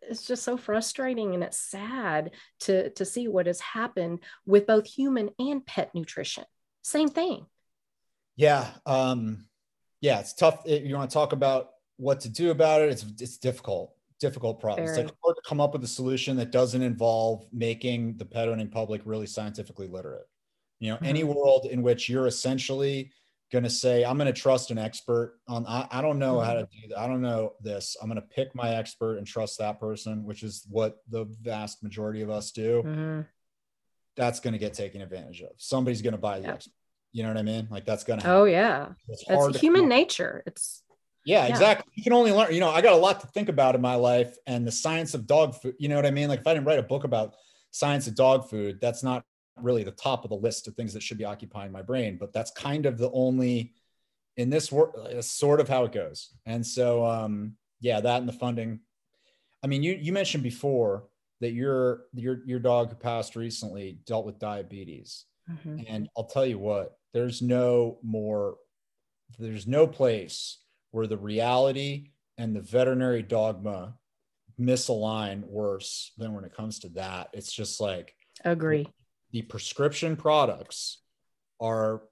it's 0.02 0.24
just 0.26 0.42
so 0.42 0.56
frustrating 0.56 1.34
and 1.34 1.44
it's 1.44 1.58
sad 1.58 2.30
to 2.61 2.90
to 2.90 3.04
see 3.04 3.28
what 3.28 3.46
has 3.46 3.61
happened 3.61 4.20
with 4.46 4.66
both 4.66 4.87
human 4.87 5.30
and 5.38 5.64
pet 5.64 5.94
nutrition 5.94 6.44
same 6.82 7.08
thing 7.08 7.46
yeah 8.37 8.66
um 8.87 9.46
yeah 10.00 10.18
it's 10.18 10.34
tough 10.34 10.62
you 10.64 10.96
want 10.96 11.11
to 11.11 11.14
talk 11.14 11.32
about 11.32 11.70
what 11.98 12.20
to 12.20 12.28
do 12.28 12.50
about 12.50 12.80
it. 12.82 12.88
It's 12.88 13.04
it's 13.20 13.37
difficult 13.37 13.92
difficult 14.20 14.61
problem. 14.61 14.87
Very. 14.87 14.98
it's 14.98 15.11
like 15.11 15.16
hard 15.22 15.37
to 15.37 15.48
come 15.48 15.61
up 15.61 15.72
with 15.72 15.84
a 15.84 15.88
solution 15.88 16.37
that 16.37 16.50
doesn't 16.50 16.82
involve 16.82 17.46
making 17.52 18.16
the 18.16 18.24
pet 18.24 18.48
owning 18.48 18.68
public 18.68 19.02
really 19.04 19.26
scientifically 19.26 19.87
literate. 19.87 20.26
You 20.80 20.90
know 20.90 20.96
mm-hmm. 20.96 21.04
any 21.04 21.24
world 21.24 21.66
in 21.66 21.82
which 21.82 22.08
you're 22.08 22.26
essentially 22.26 23.11
going 23.50 23.64
to 23.64 23.70
say 23.70 24.04
i'm 24.04 24.18
going 24.18 24.32
to 24.32 24.38
trust 24.38 24.70
an 24.70 24.76
expert 24.76 25.38
on 25.48 25.64
I, 25.66 25.88
I 25.90 26.02
don't 26.02 26.18
know 26.18 26.38
how 26.38 26.52
to 26.52 26.64
mm-hmm. 26.64 26.82
do 26.82 26.88
that 26.88 26.98
i 26.98 27.06
don't 27.06 27.22
know 27.22 27.54
this. 27.62 27.96
I'm 28.00 28.08
going 28.08 28.20
to 28.20 28.26
pick 28.26 28.54
my 28.54 28.74
expert 28.74 29.16
and 29.16 29.26
trust 29.26 29.58
that 29.58 29.80
person 29.80 30.24
which 30.24 30.42
is 30.42 30.66
what 30.68 30.98
the 31.08 31.24
vast 31.42 31.82
majority 31.82 32.22
of 32.22 32.30
us 32.30 32.52
do. 32.52 32.82
Mm-hmm. 32.84 33.20
that's 34.16 34.40
going 34.40 34.52
to 34.52 34.58
get 34.58 34.74
taken 34.74 35.00
advantage 35.00 35.40
of. 35.42 35.52
Somebody's 35.56 36.02
going 36.02 36.12
to 36.12 36.18
buy 36.18 36.40
the 36.40 36.48
expert. 36.48 36.72
You 37.12 37.22
know 37.22 37.30
what 37.30 37.38
i 37.38 37.42
mean? 37.42 37.68
Like 37.70 37.87
that's 37.87 38.04
going 38.04 38.20
to 38.20 38.30
oh 38.30 38.44
yeah. 38.44 38.88
It's, 39.08 39.24
it's 39.26 39.61
human 39.61 39.88
nature. 39.88 40.42
It's 40.46 40.82
yeah, 41.24 41.46
yeah, 41.46 41.50
exactly. 41.50 41.92
You 41.94 42.02
can 42.02 42.12
only 42.12 42.33
learn, 42.33 42.52
you 42.54 42.61
know, 42.61 42.70
I 42.70 42.81
got 42.81 42.94
a 42.94 42.96
lot 42.96 43.20
to 43.20 43.26
think 43.28 43.48
about 43.48 43.74
in 43.74 43.81
my 43.81 43.94
life 43.96 44.37
and 44.46 44.66
the 44.66 44.72
science 44.72 45.14
of 45.14 45.26
dog 45.26 45.54
food. 45.54 45.74
You 45.78 45.88
know 45.88 45.96
what 45.96 46.07
I 46.07 46.11
mean? 46.11 46.28
Like 46.28 46.40
if 46.40 46.46
I 46.46 46.54
didn't 46.54 46.66
write 46.66 46.78
a 46.78 46.83
book 46.83 47.04
about 47.04 47.35
science 47.70 48.07
of 48.07 48.14
dog 48.14 48.48
food, 48.48 48.78
that's 48.81 49.02
not 49.02 49.24
really 49.62 49.85
the 49.85 49.90
top 49.90 50.24
of 50.24 50.31
the 50.31 50.37
list 50.37 50.68
of 50.68 50.74
things 50.74 50.92
that 50.94 51.02
should 51.02 51.18
be 51.18 51.24
occupying 51.24 51.72
my 51.72 51.83
brain, 51.83 52.16
but 52.18 52.33
that's 52.33 52.50
kind 52.52 52.87
of 52.87 52.98
the 52.98 53.11
only 53.11 53.74
in 54.37 54.50
this 54.50 54.70
work 54.70 54.94
sort 55.20 55.61
of 55.61 55.68
how 55.68 55.85
it 55.85 55.92
goes. 55.92 56.31
And 56.46 56.64
so 56.64 57.04
um 57.04 57.56
yeah, 57.81 58.00
that 58.00 58.21
and 58.21 58.29
the 58.29 58.33
funding. 58.33 58.81
I 59.62 59.66
mean, 59.66 59.83
you 59.83 59.98
you 60.00 60.12
mentioned 60.12 60.42
before 60.42 61.04
that 61.40 61.52
your 61.52 62.04
your 62.14 62.40
your 62.46 62.60
dog 62.60 62.90
who 62.90 62.96
passed 62.96 63.37
recently 63.37 63.98
dealt 64.06 64.27
with 64.27 64.38
diabetes. 64.38 65.25
Mm-hmm. 65.50 65.81
And 65.88 66.08
I'll 66.16 66.25
tell 66.27 66.46
you 66.46 66.58
what, 66.58 66.96
there's 67.12 67.42
no 67.42 67.98
more 68.02 68.56
there's 69.38 69.66
no 69.66 69.87
place 69.87 70.58
where 70.90 71.06
the 71.06 71.16
reality 71.16 72.10
and 72.36 72.54
the 72.54 72.60
veterinary 72.60 73.22
dogma 73.22 73.94
misalign 74.58 75.44
worse 75.44 76.12
than 76.18 76.34
when 76.34 76.44
it 76.44 76.54
comes 76.54 76.80
to 76.80 76.88
that. 76.90 77.28
It's 77.32 77.52
just 77.52 77.80
like 77.80 78.14
agree 78.44 78.86
the 79.32 79.42
prescription 79.42 80.16
products 80.16 81.02
are 81.60 82.02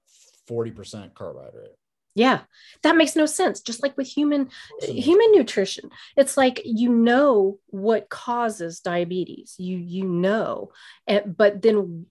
40% 0.49 1.13
carbohydrate. 1.13 1.71
Yeah, 2.15 2.41
that 2.81 2.97
makes 2.97 3.15
no 3.15 3.27
sense. 3.27 3.61
Just 3.61 3.83
like 3.83 3.95
with 3.95 4.07
human 4.07 4.49
human 4.81 5.31
nutrition, 5.33 5.91
it's 6.15 6.35
like 6.35 6.59
you 6.65 6.89
know 6.89 7.59
what 7.67 8.09
causes 8.09 8.79
diabetes. 8.79 9.53
You 9.59 9.77
you 9.77 10.03
know, 10.03 10.71
but 11.27 11.61
then 11.61 12.07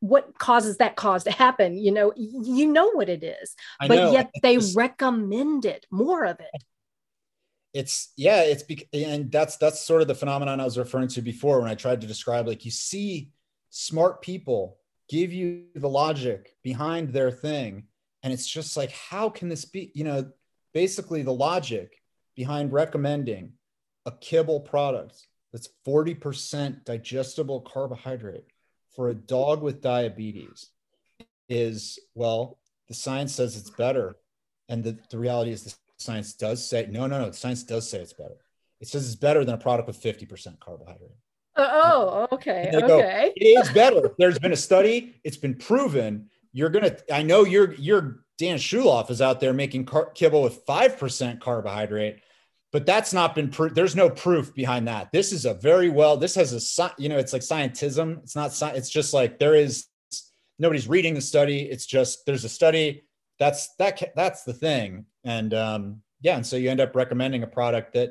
what 0.00 0.38
causes 0.38 0.78
that 0.78 0.96
cause 0.96 1.24
to 1.24 1.30
happen? 1.30 1.78
You 1.78 1.92
know, 1.92 2.12
you 2.16 2.66
know 2.66 2.90
what 2.90 3.08
it 3.08 3.22
is, 3.22 3.54
I 3.80 3.88
but 3.88 3.94
know. 3.96 4.12
yet 4.12 4.30
they 4.42 4.58
recommend 4.74 5.64
it 5.64 5.86
more 5.90 6.24
of 6.24 6.38
it. 6.40 6.64
It's 7.72 8.12
yeah, 8.16 8.42
it's 8.42 8.64
be- 8.64 8.88
and 8.92 9.30
that's 9.30 9.56
that's 9.56 9.80
sort 9.80 10.02
of 10.02 10.08
the 10.08 10.14
phenomenon 10.14 10.60
I 10.60 10.64
was 10.64 10.78
referring 10.78 11.08
to 11.08 11.22
before 11.22 11.60
when 11.60 11.70
I 11.70 11.74
tried 11.74 12.00
to 12.00 12.06
describe 12.06 12.46
like 12.46 12.64
you 12.64 12.70
see 12.70 13.30
smart 13.70 14.22
people 14.22 14.78
give 15.08 15.32
you 15.32 15.64
the 15.74 15.88
logic 15.88 16.54
behind 16.62 17.12
their 17.12 17.30
thing. 17.30 17.84
And 18.22 18.32
it's 18.32 18.46
just 18.46 18.76
like, 18.76 18.92
how 18.92 19.28
can 19.28 19.48
this 19.48 19.64
be? 19.64 19.90
You 19.94 20.04
know, 20.04 20.30
basically 20.72 21.22
the 21.22 21.32
logic 21.32 21.92
behind 22.36 22.72
recommending 22.72 23.52
a 24.06 24.12
kibble 24.12 24.60
product 24.60 25.26
that's 25.52 25.68
40% 25.86 26.84
digestible 26.84 27.60
carbohydrate 27.62 28.46
for 28.94 29.08
a 29.08 29.14
dog 29.14 29.62
with 29.62 29.80
diabetes 29.80 30.66
is 31.48 31.98
well, 32.14 32.58
the 32.88 32.94
science 32.94 33.34
says 33.34 33.56
it's 33.56 33.70
better. 33.70 34.16
And 34.68 34.84
the, 34.84 34.98
the 35.10 35.18
reality 35.18 35.50
is 35.50 35.64
the 35.64 35.74
science 35.96 36.32
does 36.34 36.66
say, 36.66 36.86
no, 36.90 37.06
no, 37.06 37.20
no, 37.20 37.30
the 37.30 37.36
science 37.36 37.62
does 37.62 37.88
say 37.88 37.98
it's 37.98 38.12
better. 38.12 38.36
It 38.80 38.88
says 38.88 39.06
it's 39.06 39.16
better 39.16 39.44
than 39.44 39.54
a 39.54 39.58
product 39.58 39.88
with 39.88 40.00
50% 40.00 40.58
carbohydrate. 40.60 41.10
Uh, 41.56 41.68
oh, 41.70 42.28
okay. 42.32 42.70
Okay. 42.72 43.32
it 43.36 43.44
is 43.44 43.68
better. 43.72 44.12
There's 44.18 44.38
been 44.38 44.52
a 44.52 44.56
study, 44.56 45.16
it's 45.24 45.36
been 45.36 45.54
proven. 45.54 46.30
You're 46.52 46.70
gonna, 46.70 46.96
I 47.12 47.22
know 47.22 47.44
you're 47.44 47.74
you're 47.74 48.24
Dan 48.38 48.56
Schulof 48.56 49.10
is 49.10 49.20
out 49.20 49.38
there 49.38 49.52
making 49.52 49.84
car- 49.84 50.10
kibble 50.12 50.42
with 50.42 50.64
5% 50.64 51.40
carbohydrate 51.40 52.20
but 52.72 52.86
that's 52.86 53.12
not 53.12 53.34
been 53.34 53.50
proved. 53.50 53.74
There's 53.74 53.96
no 53.96 54.08
proof 54.08 54.54
behind 54.54 54.86
that. 54.88 55.10
This 55.12 55.32
is 55.32 55.44
a 55.44 55.54
very 55.54 55.88
well. 55.88 56.16
This 56.16 56.34
has 56.36 56.52
a 56.52 56.92
you 56.98 57.08
know, 57.08 57.18
it's 57.18 57.32
like 57.32 57.42
scientism. 57.42 58.22
It's 58.22 58.36
not 58.36 58.52
science. 58.52 58.78
It's 58.78 58.90
just 58.90 59.12
like 59.12 59.38
there 59.38 59.54
is 59.54 59.86
nobody's 60.58 60.88
reading 60.88 61.14
the 61.14 61.20
study. 61.20 61.62
It's 61.62 61.86
just 61.86 62.24
there's 62.26 62.44
a 62.44 62.48
study. 62.48 63.04
That's 63.38 63.74
that. 63.76 64.12
That's 64.14 64.44
the 64.44 64.52
thing. 64.52 65.06
And 65.24 65.52
um, 65.52 66.02
yeah, 66.20 66.36
and 66.36 66.46
so 66.46 66.56
you 66.56 66.70
end 66.70 66.80
up 66.80 66.94
recommending 66.94 67.42
a 67.42 67.48
product 67.48 67.94
that 67.94 68.10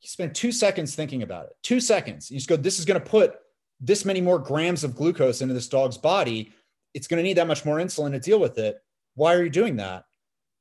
you 0.00 0.08
spend 0.08 0.34
two 0.34 0.50
seconds 0.50 0.94
thinking 0.94 1.22
about 1.22 1.46
it. 1.46 1.52
Two 1.62 1.80
seconds. 1.80 2.30
You 2.30 2.38
just 2.38 2.48
go. 2.48 2.56
This 2.56 2.78
is 2.78 2.84
going 2.84 3.00
to 3.00 3.06
put 3.06 3.36
this 3.80 4.04
many 4.04 4.20
more 4.20 4.38
grams 4.38 4.82
of 4.82 4.96
glucose 4.96 5.40
into 5.40 5.54
this 5.54 5.68
dog's 5.68 5.98
body. 5.98 6.52
It's 6.94 7.06
going 7.06 7.18
to 7.18 7.24
need 7.24 7.36
that 7.36 7.46
much 7.46 7.64
more 7.64 7.76
insulin 7.76 8.12
to 8.12 8.20
deal 8.20 8.40
with 8.40 8.58
it. 8.58 8.78
Why 9.14 9.34
are 9.34 9.44
you 9.44 9.50
doing 9.50 9.76
that? 9.76 10.04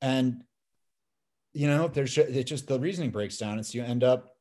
And 0.01 0.43
you 1.53 1.67
know, 1.67 1.87
there's 1.87 2.17
it's 2.17 2.49
just 2.49 2.67
the 2.67 2.79
reasoning 2.79 3.11
breaks 3.11 3.37
down, 3.37 3.57
and 3.57 3.65
so 3.65 3.77
you 3.77 3.83
end 3.83 4.03
up, 4.03 4.35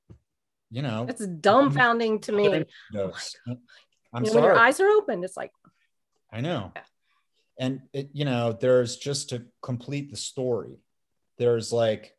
you 0.71 0.83
know, 0.83 1.07
it's 1.09 1.27
dumbfounding 1.27 2.23
to 2.23 2.33
me. 2.33 2.49
Oh 2.49 3.13
I'm 4.15 4.25
you 4.25 4.31
know, 4.31 4.33
sorry. 4.33 4.35
When 4.35 4.45
your 4.45 4.59
eyes 4.59 4.81
are 4.81 4.89
open, 4.89 5.23
it's 5.25 5.37
like, 5.37 5.53
I 6.33 6.41
know. 6.41 6.73
Yeah. 6.75 6.83
And 7.59 7.83
it, 7.93 8.11
you 8.13 8.25
know, 8.25 8.53
there's 8.53 8.97
just 8.97 9.31
to 9.31 9.45
complete 9.61 10.11
the 10.11 10.17
story. 10.17 10.81
There's 11.39 11.73
like, 11.73 12.17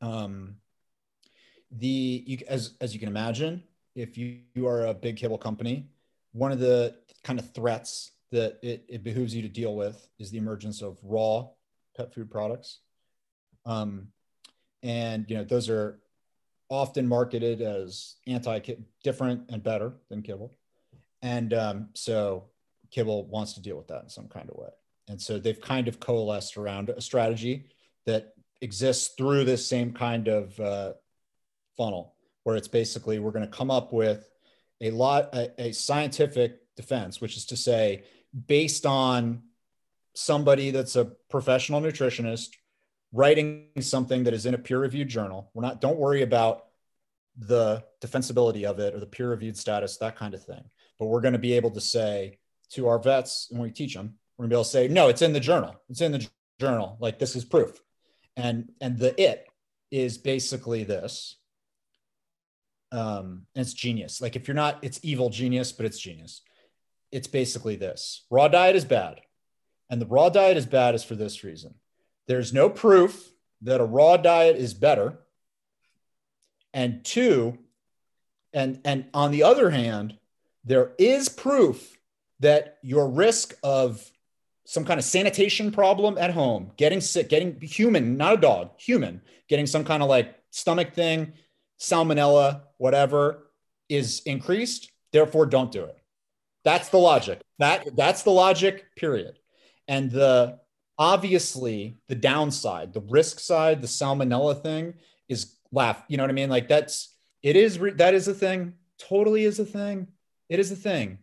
um, 0.00 0.56
the 1.70 2.24
you 2.26 2.38
as 2.48 2.74
as 2.80 2.94
you 2.94 3.00
can 3.00 3.08
imagine, 3.08 3.64
if 3.94 4.16
you, 4.16 4.38
you 4.54 4.66
are 4.68 4.86
a 4.86 4.94
big 4.94 5.16
kibble 5.16 5.38
company, 5.38 5.88
one 6.32 6.52
of 6.52 6.60
the 6.60 6.96
kind 7.24 7.38
of 7.38 7.52
threats 7.52 8.12
that 8.30 8.58
it, 8.62 8.84
it 8.88 9.02
behooves 9.02 9.34
you 9.34 9.42
to 9.42 9.48
deal 9.48 9.74
with 9.74 10.08
is 10.18 10.30
the 10.30 10.38
emergence 10.38 10.82
of 10.82 10.98
raw 11.02 11.48
pet 11.96 12.14
food 12.14 12.30
products 12.30 12.80
um, 13.68 14.08
and 14.82 15.26
you 15.28 15.36
know 15.36 15.44
those 15.44 15.68
are 15.68 16.00
often 16.70 17.06
marketed 17.06 17.60
as 17.60 18.16
anti 18.26 18.60
different 19.04 19.42
and 19.50 19.62
better 19.62 19.92
than 20.08 20.22
kibble. 20.22 20.54
And 21.22 21.52
um, 21.54 21.88
so 21.94 22.44
kibble 22.90 23.26
wants 23.26 23.52
to 23.54 23.62
deal 23.62 23.76
with 23.76 23.88
that 23.88 24.02
in 24.04 24.08
some 24.08 24.28
kind 24.28 24.48
of 24.50 24.56
way. 24.56 24.68
And 25.08 25.20
so 25.20 25.38
they've 25.38 25.60
kind 25.60 25.88
of 25.88 26.00
coalesced 26.00 26.56
around 26.56 26.90
a 26.90 27.00
strategy 27.00 27.66
that 28.06 28.34
exists 28.60 29.14
through 29.16 29.44
this 29.44 29.66
same 29.66 29.92
kind 29.92 30.28
of 30.28 30.58
uh, 30.60 30.92
funnel, 31.76 32.14
where 32.44 32.56
it's 32.56 32.68
basically 32.68 33.18
we're 33.18 33.30
going 33.30 33.44
to 33.44 33.56
come 33.56 33.70
up 33.70 33.92
with 33.92 34.28
a 34.80 34.90
lot 34.90 35.34
a, 35.34 35.50
a 35.60 35.72
scientific 35.72 36.60
defense, 36.76 37.20
which 37.20 37.36
is 37.36 37.46
to 37.46 37.56
say, 37.56 38.04
based 38.46 38.86
on 38.86 39.42
somebody 40.14 40.70
that's 40.70 40.96
a 40.96 41.04
professional 41.04 41.80
nutritionist 41.80 42.48
writing 43.12 43.68
something 43.80 44.24
that 44.24 44.34
is 44.34 44.46
in 44.46 44.54
a 44.54 44.58
peer 44.58 44.78
reviewed 44.78 45.08
journal. 45.08 45.50
We're 45.54 45.62
not, 45.62 45.80
don't 45.80 45.98
worry 45.98 46.22
about 46.22 46.64
the 47.36 47.84
defensibility 48.02 48.64
of 48.64 48.78
it 48.80 48.94
or 48.94 49.00
the 49.00 49.06
peer 49.06 49.30
reviewed 49.30 49.56
status, 49.56 49.96
that 49.98 50.16
kind 50.16 50.34
of 50.34 50.44
thing. 50.44 50.64
But 50.98 51.06
we're 51.06 51.20
going 51.20 51.32
to 51.32 51.38
be 51.38 51.54
able 51.54 51.70
to 51.70 51.80
say 51.80 52.38
to 52.72 52.88
our 52.88 52.98
vets 52.98 53.48
when 53.50 53.62
we 53.62 53.70
teach 53.70 53.94
them, 53.94 54.14
we're 54.36 54.44
going 54.44 54.50
to 54.50 54.54
be 54.54 54.56
able 54.56 54.64
to 54.64 54.70
say, 54.70 54.88
no, 54.88 55.08
it's 55.08 55.22
in 55.22 55.32
the 55.32 55.40
journal. 55.40 55.80
It's 55.88 56.00
in 56.00 56.12
the 56.12 56.28
journal. 56.60 56.96
Like 57.00 57.18
this 57.18 57.36
is 57.36 57.44
proof. 57.44 57.80
And, 58.36 58.70
and 58.80 58.98
the 58.98 59.20
it 59.20 59.46
is 59.90 60.18
basically 60.18 60.84
this. 60.84 61.36
Um, 62.90 63.46
and 63.54 63.62
it's 63.62 63.74
genius. 63.74 64.20
Like 64.20 64.36
if 64.36 64.48
you're 64.48 64.54
not, 64.54 64.78
it's 64.82 65.00
evil 65.02 65.30
genius, 65.30 65.72
but 65.72 65.86
it's 65.86 65.98
genius. 65.98 66.42
It's 67.10 67.26
basically 67.26 67.76
this 67.76 68.26
raw 68.30 68.48
diet 68.48 68.76
is 68.76 68.84
bad. 68.84 69.20
And 69.90 70.00
the 70.00 70.06
raw 70.06 70.28
diet 70.28 70.56
is 70.56 70.66
bad 70.66 70.94
is 70.94 71.04
for 71.04 71.14
this 71.14 71.42
reason 71.42 71.74
there's 72.28 72.52
no 72.52 72.68
proof 72.70 73.32
that 73.62 73.80
a 73.80 73.84
raw 73.84 74.16
diet 74.16 74.56
is 74.56 74.74
better. 74.74 75.18
And 76.72 77.04
two, 77.04 77.58
and, 78.52 78.80
and 78.84 79.06
on 79.12 79.32
the 79.32 79.42
other 79.42 79.70
hand, 79.70 80.16
there 80.64 80.92
is 80.98 81.28
proof 81.28 81.98
that 82.40 82.78
your 82.82 83.08
risk 83.08 83.54
of 83.62 84.08
some 84.64 84.84
kind 84.84 85.00
of 85.00 85.04
sanitation 85.04 85.72
problem 85.72 86.18
at 86.18 86.30
home, 86.30 86.70
getting 86.76 87.00
sick, 87.00 87.30
getting 87.30 87.58
human, 87.60 88.16
not 88.16 88.34
a 88.34 88.36
dog, 88.36 88.70
human, 88.78 89.22
getting 89.48 89.66
some 89.66 89.82
kind 89.82 90.02
of 90.02 90.08
like 90.08 90.34
stomach 90.50 90.92
thing, 90.92 91.32
salmonella, 91.80 92.60
whatever, 92.76 93.48
is 93.88 94.20
increased. 94.26 94.92
Therefore, 95.10 95.46
don't 95.46 95.72
do 95.72 95.84
it. 95.84 95.96
That's 96.64 96.90
the 96.90 96.98
logic. 96.98 97.40
That 97.58 97.96
that's 97.96 98.24
the 98.24 98.30
logic. 98.30 98.84
Period. 98.94 99.38
And 99.88 100.10
the 100.10 100.60
obviously 100.98 101.96
the 102.08 102.14
downside, 102.14 102.92
the 102.92 103.00
risk 103.00 103.40
side, 103.40 103.80
the 103.80 103.86
salmonella 103.86 104.60
thing 104.60 104.94
is 105.28 105.54
laugh. 105.70 106.02
You 106.08 106.16
know 106.16 106.24
what 106.24 106.30
I 106.30 106.34
mean? 106.34 106.50
Like 106.50 106.68
that's 106.68 107.14
it 107.42 107.56
is 107.56 107.78
that 107.96 108.14
is 108.14 108.28
a 108.28 108.34
thing. 108.34 108.74
Totally 108.98 109.44
is 109.44 109.58
a 109.58 109.64
thing. 109.64 110.08
It 110.48 110.58
is 110.58 110.72
a 110.72 110.76
thing. 110.76 111.18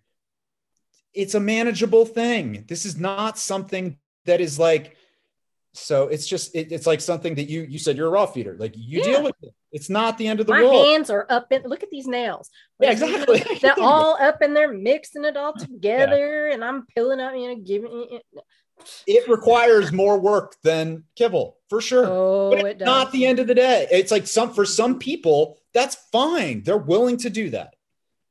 It's 1.13 1.35
a 1.35 1.39
manageable 1.39 2.05
thing. 2.05 2.65
This 2.67 2.85
is 2.85 2.97
not 2.97 3.37
something 3.37 3.97
that 4.25 4.41
is 4.41 4.59
like 4.59 4.95
so 5.75 6.07
it's 6.07 6.25
just 6.25 6.55
it, 6.55 6.71
it's 6.71 6.87
like 6.87 7.01
something 7.01 7.35
that 7.35 7.49
you 7.49 7.63
you 7.63 7.77
said 7.77 7.97
you're 7.97 8.07
a 8.07 8.11
raw 8.11 8.25
feeder 8.25 8.55
like 8.57 8.73
you 8.77 8.99
yeah. 8.99 9.03
deal 9.03 9.23
with 9.23 9.35
it 9.41 9.53
it's 9.71 9.89
not 9.89 10.17
the 10.17 10.25
end 10.27 10.39
of 10.39 10.47
the 10.47 10.53
My 10.53 10.61
world 10.61 10.73
my 10.73 10.91
hands 10.91 11.09
are 11.09 11.25
up 11.29 11.51
in 11.51 11.63
look 11.63 11.83
at 11.83 11.89
these 11.89 12.07
nails 12.07 12.49
yeah 12.79 12.91
exactly 12.91 13.43
they're 13.61 13.77
all 13.81 14.17
up 14.21 14.41
and 14.41 14.55
they're 14.55 14.73
mixing 14.73 15.25
it 15.25 15.35
all 15.35 15.53
together 15.53 16.47
yeah. 16.47 16.53
and 16.53 16.63
i'm 16.63 16.85
peeling 16.95 17.19
up 17.19 17.33
you 17.35 17.49
know 17.49 17.55
giving 17.57 18.19
it 19.07 19.27
requires 19.27 19.91
more 19.91 20.19
work 20.19 20.55
than 20.63 21.03
kibble 21.15 21.57
for 21.69 21.81
sure. 21.81 22.05
Oh, 22.07 22.49
but 22.51 22.65
it's 22.65 22.81
it 22.81 22.85
not 22.85 23.11
the 23.11 23.25
end 23.25 23.39
of 23.39 23.47
the 23.47 23.55
day. 23.55 23.87
It's 23.91 24.11
like 24.11 24.27
some 24.27 24.53
for 24.53 24.65
some 24.65 24.99
people, 24.99 25.57
that's 25.73 25.95
fine. 26.11 26.63
They're 26.63 26.77
willing 26.77 27.17
to 27.17 27.29
do 27.29 27.49
that 27.51 27.75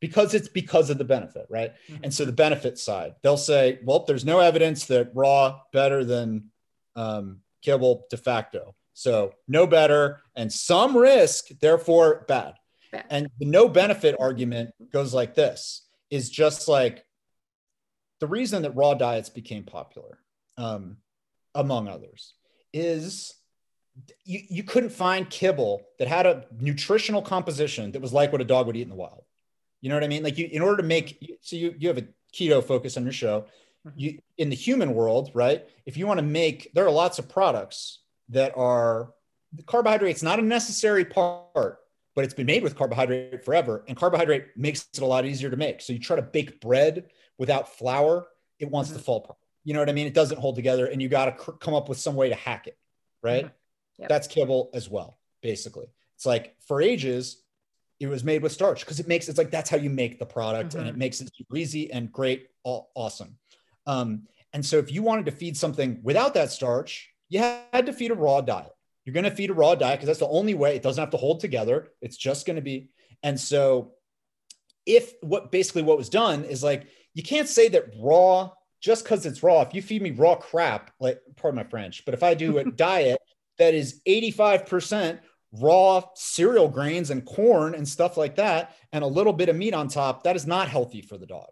because 0.00 0.34
it's 0.34 0.48
because 0.48 0.90
of 0.90 0.98
the 0.98 1.04
benefit, 1.04 1.46
right? 1.48 1.72
Mm-hmm. 1.88 2.04
And 2.04 2.14
so 2.14 2.24
the 2.24 2.32
benefit 2.32 2.78
side, 2.78 3.14
they'll 3.22 3.36
say, 3.36 3.78
well, 3.84 4.04
there's 4.06 4.24
no 4.24 4.40
evidence 4.40 4.86
that 4.86 5.10
raw 5.14 5.60
better 5.72 6.04
than 6.04 6.50
um, 6.94 7.40
kibble 7.62 8.06
de 8.10 8.16
facto. 8.16 8.74
So 8.92 9.32
no 9.48 9.66
better 9.66 10.20
and 10.36 10.52
some 10.52 10.96
risk, 10.96 11.48
therefore 11.60 12.24
bad. 12.28 12.54
bad. 12.92 13.06
And 13.10 13.28
the 13.38 13.46
no 13.46 13.68
benefit 13.68 14.14
argument 14.20 14.70
goes 14.92 15.12
like 15.12 15.34
this 15.34 15.82
is 16.10 16.30
just 16.30 16.68
like 16.68 17.04
the 18.20 18.26
reason 18.26 18.62
that 18.62 18.76
raw 18.76 18.94
diets 18.94 19.28
became 19.28 19.64
popular 19.64 20.18
um, 20.56 20.96
among 21.54 21.88
others, 21.88 22.34
is 22.72 23.34
you, 24.24 24.40
you 24.48 24.62
couldn't 24.62 24.90
find 24.90 25.28
kibble 25.30 25.82
that 25.98 26.08
had 26.08 26.26
a 26.26 26.44
nutritional 26.60 27.22
composition 27.22 27.92
that 27.92 28.02
was 28.02 28.12
like 28.12 28.32
what 28.32 28.40
a 28.40 28.44
dog 28.44 28.66
would 28.66 28.76
eat 28.76 28.82
in 28.82 28.88
the 28.88 28.94
wild. 28.94 29.24
You 29.80 29.90
know 29.90 29.96
what 29.96 30.04
I 30.04 30.08
mean? 30.08 30.22
Like 30.22 30.38
you, 30.38 30.48
in 30.50 30.62
order 30.62 30.78
to 30.78 30.82
make, 30.82 31.38
so 31.42 31.56
you, 31.56 31.74
you 31.78 31.88
have 31.88 31.98
a 31.98 32.06
keto 32.32 32.64
focus 32.64 32.96
on 32.96 33.04
your 33.04 33.12
show. 33.12 33.46
Mm-hmm. 33.86 33.98
You 33.98 34.18
in 34.38 34.48
the 34.48 34.56
human 34.56 34.94
world, 34.94 35.30
right? 35.34 35.64
If 35.84 35.96
you 35.96 36.06
want 36.06 36.18
to 36.18 36.24
make, 36.24 36.72
there 36.74 36.86
are 36.86 36.90
lots 36.90 37.18
of 37.18 37.28
products 37.28 38.00
that 38.30 38.56
are 38.56 39.12
carbohydrates, 39.66 40.22
not 40.22 40.38
a 40.38 40.42
necessary 40.42 41.04
part, 41.04 41.78
but 42.14 42.24
it's 42.24 42.34
been 42.34 42.46
made 42.46 42.62
with 42.62 42.76
carbohydrate 42.76 43.44
forever. 43.44 43.84
And 43.86 43.96
carbohydrate 43.96 44.56
makes 44.56 44.88
it 44.92 45.02
a 45.02 45.06
lot 45.06 45.26
easier 45.26 45.50
to 45.50 45.56
make. 45.56 45.82
So 45.82 45.92
you 45.92 45.98
try 45.98 46.16
to 46.16 46.22
bake 46.22 46.60
bread 46.60 47.10
without 47.38 47.76
flour, 47.76 48.26
it 48.58 48.70
wants 48.70 48.90
mm-hmm. 48.90 48.98
to 48.98 49.04
fall 49.04 49.16
apart. 49.18 49.38
You 49.64 49.74
know 49.74 49.80
what 49.80 49.88
I 49.88 49.92
mean? 49.92 50.06
It 50.06 50.14
doesn't 50.14 50.38
hold 50.38 50.56
together, 50.56 50.86
and 50.86 51.00
you 51.00 51.08
got 51.08 51.26
to 51.26 51.32
cr- 51.32 51.52
come 51.52 51.74
up 51.74 51.88
with 51.88 51.98
some 51.98 52.14
way 52.14 52.28
to 52.28 52.34
hack 52.34 52.66
it, 52.66 52.78
right? 53.22 53.46
Mm-hmm. 53.46 54.02
Yep. 54.02 54.08
That's 54.08 54.26
kibble 54.28 54.70
as 54.74 54.90
well, 54.90 55.18
basically. 55.42 55.86
It's 56.16 56.26
like 56.26 56.54
for 56.66 56.82
ages, 56.82 57.42
it 58.00 58.08
was 58.08 58.24
made 58.24 58.42
with 58.42 58.52
starch 58.52 58.80
because 58.80 59.00
it 59.00 59.08
makes 59.08 59.28
it's 59.28 59.38
like 59.38 59.50
that's 59.50 59.70
how 59.70 59.76
you 59.76 59.90
make 59.90 60.18
the 60.18 60.26
product, 60.26 60.70
mm-hmm. 60.70 60.80
and 60.80 60.88
it 60.88 60.92
mm-hmm. 60.92 60.98
makes 60.98 61.20
it 61.20 61.30
super 61.34 61.56
easy 61.56 61.90
and 61.90 62.12
great, 62.12 62.48
all, 62.62 62.90
awesome. 62.94 63.36
Um, 63.86 64.26
and 64.52 64.64
so 64.64 64.78
if 64.78 64.92
you 64.92 65.02
wanted 65.02 65.26
to 65.26 65.32
feed 65.32 65.56
something 65.56 66.00
without 66.02 66.34
that 66.34 66.50
starch, 66.50 67.10
you 67.28 67.40
had 67.40 67.86
to 67.86 67.92
feed 67.92 68.10
a 68.10 68.14
raw 68.14 68.40
diet. 68.40 68.70
You're 69.04 69.14
going 69.14 69.24
to 69.24 69.30
feed 69.30 69.50
a 69.50 69.54
raw 69.54 69.74
diet 69.74 69.98
because 69.98 70.06
that's 70.06 70.20
the 70.20 70.28
only 70.28 70.54
way. 70.54 70.76
It 70.76 70.82
doesn't 70.82 71.00
have 71.00 71.10
to 71.10 71.16
hold 71.16 71.40
together. 71.40 71.88
It's 72.00 72.16
just 72.16 72.46
going 72.46 72.56
to 72.56 72.62
be. 72.62 72.90
And 73.22 73.38
so, 73.38 73.92
if 74.86 75.12
what 75.20 75.50
basically 75.50 75.82
what 75.82 75.98
was 75.98 76.08
done 76.08 76.44
is 76.44 76.62
like 76.62 76.86
you 77.14 77.22
can't 77.22 77.48
say 77.48 77.68
that 77.68 77.94
raw 77.98 78.50
just 78.84 79.02
because 79.02 79.24
it's 79.24 79.42
raw. 79.42 79.62
If 79.62 79.72
you 79.72 79.80
feed 79.80 80.02
me 80.02 80.10
raw 80.10 80.34
crap, 80.34 80.90
like 81.00 81.18
pardon 81.36 81.56
my 81.56 81.64
French, 81.64 82.04
but 82.04 82.12
if 82.12 82.22
I 82.22 82.34
do 82.34 82.58
a 82.58 82.64
diet 82.70 83.18
that 83.56 83.72
is 83.72 84.02
85% 84.06 85.20
raw 85.52 86.02
cereal 86.14 86.68
grains 86.68 87.08
and 87.08 87.24
corn 87.24 87.74
and 87.74 87.88
stuff 87.88 88.18
like 88.18 88.36
that, 88.36 88.76
and 88.92 89.02
a 89.02 89.06
little 89.06 89.32
bit 89.32 89.48
of 89.48 89.56
meat 89.56 89.72
on 89.72 89.88
top, 89.88 90.24
that 90.24 90.36
is 90.36 90.46
not 90.46 90.68
healthy 90.68 91.00
for 91.00 91.16
the 91.16 91.24
dog. 91.24 91.48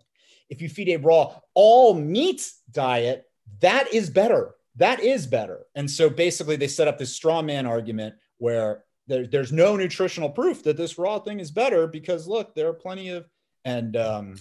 If 0.51 0.61
you 0.61 0.69
feed 0.69 0.91
a 0.91 0.97
raw 0.99 1.35
all 1.55 1.95
meat 1.95 2.53
diet, 2.71 3.25
that 3.61 3.95
is 3.95 4.11
better. 4.11 4.55
That 4.77 5.01
is 5.01 5.27
better. 5.27 5.61
And 5.75 5.91
so 5.91 6.11
basically, 6.11 6.57
they 6.57 6.69
set 6.69 6.89
up 6.89 6.99
this 6.99 7.17
straw 7.17 7.41
man 7.41 7.65
argument 7.65 8.15
where 8.37 8.85
there, 9.07 9.27
there's 9.27 9.53
no 9.53 9.77
nutritional 9.77 10.29
proof 10.29 10.65
that 10.65 10.77
this 10.77 10.99
raw 10.99 11.19
thing 11.19 11.41
is 11.41 11.51
better 11.51 11.87
because 11.87 12.29
look, 12.29 12.55
there 12.55 12.69
are 12.69 12.75
plenty 12.75 13.09
of 13.09 13.27
and 13.65 13.97
um, 13.97 14.35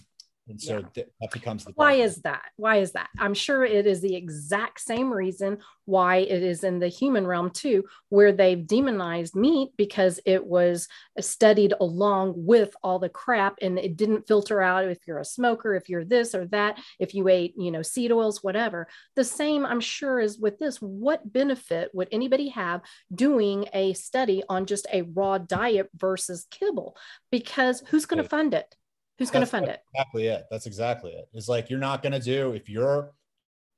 and 0.52 0.62
so 0.62 0.80
yeah. 0.80 0.86
th- 0.93 1.08
that 1.20 1.32
becomes 1.32 1.66
the 1.66 1.72
why 1.76 1.93
is 1.93 2.18
that? 2.18 2.43
Why 2.58 2.78
is 2.78 2.91
that? 2.91 3.10
I'm 3.18 3.34
sure 3.34 3.66
it 3.66 3.88
is 3.88 4.02
the 4.02 4.16
exact 4.16 4.80
same 4.82 5.12
reason 5.12 5.60
why 5.86 6.18
it 6.18 6.43
is 6.43 6.64
in 6.64 6.80
the 6.80 6.88
human 6.88 7.26
realm 7.26 7.49
too 7.49 7.84
where 8.10 8.32
they've 8.32 8.68
demonized 8.68 9.36
meat 9.36 9.70
because 9.78 10.20
it 10.26 10.45
was 10.45 10.88
studied 11.20 11.74
along 11.80 12.34
with 12.36 12.76
all 12.84 12.99
the 12.99 13.10
crap 13.10 13.56
and 13.62 13.80
it 13.80 13.97
didn't 13.97 14.28
filter 14.28 14.62
out 14.62 14.86
if 14.86 14.99
you're 15.08 15.20
a 15.20 15.26
smoker 15.26 15.76
if 15.76 15.89
you're 15.89 16.06
this 16.06 16.36
or 16.36 16.45
that 16.47 16.80
if 16.99 17.14
you 17.16 17.28
ate 17.28 17.54
you 17.58 17.72
know 17.72 17.82
seed 17.82 18.12
oils 18.12 18.43
whatever. 18.43 18.88
The 19.16 19.24
same 19.24 19.66
i'm 19.66 19.82
sure 19.82 20.20
is 20.20 20.38
with 20.38 20.60
this. 20.60 20.78
What 20.78 21.32
benefit 21.32 21.89
would 21.93 22.10
anybody 22.12 22.49
have 22.49 22.82
doing 23.14 23.68
a 23.74 23.93
study 23.93 24.43
on 24.49 24.66
just 24.66 24.88
a 24.91 25.04
raw 25.04 25.38
diet 25.38 25.89
versus 25.95 26.45
kibble? 26.52 26.95
Because 27.32 27.84
who's 27.88 28.06
going 28.06 28.22
to 28.22 28.30
fund 28.30 28.54
it 28.54 28.76
Who's 29.22 29.30
going 29.30 29.45
to 29.45 29.51
fund 29.51 29.67
it? 29.67 29.84
Exactly 29.93 30.26
it. 30.30 30.45
That's 30.49 30.65
exactly 30.65 31.11
it. 31.11 31.26
It's 31.32 31.47
like 31.47 31.69
you're 31.69 31.78
not 31.78 32.01
going 32.01 32.13
to 32.13 32.19
do 32.19 32.53
if 32.53 32.67
you're 32.67 33.11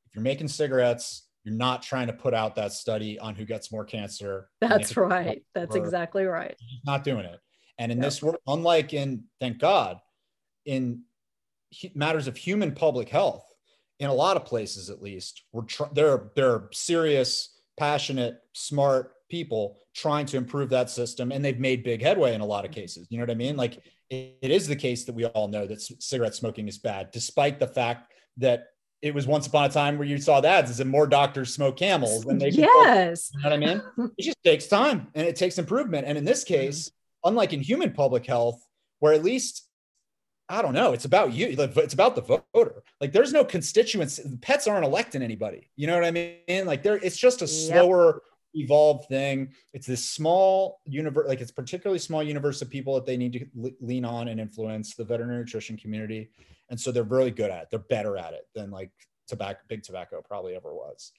if 0.07 0.15
you're 0.15 0.23
making 0.23 0.47
cigarettes, 0.47 1.27
you're 1.43 1.53
not 1.53 1.83
trying 1.83 2.07
to 2.07 2.13
put 2.13 2.33
out 2.33 2.55
that 2.55 2.71
study 2.71 3.19
on 3.19 3.35
who 3.35 3.43
gets 3.43 3.69
more 3.69 3.83
cancer. 3.83 4.47
That's 4.61 4.95
right. 4.95 5.43
That's 5.53 5.75
exactly 5.75 6.23
right. 6.23 6.55
not 6.85 7.03
doing 7.03 7.25
it. 7.25 7.41
And 7.77 7.91
in 7.91 7.97
yep. 7.97 8.05
this 8.05 8.23
world, 8.23 8.37
unlike 8.47 8.93
in 8.93 9.25
thank 9.41 9.59
God, 9.59 9.97
in 10.65 11.01
matters 11.93 12.27
of 12.27 12.37
human 12.37 12.71
public 12.73 13.09
health, 13.09 13.45
in 13.99 14.09
a 14.09 14.13
lot 14.13 14.37
of 14.37 14.45
places 14.45 14.89
at 14.89 15.01
least, 15.01 15.43
we're 15.51 15.63
tr- 15.63 15.91
there. 15.93 16.31
There 16.37 16.51
are 16.51 16.69
serious, 16.71 17.59
passionate, 17.77 18.39
smart 18.53 19.11
people 19.33 19.77
trying 19.95 20.27
to 20.27 20.37
improve 20.37 20.69
that 20.69 20.91
system, 20.91 21.31
and 21.31 21.43
they've 21.43 21.59
made 21.59 21.83
big 21.83 22.03
headway 22.03 22.35
in 22.35 22.41
a 22.41 22.45
lot 22.45 22.65
of 22.65 22.71
cases. 22.71 23.07
You 23.09 23.17
know 23.17 23.23
what 23.23 23.31
I 23.31 23.35
mean? 23.35 23.57
Like 23.57 23.81
it 24.11 24.51
is 24.51 24.67
the 24.67 24.75
case 24.75 25.05
that 25.05 25.15
we 25.15 25.25
all 25.25 25.47
know 25.47 25.65
that 25.65 25.81
cigarette 25.81 26.35
smoking 26.35 26.67
is 26.67 26.77
bad, 26.77 27.09
despite 27.11 27.59
the 27.59 27.65
fact 27.65 28.13
that 28.37 28.67
it 29.01 29.13
was 29.13 29.25
once 29.25 29.47
upon 29.47 29.65
a 29.65 29.69
time 29.69 29.97
where 29.97 30.07
you 30.07 30.19
saw 30.19 30.39
the 30.39 30.47
ads 30.47 30.79
and 30.79 30.89
more 30.89 31.07
doctors 31.07 31.51
smoke 31.51 31.77
camels 31.77 32.25
and 32.25 32.39
they 32.39 32.49
yes. 32.49 33.31
You 33.33 33.41
know 33.41 33.49
what 33.49 33.53
i 33.53 33.57
mean? 33.57 33.81
It 34.17 34.23
just 34.23 34.43
takes 34.43 34.67
time 34.67 35.07
and 35.15 35.27
it 35.27 35.35
takes 35.35 35.57
improvement. 35.57 36.07
And 36.07 36.17
in 36.17 36.23
this 36.23 36.43
mm-hmm. 36.43 36.53
case 36.53 36.91
unlike 37.25 37.53
in 37.53 37.59
human 37.59 37.91
public 37.91 38.25
health 38.25 38.65
where 38.99 39.13
at 39.13 39.23
least 39.23 39.67
i 40.49 40.61
don't 40.61 40.73
know 40.73 40.91
it's 40.91 41.05
about 41.05 41.33
you 41.33 41.47
it's 41.57 41.93
about 41.93 42.15
the 42.15 42.21
voter. 42.53 42.83
Like 43.01 43.11
there's 43.11 43.33
no 43.33 43.43
constituents 43.43 44.19
pets 44.41 44.67
aren't 44.67 44.85
electing 44.85 45.21
anybody. 45.21 45.69
You 45.75 45.87
know 45.87 45.95
what 45.95 46.05
i 46.05 46.11
mean? 46.11 46.65
Like 46.65 46.83
there 46.83 46.95
it's 46.95 47.17
just 47.17 47.41
a 47.41 47.47
slower 47.47 48.21
evolved 48.53 49.07
thing. 49.07 49.53
It's 49.73 49.87
this 49.87 50.07
small 50.07 50.79
universe, 50.85 51.27
like 51.27 51.41
it's 51.41 51.51
particularly 51.51 51.99
small 51.99 52.23
universe 52.23 52.61
of 52.61 52.69
people 52.69 52.95
that 52.95 53.05
they 53.05 53.17
need 53.17 53.33
to 53.33 53.73
lean 53.81 54.05
on 54.05 54.27
and 54.27 54.39
influence 54.39 54.95
the 54.95 55.03
veterinary 55.03 55.39
nutrition 55.39 55.77
community. 55.77 56.29
And 56.69 56.79
so 56.79 56.91
they're 56.91 57.03
really 57.03 57.31
good 57.31 57.51
at 57.51 57.63
it. 57.63 57.67
They're 57.71 57.79
better 57.79 58.17
at 58.17 58.33
it 58.33 58.47
than 58.55 58.71
like 58.71 58.91
tobacco, 59.27 59.59
big 59.67 59.83
tobacco 59.83 60.21
probably 60.21 60.55
ever 60.55 60.73
was. 60.73 61.11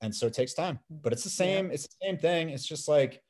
And 0.00 0.14
so 0.14 0.26
it 0.26 0.34
takes 0.34 0.54
time, 0.54 0.80
but 0.90 1.12
it's 1.12 1.24
the 1.24 1.30
same. 1.30 1.66
Yeah. 1.66 1.74
It's 1.74 1.86
the 1.86 2.06
same 2.06 2.18
thing. 2.18 2.50
It's 2.50 2.66
just 2.66 2.88
like, 2.88 3.22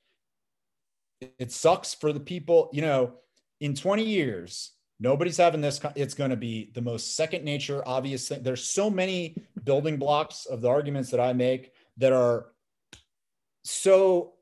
it 1.38 1.52
sucks 1.52 1.94
for 1.94 2.12
the 2.12 2.20
people, 2.20 2.70
you 2.72 2.82
know, 2.82 3.14
in 3.60 3.74
20 3.74 4.02
years, 4.04 4.72
nobody's 4.98 5.36
having 5.36 5.60
this. 5.60 5.80
It's 5.94 6.14
going 6.14 6.30
to 6.30 6.36
be 6.36 6.70
the 6.74 6.80
most 6.80 7.14
second 7.14 7.44
nature, 7.44 7.86
obvious 7.86 8.28
thing. 8.28 8.42
There's 8.42 8.64
so 8.64 8.90
many 8.90 9.36
building 9.62 9.98
blocks 9.98 10.46
of 10.46 10.62
the 10.62 10.68
arguments 10.68 11.10
that 11.10 11.20
I 11.20 11.32
make 11.32 11.72
that 11.98 12.12
are 12.12 12.46
so 13.64 14.32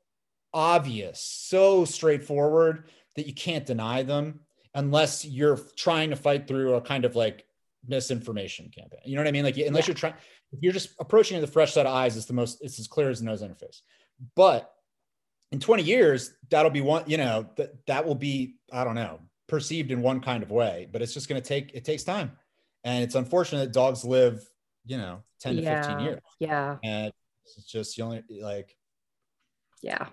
obvious, 0.53 1.21
so 1.21 1.85
straightforward 1.85 2.85
that 3.15 3.27
you 3.27 3.33
can't 3.33 3.65
deny 3.65 4.03
them 4.03 4.41
unless 4.73 5.25
you're 5.25 5.59
trying 5.75 6.09
to 6.11 6.15
fight 6.15 6.47
through 6.47 6.75
a 6.75 6.81
kind 6.81 7.05
of 7.05 7.15
like 7.15 7.45
misinformation 7.87 8.69
campaign. 8.69 8.99
You 9.05 9.15
know 9.15 9.21
what 9.21 9.27
I 9.27 9.31
mean? 9.31 9.43
Like 9.43 9.57
unless 9.57 9.83
yeah. 9.83 9.91
you're 9.91 9.95
trying, 9.95 10.13
if 10.51 10.59
you're 10.61 10.73
just 10.73 10.89
approaching 10.99 11.37
it 11.37 11.41
with 11.41 11.49
a 11.49 11.53
fresh 11.53 11.73
set 11.73 11.85
of 11.85 11.93
eyes, 11.93 12.15
it's 12.17 12.25
the 12.25 12.33
most, 12.33 12.59
it's 12.61 12.79
as 12.79 12.87
clear 12.87 13.09
as 13.09 13.19
the 13.19 13.25
nose 13.25 13.41
interface. 13.41 13.81
But 14.35 14.71
in 15.51 15.59
20 15.59 15.83
years, 15.83 16.33
that'll 16.49 16.71
be 16.71 16.81
one, 16.81 17.03
you 17.07 17.17
know, 17.17 17.49
that 17.57 17.85
that 17.87 18.05
will 18.05 18.15
be, 18.15 18.55
I 18.71 18.83
don't 18.83 18.95
know, 18.95 19.19
perceived 19.47 19.91
in 19.91 20.01
one 20.01 20.21
kind 20.21 20.43
of 20.43 20.51
way, 20.51 20.87
but 20.91 21.01
it's 21.01 21.13
just 21.13 21.27
going 21.27 21.41
to 21.41 21.47
take, 21.47 21.71
it 21.73 21.83
takes 21.83 22.03
time. 22.03 22.31
And 22.83 23.03
it's 23.03 23.15
unfortunate 23.15 23.59
that 23.59 23.73
dogs 23.73 24.05
live, 24.05 24.41
you 24.85 24.97
know, 24.97 25.23
10 25.41 25.57
to 25.57 25.61
yeah. 25.61 25.81
15 25.81 26.05
years. 26.05 26.21
Yeah. 26.39 26.77
And 26.83 27.11
it's 27.43 27.65
just 27.65 27.95
the 27.95 28.03
only 28.03 28.23
like 28.41 28.75
yeah. 29.81 30.07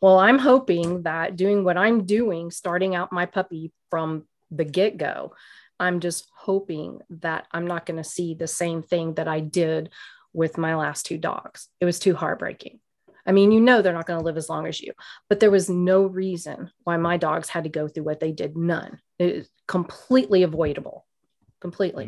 Well, 0.00 0.18
I'm 0.18 0.38
hoping 0.38 1.02
that 1.02 1.36
doing 1.36 1.64
what 1.64 1.76
I'm 1.76 2.04
doing, 2.04 2.50
starting 2.50 2.94
out 2.94 3.12
my 3.12 3.26
puppy 3.26 3.72
from 3.90 4.24
the 4.50 4.64
get 4.64 4.98
go, 4.98 5.34
I'm 5.80 6.00
just 6.00 6.30
hoping 6.36 7.00
that 7.10 7.46
I'm 7.50 7.66
not 7.66 7.86
going 7.86 7.96
to 7.96 8.08
see 8.08 8.34
the 8.34 8.46
same 8.46 8.82
thing 8.82 9.14
that 9.14 9.28
I 9.28 9.40
did 9.40 9.90
with 10.32 10.58
my 10.58 10.76
last 10.76 11.06
two 11.06 11.18
dogs. 11.18 11.68
It 11.80 11.84
was 11.84 11.98
too 11.98 12.14
heartbreaking. 12.14 12.80
I 13.26 13.32
mean, 13.32 13.52
you 13.52 13.60
know, 13.60 13.82
they're 13.82 13.92
not 13.92 14.06
going 14.06 14.18
to 14.18 14.24
live 14.24 14.36
as 14.36 14.48
long 14.48 14.66
as 14.66 14.80
you, 14.80 14.92
but 15.28 15.40
there 15.40 15.50
was 15.50 15.68
no 15.68 16.02
reason 16.02 16.70
why 16.84 16.96
my 16.96 17.16
dogs 17.16 17.48
had 17.48 17.64
to 17.64 17.70
go 17.70 17.88
through 17.88 18.04
what 18.04 18.20
they 18.20 18.32
did. 18.32 18.56
None. 18.56 19.00
It 19.18 19.36
is 19.36 19.48
completely 19.68 20.42
avoidable. 20.42 21.06
Completely. 21.60 22.06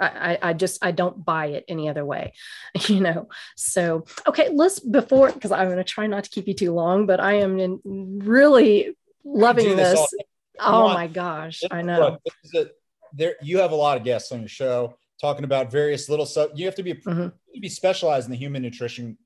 I, 0.00 0.38
I 0.40 0.52
just 0.52 0.84
I 0.84 0.92
don't 0.92 1.24
buy 1.24 1.46
it 1.46 1.64
any 1.68 1.88
other 1.88 2.04
way, 2.04 2.32
you 2.86 3.00
know. 3.00 3.28
So 3.56 4.04
okay, 4.26 4.48
let's 4.52 4.80
before 4.80 5.32
because 5.32 5.52
I'm 5.52 5.66
going 5.66 5.78
to 5.78 5.84
try 5.84 6.06
not 6.06 6.24
to 6.24 6.30
keep 6.30 6.46
you 6.46 6.54
too 6.54 6.72
long, 6.72 7.06
but 7.06 7.20
I 7.20 7.34
am 7.34 7.58
in 7.58 7.80
really 8.24 8.96
loving 9.24 9.76
this. 9.76 9.98
this. 9.98 10.14
Oh 10.60 10.88
my 10.88 11.06
gosh, 11.06 11.62
I 11.70 11.82
know. 11.82 12.18
A, 12.54 12.66
there, 13.12 13.36
you 13.42 13.58
have 13.58 13.72
a 13.72 13.76
lot 13.76 13.96
of 13.96 14.04
guests 14.04 14.32
on 14.32 14.40
your 14.40 14.48
show 14.48 14.96
talking 15.20 15.44
about 15.44 15.70
various 15.70 16.08
little 16.08 16.26
stuff. 16.26 16.50
You 16.54 16.66
have 16.66 16.74
to 16.76 16.82
be 16.82 16.94
mm-hmm. 16.94 17.28
to 17.54 17.60
be 17.60 17.68
specialized 17.68 18.26
in 18.26 18.30
the 18.30 18.38
human 18.38 18.62
nutrition 18.62 19.16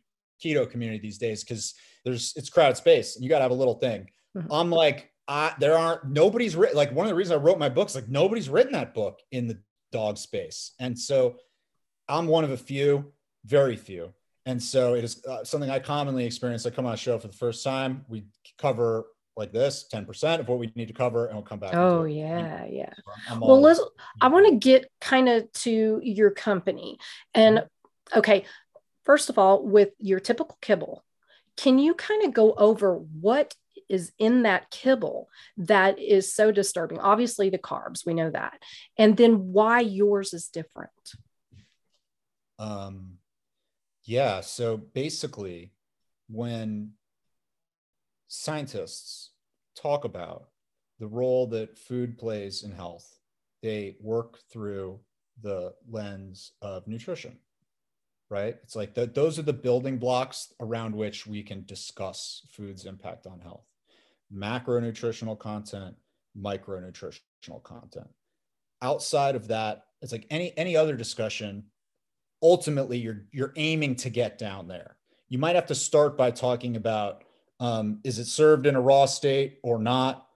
keto 0.43 0.68
community 0.68 0.99
these 0.99 1.18
days 1.18 1.45
because 1.45 1.75
there's 2.05 2.33
it's 2.37 2.51
crowded 2.51 2.77
space 2.77 3.16
and 3.16 3.25
you 3.25 3.31
got 3.31 3.39
to 3.39 3.43
have 3.43 3.51
a 3.51 3.55
little 3.55 3.75
thing. 3.75 4.09
Mm-hmm. 4.37 4.53
I'm 4.53 4.70
like, 4.70 5.11
I 5.29 5.55
there 5.61 5.77
aren't 5.77 6.05
nobody's 6.09 6.57
written 6.57 6.77
like 6.77 6.93
one 6.93 7.07
of 7.07 7.11
the 7.11 7.14
reasons 7.14 7.41
I 7.41 7.45
wrote 7.45 7.59
my 7.59 7.68
books 7.68 7.95
like 7.95 8.09
nobody's 8.09 8.49
written 8.49 8.73
that 8.73 8.95
book 8.95 9.20
in 9.31 9.47
the 9.47 9.59
dog 9.93 10.18
space. 10.18 10.72
And 10.80 10.99
so 10.99 11.36
I'm 12.09 12.26
one 12.26 12.45
of 12.45 12.51
a 12.51 12.57
few, 12.57 13.12
very 13.45 13.76
few. 13.76 14.12
And 14.45 14.61
so 14.61 14.95
it 14.95 15.05
is 15.05 15.24
uh, 15.24 15.45
something 15.45 15.70
I 15.70 15.78
commonly 15.78 16.24
experience. 16.26 16.66
I 16.66 16.70
come 16.70 16.86
on 16.86 16.95
a 16.95 16.97
show 16.97 17.18
for 17.18 17.28
the 17.28 17.32
first 17.32 17.62
time. 17.62 18.05
We 18.09 18.24
cover 18.59 19.07
like 19.36 19.53
this 19.53 19.86
10% 19.93 20.40
of 20.40 20.49
what 20.49 20.59
we 20.59 20.72
need 20.74 20.88
to 20.88 20.95
cover 20.95 21.26
and 21.26 21.36
we'll 21.36 21.45
come 21.45 21.59
back. 21.59 21.74
Oh, 21.74 22.05
yeah. 22.05 22.66
Yeah. 22.66 22.93
well, 23.40 23.61
let's, 23.61 23.80
I 24.20 24.28
want 24.28 24.47
to 24.49 24.57
get 24.57 24.90
kind 25.01 25.28
of 25.28 25.51
to 25.53 26.01
your 26.03 26.30
company. 26.30 26.99
And 27.32 27.64
okay, 28.14 28.45
first 29.05 29.30
of 29.30 29.38
all, 29.38 29.64
with 29.64 29.90
your 29.99 30.20
typical 30.20 30.59
kibble, 30.61 31.05
can 31.57 31.78
you 31.78 31.95
kind 31.95 32.24
of 32.24 32.34
go 32.34 32.53
over 32.55 32.97
what 32.97 33.55
is 33.89 34.12
in 34.18 34.43
that 34.43 34.70
kibble 34.70 35.29
that 35.57 35.99
is 35.99 36.33
so 36.33 36.51
disturbing? 36.51 36.99
Obviously, 36.99 37.51
the 37.51 37.59
carbs, 37.59 38.07
we 38.07 38.14
know 38.14 38.31
that. 38.31 38.61
And 38.97 39.16
then 39.16 39.53
why 39.53 39.81
yours 39.81 40.33
is 40.35 40.49
different? 40.49 40.91
Um, 42.59 43.18
yeah. 44.05 44.41
So 44.41 44.77
basically, 44.77 45.73
when 46.29 46.93
scientists 48.29 49.31
talk 49.77 50.05
about 50.05 50.49
the 50.99 51.07
role 51.07 51.47
that 51.49 51.79
food 51.79 52.18
plays 52.18 52.62
in 52.62 52.73
health, 52.73 53.18
they 53.62 53.97
work 54.01 54.39
through 54.51 55.01
the 55.43 55.75
lens 55.91 56.53
of 56.62 56.87
nutrition 56.87 57.39
right? 58.33 58.57
It's 58.62 58.74
like 58.74 58.95
the, 58.95 59.07
those 59.07 59.39
are 59.39 59.43
the 59.43 59.53
building 59.53 59.99
blocks 59.99 60.55
around 60.59 60.97
which 60.97 61.26
we 61.26 61.43
can 61.43 61.64
discuss 61.66 62.47
food's 62.51 62.87
impact 62.87 63.26
on 63.26 63.39
health 63.39 63.66
macronutritional 64.35 65.39
content, 65.39 65.95
micronutritional 66.41 67.62
content. 67.62 68.09
Outside 68.80 69.37
of 69.37 69.49
that, 69.49 69.85
it's 70.01 70.12
like 70.12 70.26
any 70.30 70.57
any 70.57 70.74
other 70.74 70.97
discussion. 70.97 71.64
Ultimately, 72.43 72.99
you're 72.99 73.26
you're 73.30 73.53
aiming 73.57 73.97
to 73.97 74.11
get 74.11 74.39
down 74.39 74.66
there. 74.66 74.97
You 75.28 75.39
might 75.39 75.55
have 75.55 75.66
to 75.66 75.74
start 75.74 76.16
by 76.16 76.30
talking 76.30 76.76
about 76.76 77.24
um, 77.61 78.01
is 78.03 78.18
it 78.18 78.24
served 78.24 78.66
in 78.66 78.74
a 78.74 78.80
raw 78.80 79.05
state 79.05 79.59
or 79.62 79.78
not, 79.78 80.26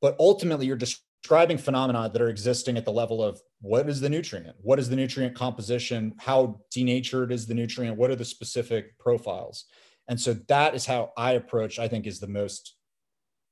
but 0.00 0.16
ultimately 0.20 0.66
you're 0.66 0.76
just 0.76 1.02
describing 1.22 1.58
phenomena 1.58 2.10
that 2.12 2.22
are 2.22 2.28
existing 2.28 2.76
at 2.76 2.84
the 2.84 2.92
level 2.92 3.22
of 3.22 3.40
what 3.60 3.88
is 3.88 4.00
the 4.00 4.08
nutrient? 4.08 4.56
What 4.62 4.78
is 4.78 4.88
the 4.88 4.96
nutrient 4.96 5.34
composition? 5.34 6.14
How 6.18 6.60
denatured 6.70 7.30
is 7.32 7.46
the 7.46 7.54
nutrient? 7.54 7.96
What 7.96 8.10
are 8.10 8.16
the 8.16 8.24
specific 8.24 8.98
profiles? 8.98 9.66
And 10.10 10.20
so 10.20 10.34
that 10.48 10.74
is 10.74 10.84
how 10.84 11.12
i 11.16 11.32
approach 11.32 11.78
i 11.78 11.86
think 11.86 12.06
is 12.06 12.18
the 12.18 12.26
most 12.26 12.74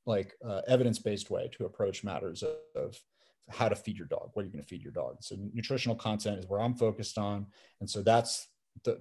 like 0.07 0.35
uh, 0.45 0.63
evidence-based 0.67 1.31
way 1.31 1.49
to 1.53 1.67
approach 1.67 2.03
matters 2.03 2.43
of, 2.43 2.57
of 2.75 2.99
how 3.49 3.69
to 3.69 3.77
feed 3.77 3.97
your 3.97 4.09
dog 4.09 4.31
what 4.33 4.43
are 4.43 4.47
you 4.47 4.53
going 4.53 4.63
to 4.63 4.69
feed 4.69 4.83
your 4.83 4.93
dog. 4.93 5.17
So 5.21 5.37
nutritional 5.55 5.97
content 5.97 6.39
is 6.41 6.47
where 6.49 6.61
i'm 6.61 6.75
focused 6.75 7.17
on. 7.17 7.47
And 7.81 7.89
so 7.89 8.03
that's 8.03 8.49
the 8.85 9.01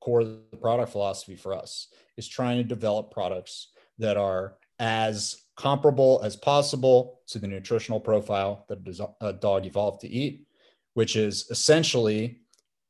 core 0.00 0.20
of 0.20 0.28
the 0.50 0.56
product 0.56 0.92
philosophy 0.92 1.36
for 1.36 1.54
us 1.54 1.88
is 2.16 2.28
trying 2.28 2.58
to 2.58 2.64
develop 2.64 3.12
products 3.12 3.70
that 3.98 4.16
are 4.16 4.56
as 4.78 5.45
comparable 5.56 6.20
as 6.22 6.36
possible 6.36 7.20
to 7.28 7.38
the 7.38 7.46
nutritional 7.46 8.00
profile 8.00 8.66
that 8.68 8.78
a 9.20 9.32
dog 9.32 9.66
evolved 9.66 10.00
to 10.02 10.08
eat, 10.08 10.46
which 10.94 11.16
is 11.16 11.46
essentially 11.50 12.40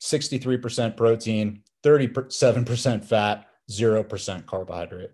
63% 0.02 0.96
protein, 0.96 1.62
37% 1.84 3.04
fat, 3.04 3.46
0% 3.70 4.46
carbohydrate. 4.46 5.10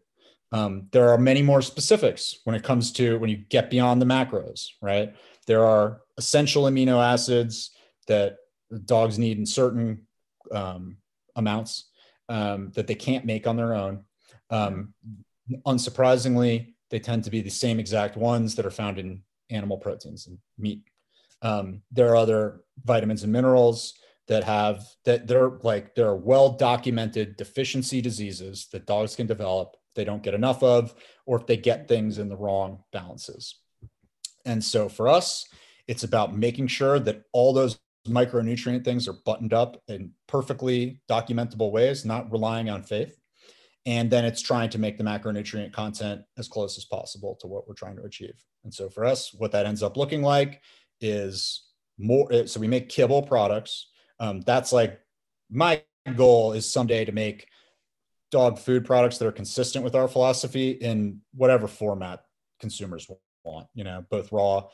Um, 0.50 0.88
there 0.92 1.08
are 1.10 1.18
many 1.18 1.42
more 1.42 1.62
specifics 1.62 2.40
when 2.44 2.54
it 2.54 2.62
comes 2.62 2.92
to 2.92 3.18
when 3.18 3.30
you 3.30 3.36
get 3.36 3.70
beyond 3.70 4.02
the 4.02 4.06
macros, 4.06 4.68
right? 4.82 5.14
There 5.46 5.64
are 5.64 6.02
essential 6.18 6.64
amino 6.64 7.02
acids 7.02 7.70
that 8.06 8.36
dogs 8.84 9.18
need 9.18 9.38
in 9.38 9.46
certain 9.46 10.06
um, 10.50 10.98
amounts 11.36 11.90
um, 12.28 12.70
that 12.74 12.86
they 12.86 12.94
can't 12.94 13.24
make 13.24 13.46
on 13.46 13.56
their 13.56 13.74
own. 13.74 14.04
Um, 14.50 14.92
unsurprisingly, 15.66 16.74
they 16.92 17.00
tend 17.00 17.24
to 17.24 17.30
be 17.30 17.40
the 17.40 17.50
same 17.50 17.80
exact 17.80 18.16
ones 18.16 18.54
that 18.54 18.66
are 18.66 18.70
found 18.70 18.98
in 18.98 19.22
animal 19.50 19.78
proteins 19.78 20.26
and 20.26 20.38
meat. 20.58 20.82
Um, 21.40 21.80
there 21.90 22.10
are 22.10 22.16
other 22.16 22.60
vitamins 22.84 23.24
and 23.24 23.32
minerals 23.32 23.94
that 24.28 24.44
have 24.44 24.84
that 25.04 25.26
they're 25.26 25.58
like 25.62 25.94
there 25.94 26.06
are 26.06 26.16
well 26.16 26.50
documented 26.50 27.36
deficiency 27.36 28.00
diseases 28.00 28.68
that 28.72 28.86
dogs 28.86 29.16
can 29.16 29.26
develop 29.26 29.76
they 29.94 30.04
don't 30.04 30.22
get 30.22 30.34
enough 30.34 30.62
of 30.62 30.94
or 31.26 31.40
if 31.40 31.46
they 31.46 31.56
get 31.56 31.88
things 31.88 32.18
in 32.18 32.28
the 32.28 32.36
wrong 32.36 32.84
balances 32.92 33.56
and 34.46 34.62
so 34.62 34.88
for 34.88 35.08
us 35.08 35.44
it's 35.88 36.04
about 36.04 36.36
making 36.36 36.68
sure 36.68 37.00
that 37.00 37.22
all 37.32 37.52
those 37.52 37.80
micronutrient 38.06 38.84
things 38.84 39.08
are 39.08 39.16
buttoned 39.24 39.52
up 39.52 39.82
in 39.88 40.12
perfectly 40.28 41.00
documentable 41.10 41.72
ways 41.72 42.04
not 42.04 42.30
relying 42.30 42.70
on 42.70 42.82
faith 42.82 43.18
and 43.84 44.10
then 44.10 44.24
it's 44.24 44.42
trying 44.42 44.70
to 44.70 44.78
make 44.78 44.96
the 44.96 45.04
macronutrient 45.04 45.72
content 45.72 46.22
as 46.38 46.48
close 46.48 46.78
as 46.78 46.84
possible 46.84 47.36
to 47.40 47.46
what 47.46 47.66
we're 47.66 47.74
trying 47.74 47.96
to 47.96 48.04
achieve. 48.04 48.44
And 48.64 48.72
so 48.72 48.88
for 48.88 49.04
us 49.04 49.34
what 49.34 49.52
that 49.52 49.66
ends 49.66 49.82
up 49.82 49.96
looking 49.96 50.22
like 50.22 50.62
is 51.00 51.64
more 51.98 52.32
eh, 52.32 52.46
so 52.46 52.60
we 52.60 52.68
make 52.68 52.88
kibble 52.88 53.22
products. 53.22 53.88
Um, 54.20 54.40
that's 54.42 54.72
like 54.72 55.00
my 55.50 55.82
goal 56.16 56.52
is 56.52 56.70
someday 56.70 57.04
to 57.04 57.12
make 57.12 57.48
dog 58.30 58.58
food 58.58 58.84
products 58.84 59.18
that 59.18 59.26
are 59.26 59.32
consistent 59.32 59.84
with 59.84 59.94
our 59.94 60.08
philosophy 60.08 60.70
in 60.70 61.20
whatever 61.34 61.68
format 61.68 62.24
consumers 62.60 63.08
want 63.44 63.66
you 63.74 63.84
know 63.84 64.04
both 64.08 64.30
raw 64.32 64.64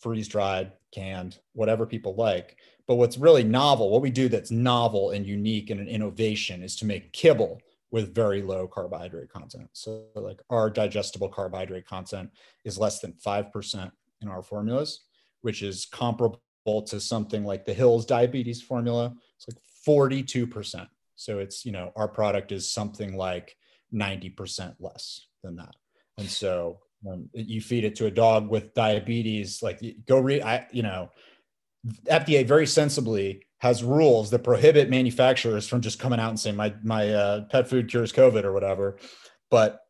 freeze 0.00 0.28
dried 0.28 0.72
canned 0.92 1.38
whatever 1.52 1.86
people 1.86 2.14
like. 2.14 2.56
But 2.88 2.96
what's 2.96 3.18
really 3.18 3.44
novel 3.44 3.90
what 3.90 4.02
we 4.02 4.10
do 4.10 4.28
that's 4.28 4.50
novel 4.50 5.10
and 5.10 5.26
unique 5.26 5.70
and 5.70 5.78
an 5.78 5.88
innovation 5.88 6.62
is 6.62 6.74
to 6.76 6.86
make 6.86 7.12
kibble 7.12 7.60
with 7.90 8.14
very 8.14 8.42
low 8.42 8.68
carbohydrate 8.68 9.30
content. 9.30 9.68
So, 9.72 10.04
like 10.14 10.40
our 10.50 10.70
digestible 10.70 11.28
carbohydrate 11.28 11.86
content 11.86 12.30
is 12.64 12.78
less 12.78 13.00
than 13.00 13.14
5% 13.24 13.90
in 14.22 14.28
our 14.28 14.42
formulas, 14.42 15.00
which 15.42 15.62
is 15.62 15.86
comparable 15.86 16.38
to 16.86 17.00
something 17.00 17.44
like 17.44 17.64
the 17.64 17.74
Hills 17.74 18.06
diabetes 18.06 18.62
formula. 18.62 19.14
It's 19.36 19.48
like 19.48 19.62
42%. 19.86 20.86
So, 21.16 21.38
it's, 21.38 21.64
you 21.64 21.72
know, 21.72 21.92
our 21.96 22.08
product 22.08 22.52
is 22.52 22.72
something 22.72 23.16
like 23.16 23.56
90% 23.92 24.76
less 24.78 25.26
than 25.42 25.56
that. 25.56 25.74
And 26.18 26.28
so, 26.28 26.78
when 27.02 27.28
you 27.32 27.60
feed 27.60 27.84
it 27.84 27.96
to 27.96 28.06
a 28.06 28.10
dog 28.10 28.48
with 28.48 28.74
diabetes, 28.74 29.62
like 29.62 29.80
go 30.06 30.20
read, 30.20 30.42
I, 30.42 30.66
you 30.70 30.82
know, 30.82 31.10
FDA 32.04 32.46
very 32.46 32.66
sensibly 32.66 33.42
has 33.60 33.84
rules 33.84 34.30
that 34.30 34.44
prohibit 34.44 34.90
manufacturers 34.90 35.68
from 35.68 35.80
just 35.80 35.98
coming 35.98 36.18
out 36.18 36.30
and 36.30 36.40
saying 36.40 36.56
my 36.56 36.74
my 36.82 37.08
uh, 37.10 37.44
pet 37.44 37.68
food 37.68 37.88
cures 37.88 38.12
COVID 38.12 38.44
or 38.44 38.52
whatever. 38.52 38.96
But 39.50 39.80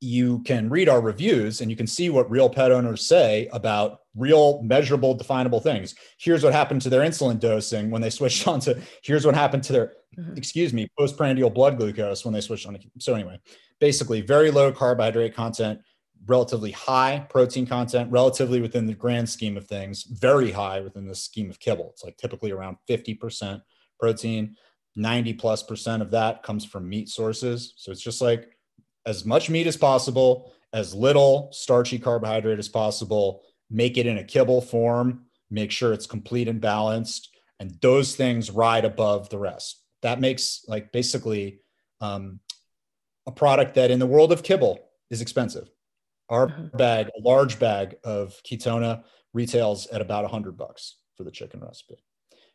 you 0.00 0.42
can 0.42 0.68
read 0.68 0.88
our 0.88 1.00
reviews 1.00 1.60
and 1.60 1.70
you 1.70 1.76
can 1.76 1.86
see 1.86 2.10
what 2.10 2.30
real 2.30 2.50
pet 2.50 2.70
owners 2.70 3.06
say 3.06 3.48
about 3.52 4.00
real 4.14 4.62
measurable 4.62 5.14
definable 5.14 5.60
things 5.60 5.94
here's 6.18 6.44
what 6.44 6.52
happened 6.52 6.82
to 6.82 6.90
their 6.90 7.00
insulin 7.00 7.40
dosing 7.40 7.90
when 7.90 8.02
they 8.02 8.10
switched 8.10 8.46
on 8.48 8.60
to 8.60 8.78
here's 9.02 9.24
what 9.24 9.34
happened 9.34 9.62
to 9.62 9.72
their 9.72 9.92
mm-hmm. 10.18 10.36
excuse 10.36 10.72
me 10.72 10.86
postprandial 10.98 11.48
blood 11.48 11.78
glucose 11.78 12.24
when 12.24 12.34
they 12.34 12.42
switched 12.42 12.66
on 12.66 12.76
so 12.98 13.14
anyway 13.14 13.38
basically 13.80 14.20
very 14.20 14.50
low 14.50 14.70
carbohydrate 14.70 15.34
content 15.34 15.80
relatively 16.26 16.72
high 16.72 17.26
protein 17.28 17.66
content, 17.66 18.10
relatively 18.10 18.60
within 18.60 18.86
the 18.86 18.94
grand 18.94 19.28
scheme 19.28 19.56
of 19.56 19.66
things, 19.66 20.04
very 20.04 20.50
high 20.50 20.80
within 20.80 21.06
the 21.06 21.14
scheme 21.14 21.50
of 21.50 21.60
kibble. 21.60 21.90
It's 21.90 22.04
like 22.04 22.16
typically 22.16 22.50
around 22.50 22.78
50% 22.88 23.60
protein. 23.98 24.56
90 24.96 25.34
plus 25.34 25.62
percent 25.62 26.02
of 26.02 26.10
that 26.10 26.42
comes 26.42 26.64
from 26.64 26.88
meat 26.88 27.08
sources. 27.08 27.74
So 27.76 27.92
it's 27.92 28.00
just 28.00 28.22
like 28.22 28.56
as 29.04 29.24
much 29.24 29.50
meat 29.50 29.66
as 29.66 29.76
possible, 29.76 30.52
as 30.72 30.94
little 30.94 31.50
starchy 31.52 31.98
carbohydrate 31.98 32.58
as 32.58 32.68
possible, 32.68 33.42
make 33.70 33.98
it 33.98 34.06
in 34.06 34.18
a 34.18 34.24
kibble 34.24 34.62
form, 34.62 35.26
make 35.50 35.70
sure 35.70 35.92
it's 35.92 36.06
complete 36.06 36.48
and 36.48 36.60
balanced. 36.60 37.30
And 37.60 37.76
those 37.82 38.16
things 38.16 38.50
ride 38.50 38.84
above 38.84 39.28
the 39.28 39.38
rest. 39.38 39.82
That 40.02 40.20
makes 40.20 40.64
like 40.66 40.92
basically 40.92 41.60
um, 42.00 42.40
a 43.26 43.32
product 43.32 43.74
that 43.74 43.90
in 43.90 43.98
the 43.98 44.06
world 44.06 44.32
of 44.32 44.42
kibble 44.42 44.78
is 45.10 45.20
expensive 45.20 45.68
our 46.28 46.48
mm-hmm. 46.48 46.76
bag, 46.76 47.08
a 47.08 47.20
large 47.20 47.58
bag 47.58 47.96
of 48.04 48.34
ketona 48.48 49.02
retails 49.32 49.86
at 49.88 50.00
about 50.00 50.24
a 50.24 50.28
hundred 50.28 50.56
bucks 50.56 50.96
for 51.16 51.24
the 51.24 51.30
chicken 51.30 51.60
recipe, 51.60 52.02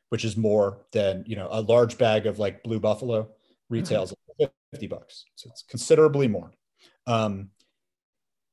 which 0.10 0.26
is 0.26 0.38
more 0.38 0.86
than, 0.92 1.24
you 1.26 1.36
know, 1.36 1.48
a 1.52 1.62
large 1.62 1.98
bag 1.98 2.26
of 2.26 2.40
like 2.40 2.64
blue 2.64 2.80
buffalo 2.80 3.30
retails 3.70 4.12
mm-hmm. 4.12 4.44
at 4.44 4.54
50 4.72 4.88
bucks. 4.88 5.26
So 5.36 5.50
it's 5.50 5.64
considerably 5.64 6.28
more. 6.28 6.52
Um, 7.08 7.50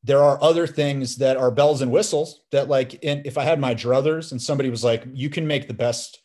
there 0.04 0.22
are 0.22 0.42
other 0.42 0.66
things 0.66 1.16
that 1.16 1.36
are 1.36 1.50
bells 1.50 1.82
and 1.82 1.90
whistles 1.90 2.42
that 2.52 2.68
like 2.68 2.94
in, 3.02 3.22
if 3.24 3.36
I 3.36 3.42
had 3.42 3.58
my 3.58 3.74
druthers 3.74 4.30
and 4.30 4.40
somebody 4.40 4.70
was 4.70 4.84
like, 4.84 5.04
you 5.12 5.28
can 5.28 5.46
make 5.46 5.66
the 5.66 5.74
best, 5.74 6.20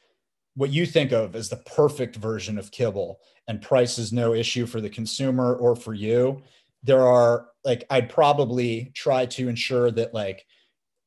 what 0.56 0.70
you 0.70 0.86
think 0.86 1.12
of 1.12 1.36
as 1.36 1.50
the 1.50 1.58
perfect 1.58 2.16
version 2.16 2.60
of 2.60 2.72
kibble 2.72 3.20
and 3.48 3.62
price 3.62 3.98
is 3.98 4.14
no 4.14 4.34
issue 4.34 4.66
for 4.66 4.80
the 4.80 4.90
consumer 4.90 5.56
or 5.56 5.76
for 5.76 5.94
you 5.94 6.42
there 6.84 7.02
are 7.02 7.48
like 7.64 7.86
I'd 7.90 8.10
probably 8.10 8.92
try 8.94 9.26
to 9.28 9.48
ensure 9.48 9.90
that 9.92 10.14
like 10.14 10.46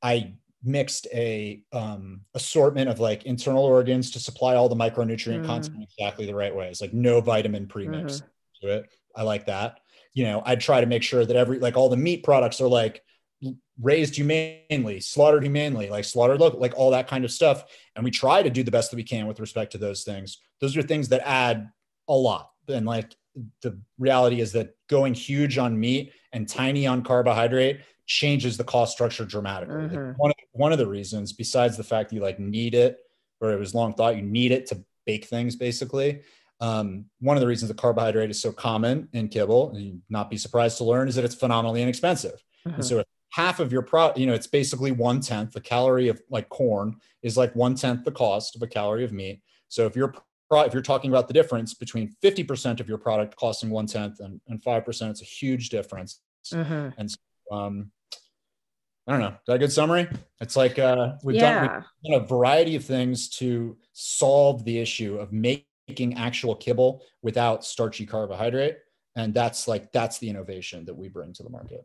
I 0.03 0.35
mixed 0.62 1.07
a 1.12 1.62
um, 1.72 2.22
assortment 2.35 2.89
of 2.89 2.99
like 2.99 3.24
internal 3.24 3.64
organs 3.64 4.11
to 4.12 4.20
supply 4.20 4.57
all 4.57 4.68
the 4.68 4.77
micronutrient 4.77 5.43
mm. 5.43 5.47
content 5.47 5.83
exactly 5.83 6.27
the 6.27 6.35
right 6.35 6.55
way. 6.55 6.68
It's 6.68 6.81
like 6.81 6.93
no 6.93 7.20
vitamin 7.20 7.66
premix 7.66 8.14
mm-hmm. 8.14 8.66
to 8.66 8.74
it. 8.79 8.91
I 9.14 9.22
like 9.22 9.47
that. 9.47 9.79
You 10.12 10.24
know, 10.24 10.43
I'd 10.45 10.61
try 10.61 10.81
to 10.81 10.87
make 10.87 11.03
sure 11.03 11.24
that 11.24 11.37
every 11.37 11.59
like 11.59 11.77
all 11.77 11.89
the 11.89 11.97
meat 11.97 12.24
products 12.24 12.61
are 12.61 12.68
like 12.68 13.03
raised 13.81 14.16
humanely, 14.16 15.01
slaughtered 15.01 15.43
humanely, 15.43 15.91
like 15.91 16.05
slaughtered 16.05 16.41
local, 16.41 16.59
like 16.59 16.74
all 16.77 16.91
that 16.93 17.09
kind 17.09 17.24
of 17.24 17.31
stuff. 17.31 17.64
And 17.95 18.05
we 18.05 18.11
try 18.11 18.43
to 18.43 18.51
do 18.51 18.62
the 18.62 18.70
best 18.70 18.91
that 18.91 18.97
we 18.97 19.05
can 19.05 19.27
with 19.27 19.41
respect 19.41 19.72
to 19.72 19.79
those 19.79 20.05
things. 20.05 20.39
Those 20.61 20.77
are 20.77 20.83
things 20.83 21.09
that 21.11 21.27
add 21.27 21.68
a 22.09 22.14
lot. 22.14 22.51
And 22.68 22.87
like 22.87 23.14
the 23.62 23.78
reality 23.99 24.41
is 24.41 24.53
that 24.53 24.76
going 24.89 25.14
huge 25.14 25.59
on 25.59 25.78
meat 25.78 26.12
and 26.32 26.49
tiny 26.49 26.87
on 26.87 27.03
carbohydrate 27.03 27.80
changes 28.07 28.57
the 28.57 28.64
cost 28.64 28.93
structure 28.93 29.24
dramatically. 29.24 29.74
Mm-hmm. 29.74 30.12
One, 30.16 30.30
of, 30.30 30.37
one 30.53 30.72
of 30.72 30.78
the 30.78 30.87
reasons, 30.87 31.32
besides 31.32 31.76
the 31.76 31.84
fact 31.84 32.11
that 32.11 32.16
you 32.16 32.22
like 32.22 32.39
need 32.39 32.74
it, 32.74 32.99
or 33.41 33.53
it 33.53 33.59
was 33.59 33.74
long 33.74 33.95
thought 33.95 34.16
you 34.16 34.22
need 34.22 34.53
it 34.53 34.66
to 34.66 34.82
bake 35.05 35.26
things 35.26 35.57
basically. 35.57 36.22
Um, 36.61 37.07
one 37.20 37.37
of 37.37 37.43
the 37.43 37.47
reasons 37.47 37.68
the 37.68 37.74
carbohydrate 37.74 38.30
is 38.30 38.41
so 38.41 38.51
common 38.53 39.09
in 39.12 39.28
kibble, 39.28 39.70
and 39.70 39.80
you'd 39.84 40.03
not 40.09 40.30
be 40.30 40.39
surprised 40.39 40.78
to 40.78 40.84
learn, 40.84 41.09
is 41.09 41.14
that 41.16 41.24
it's 41.24 41.34
phenomenally 41.34 41.82
inexpensive. 41.82 42.43
Mm-hmm. 42.66 42.76
And 42.76 42.84
so 42.84 43.05
half 43.30 43.61
of 43.61 43.72
your 43.72 43.82
pro, 43.82 44.12
you 44.16 44.26
know, 44.26 44.32
it's 44.32 44.47
basically 44.47 44.93
one 44.93 45.20
tenth. 45.20 45.53
The 45.53 45.61
calorie 45.61 46.09
of 46.09 46.20
like 46.30 46.49
corn 46.49 46.97
is 47.22 47.37
like 47.37 47.55
one 47.55 47.74
tenth 47.74 48.05
the 48.05 48.12
cost 48.12 48.57
of 48.57 48.62
a 48.62 48.66
calorie 48.66 49.05
of 49.05 49.12
meat. 49.12 49.43
So 49.68 49.84
if 49.84 49.97
your 49.97 50.14
if 50.53 50.72
you're 50.72 50.82
talking 50.82 51.11
about 51.11 51.28
the 51.28 51.34
difference 51.34 51.74
between 51.74 52.14
50% 52.22 52.80
of 52.80 52.88
your 52.88 52.99
product 52.99 53.36
costing 53.36 53.70
one 53.70 53.86
tenth 53.86 54.20
and, 54.20 54.40
and 54.49 54.62
5%, 54.62 55.11
it's 55.11 55.22
a 55.22 55.24
huge 55.24 55.68
difference. 55.68 56.20
Mm-hmm. 56.53 56.88
And 56.99 57.11
so, 57.11 57.18
um, 57.53 57.90
I 59.07 59.12
don't 59.12 59.20
know. 59.20 59.28
Is 59.28 59.34
that 59.47 59.55
a 59.55 59.59
good 59.59 59.72
summary? 59.72 60.09
It's 60.40 60.57
like 60.57 60.78
uh, 60.78 61.12
we've, 61.22 61.36
yeah. 61.36 61.66
done, 61.66 61.84
we've 62.03 62.12
done 62.12 62.22
a 62.22 62.26
variety 62.26 62.76
of 62.76 62.84
things 62.84 63.28
to 63.30 63.76
solve 63.92 64.64
the 64.64 64.78
issue 64.78 65.18
of 65.18 65.32
making 65.32 66.14
actual 66.14 66.55
kibble 66.57 67.03
without 67.22 67.64
starchy 67.64 68.07
carbohydrate. 68.07 68.78
And 69.14 69.32
that's 69.32 69.68
like, 69.68 69.92
that's 69.92 70.18
the 70.18 70.28
innovation 70.28 70.84
that 70.86 70.94
we 70.97 71.09
bring 71.09 71.32
to 71.34 71.42
the 71.42 71.51
market. 71.51 71.84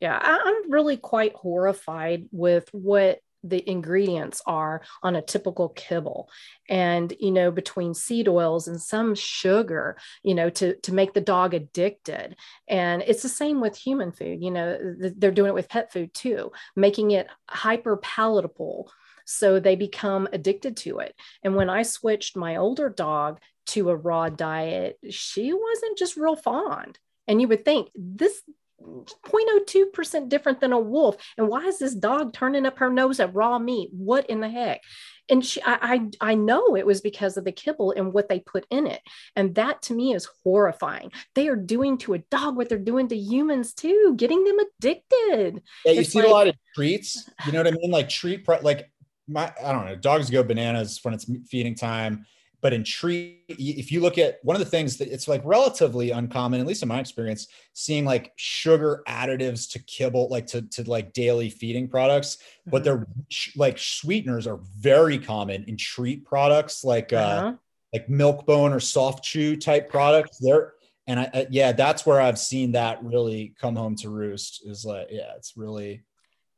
Yeah, 0.00 0.18
I'm 0.20 0.70
really 0.70 0.96
quite 0.96 1.34
horrified 1.34 2.26
with 2.32 2.68
what 2.72 3.20
the 3.42 3.68
ingredients 3.68 4.42
are 4.46 4.82
on 5.02 5.16
a 5.16 5.22
typical 5.22 5.68
kibble. 5.70 6.30
And 6.68 7.12
you 7.18 7.30
know 7.30 7.50
between 7.50 7.94
seed 7.94 8.28
oils 8.28 8.68
and 8.68 8.80
some 8.80 9.14
sugar 9.14 9.96
you 10.22 10.34
know 10.34 10.50
to 10.50 10.76
to 10.76 10.94
make 10.94 11.12
the 11.12 11.20
dog 11.20 11.54
addicted. 11.54 12.36
And 12.68 13.02
it's 13.02 13.22
the 13.22 13.28
same 13.28 13.60
with 13.60 13.76
human 13.76 14.12
food 14.12 14.42
you 14.42 14.50
know 14.50 14.78
they're 15.16 15.30
doing 15.30 15.48
it 15.48 15.54
with 15.54 15.68
pet 15.68 15.92
food 15.92 16.12
too 16.14 16.52
making 16.76 17.10
it 17.12 17.28
hyper 17.48 17.96
palatable 17.96 18.90
so 19.24 19.60
they 19.60 19.76
become 19.76 20.28
addicted 20.32 20.76
to 20.78 20.98
it. 20.98 21.14
And 21.42 21.54
when 21.54 21.70
i 21.70 21.82
switched 21.82 22.36
my 22.36 22.56
older 22.56 22.88
dog 22.88 23.40
to 23.66 23.90
a 23.90 23.96
raw 23.96 24.28
diet 24.28 24.98
she 25.10 25.52
wasn't 25.52 25.98
just 25.98 26.16
real 26.16 26.36
fond. 26.36 26.98
And 27.28 27.40
you 27.40 27.48
would 27.48 27.64
think 27.64 27.88
this 27.94 28.42
0.02% 28.82 30.28
different 30.28 30.60
than 30.60 30.72
a 30.72 30.80
wolf. 30.80 31.16
And 31.36 31.48
why 31.48 31.66
is 31.66 31.78
this 31.78 31.94
dog 31.94 32.32
turning 32.32 32.66
up 32.66 32.78
her 32.78 32.90
nose 32.90 33.20
at 33.20 33.34
raw 33.34 33.58
meat? 33.58 33.90
What 33.92 34.28
in 34.28 34.40
the 34.40 34.48
heck? 34.48 34.80
And 35.28 35.44
she, 35.44 35.62
I, 35.62 35.78
I, 36.20 36.32
I 36.32 36.34
know 36.34 36.76
it 36.76 36.84
was 36.84 37.00
because 37.00 37.36
of 37.36 37.44
the 37.44 37.52
kibble 37.52 37.92
and 37.92 38.12
what 38.12 38.28
they 38.28 38.40
put 38.40 38.66
in 38.70 38.86
it. 38.86 39.00
And 39.36 39.54
that 39.54 39.82
to 39.82 39.94
me 39.94 40.14
is 40.14 40.28
horrifying. 40.42 41.12
They 41.34 41.48
are 41.48 41.56
doing 41.56 41.98
to 41.98 42.14
a 42.14 42.18
dog 42.18 42.56
what 42.56 42.68
they're 42.68 42.78
doing 42.78 43.08
to 43.08 43.16
humans 43.16 43.72
too, 43.72 44.14
getting 44.16 44.44
them 44.44 44.58
addicted. 44.58 45.62
Yeah, 45.84 45.92
you 45.92 46.00
it's 46.00 46.10
see 46.10 46.20
like, 46.20 46.28
a 46.28 46.32
lot 46.32 46.48
of 46.48 46.56
treats. 46.74 47.30
You 47.46 47.52
know 47.52 47.60
what 47.60 47.68
I 47.68 47.70
mean? 47.70 47.90
Like 47.90 48.08
treat, 48.08 48.46
like 48.62 48.90
my, 49.28 49.52
I 49.64 49.72
don't 49.72 49.86
know, 49.86 49.96
dogs 49.96 50.28
go 50.28 50.42
bananas 50.42 50.98
when 51.02 51.14
it's 51.14 51.30
feeding 51.48 51.76
time 51.76 52.26
but 52.62 52.72
in 52.72 52.84
treat 52.84 53.44
if 53.48 53.92
you 53.92 54.00
look 54.00 54.16
at 54.16 54.38
one 54.42 54.56
of 54.56 54.60
the 54.60 54.70
things 54.70 54.96
that 54.96 55.12
it's 55.12 55.28
like 55.28 55.42
relatively 55.44 56.12
uncommon 56.12 56.60
at 56.60 56.66
least 56.66 56.82
in 56.82 56.88
my 56.88 57.00
experience 57.00 57.48
seeing 57.74 58.04
like 58.04 58.32
sugar 58.36 59.02
additives 59.06 59.70
to 59.70 59.78
kibble 59.80 60.28
like 60.30 60.46
to, 60.46 60.62
to 60.62 60.88
like 60.88 61.12
daily 61.12 61.50
feeding 61.50 61.88
products 61.88 62.36
mm-hmm. 62.36 62.70
but 62.70 62.84
they're 62.84 63.06
like 63.56 63.76
sweeteners 63.76 64.46
are 64.46 64.60
very 64.78 65.18
common 65.18 65.64
in 65.64 65.76
treat 65.76 66.24
products 66.24 66.84
like 66.84 67.12
uh, 67.12 67.16
uh-huh. 67.16 67.46
uh 67.48 67.52
like 67.92 68.08
milkbone 68.08 68.72
or 68.72 68.80
soft 68.80 69.22
chew 69.22 69.54
type 69.54 69.90
products 69.90 70.38
they're 70.38 70.72
and 71.06 71.20
I, 71.20 71.30
I 71.34 71.46
yeah 71.50 71.72
that's 71.72 72.06
where 72.06 72.20
i've 72.20 72.38
seen 72.38 72.72
that 72.72 73.02
really 73.02 73.54
come 73.60 73.76
home 73.76 73.96
to 73.96 74.08
roost 74.08 74.62
is 74.64 74.84
like 74.84 75.08
yeah 75.10 75.32
it's 75.36 75.56
really 75.56 76.04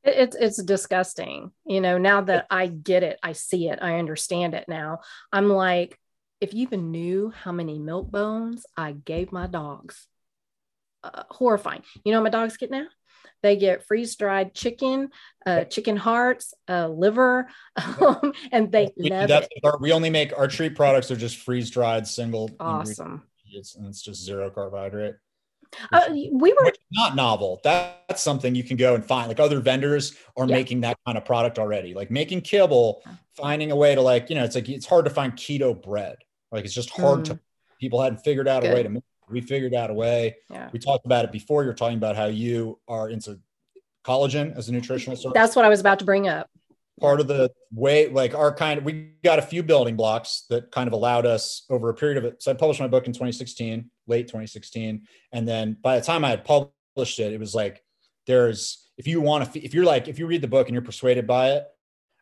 it's 0.05 0.37
it's 0.37 0.63
disgusting. 0.63 1.51
You 1.67 1.81
know, 1.81 1.99
now 1.99 2.21
that 2.23 2.47
I 2.51 2.67
get 2.67 3.03
it, 3.03 3.19
I 3.23 3.33
see 3.33 3.69
it, 3.69 3.79
I 3.81 3.99
understand 3.99 4.55
it 4.55 4.67
now. 4.69 5.01
I'm 5.33 5.49
like, 5.49 5.99
if 6.41 6.53
you 6.55 6.63
even 6.63 6.91
knew 6.91 7.31
how 7.31 7.53
many 7.53 7.79
milk 7.79 8.11
bones 8.11 8.67
I 8.77 8.93
gave 8.93 9.33
my 9.33 9.47
dogs, 9.47 10.07
uh, 11.03 11.25
horrifying. 11.31 11.83
You 12.05 12.13
know, 12.13 12.23
my 12.23 12.31
dogs 12.31 12.57
get 12.57 12.71
now. 12.71 12.87
They 13.43 13.57
get 13.57 13.87
freeze 13.87 14.17
dried 14.17 14.55
chicken, 14.55 15.11
uh, 15.47 15.65
chicken 15.65 15.97
hearts, 15.97 16.55
uh, 16.69 16.89
liver, 16.89 17.49
um, 18.01 18.33
and 18.53 18.73
they 18.73 18.91
we, 18.97 19.11
love 19.11 19.31
it. 19.31 19.53
Our, 19.63 19.79
we 19.79 19.93
only 19.93 20.11
make 20.11 20.37
our 20.37 20.49
treat 20.49 20.75
products 20.75 21.11
are 21.11 21.17
just 21.17 21.37
freeze 21.39 21.71
dried 21.71 22.07
single. 22.07 22.51
Awesome. 22.59 23.23
It's, 23.53 23.77
and 23.77 23.87
it's 23.87 24.03
just 24.03 24.23
zero 24.25 24.51
carbohydrate. 24.51 25.15
Uh, 25.93 26.03
we 26.11 26.53
were 26.53 26.73
not 26.93 27.17
novel. 27.17 27.61
That's 27.65 28.23
something 28.23 28.55
you 28.55 28.65
can 28.65 28.77
go 28.77 28.95
and 28.95 29.05
find. 29.05 29.29
Like 29.29 29.41
other 29.41 29.61
vendors 29.61 30.17
are 30.37 30.47
yeah. 30.47 30.57
making 30.57 30.81
that 30.83 30.99
kind 31.07 31.19
of 31.19 31.25
product 31.25 31.59
already. 31.59 31.95
Like 31.95 32.11
making 32.11 32.43
kibble, 32.43 33.03
finding 33.37 33.71
a 33.71 33.77
way 33.77 33.95
to 33.95 34.01
like, 34.01 34.31
you 34.31 34.37
know, 34.37 34.45
it's 34.45 34.55
like 34.55 34.69
it's 34.69 34.87
hard 34.87 35.05
to 35.05 35.11
find 35.11 35.33
keto 35.35 35.81
bread. 35.81 36.17
Like 36.53 36.65
it's 36.65 36.75
just 36.75 36.91
hard 36.91 37.21
mm. 37.21 37.25
to 37.25 37.41
people 37.81 38.01
hadn't 38.01 38.19
figured 38.19 38.49
out 38.49 38.63
Good. 38.63 38.73
a 38.73 38.75
way 38.75 38.83
to 38.83 38.89
make 38.89 39.03
it. 39.03 39.33
we 39.33 39.41
figured 39.41 39.75
out 39.75 39.91
a 39.91 39.95
way. 39.95 40.37
Yeah. 40.51 40.71
We 40.73 40.79
talked 40.79 41.07
about 41.07 41.25
it 41.25 41.33
before. 41.33 41.65
You're 41.65 41.75
talking 41.75 41.99
about 41.99 42.17
how 42.17 42.27
you 42.27 42.79
are 42.89 43.11
into 43.11 43.39
collagen 44.05 44.57
as 44.57 44.69
a 44.69 44.73
nutritional 44.73 45.17
source. 45.17 45.35
That's 45.35 45.57
what 45.57 45.65
I 45.65 45.69
was 45.69 45.81
about 45.81 45.99
to 45.99 46.05
bring 46.05 46.29
up. 46.29 46.49
Part 47.01 47.21
of 47.21 47.27
the 47.27 47.51
way, 47.73 48.09
like 48.09 48.35
our 48.35 48.55
kind 48.55 48.79
of, 48.79 48.85
we 48.85 49.11
got 49.25 49.41
a 49.41 49.43
few 49.43 49.65
building 49.65 49.97
blocks 49.97 50.45
that 50.49 50.71
kind 50.71 50.87
of 50.87 50.93
allowed 50.93 51.27
us 51.27 51.65
over 51.69 51.89
a 51.89 51.95
period 51.95 52.19
of 52.19 52.25
it. 52.25 52.41
So 52.43 52.53
I 52.53 52.55
published 52.55 52.81
my 52.81 52.87
book 52.87 53.07
in 53.07 53.13
2016 53.13 53.91
late 54.07 54.27
2016. 54.27 55.03
And 55.33 55.49
then 55.49 55.77
by 55.83 55.99
the 55.99 56.05
time 56.05 56.25
I 56.25 56.31
had 56.31 56.45
published 56.45 57.19
it, 57.19 57.33
it 57.33 57.41
was 57.41 57.55
like, 57.55 57.83
there's, 58.27 58.89
if 58.97 59.07
you 59.07 59.21
want 59.21 59.53
to, 59.53 59.65
if 59.65 59.75
you're 59.75 59.85
like, 59.85 60.09
if 60.09 60.19
you 60.19 60.27
read 60.27 60.43
the 60.43 60.49
book 60.49 60.69
and 60.69 60.75
you're 60.75 60.83
persuaded 60.83 61.27
by 61.27 61.51
it, 61.53 61.67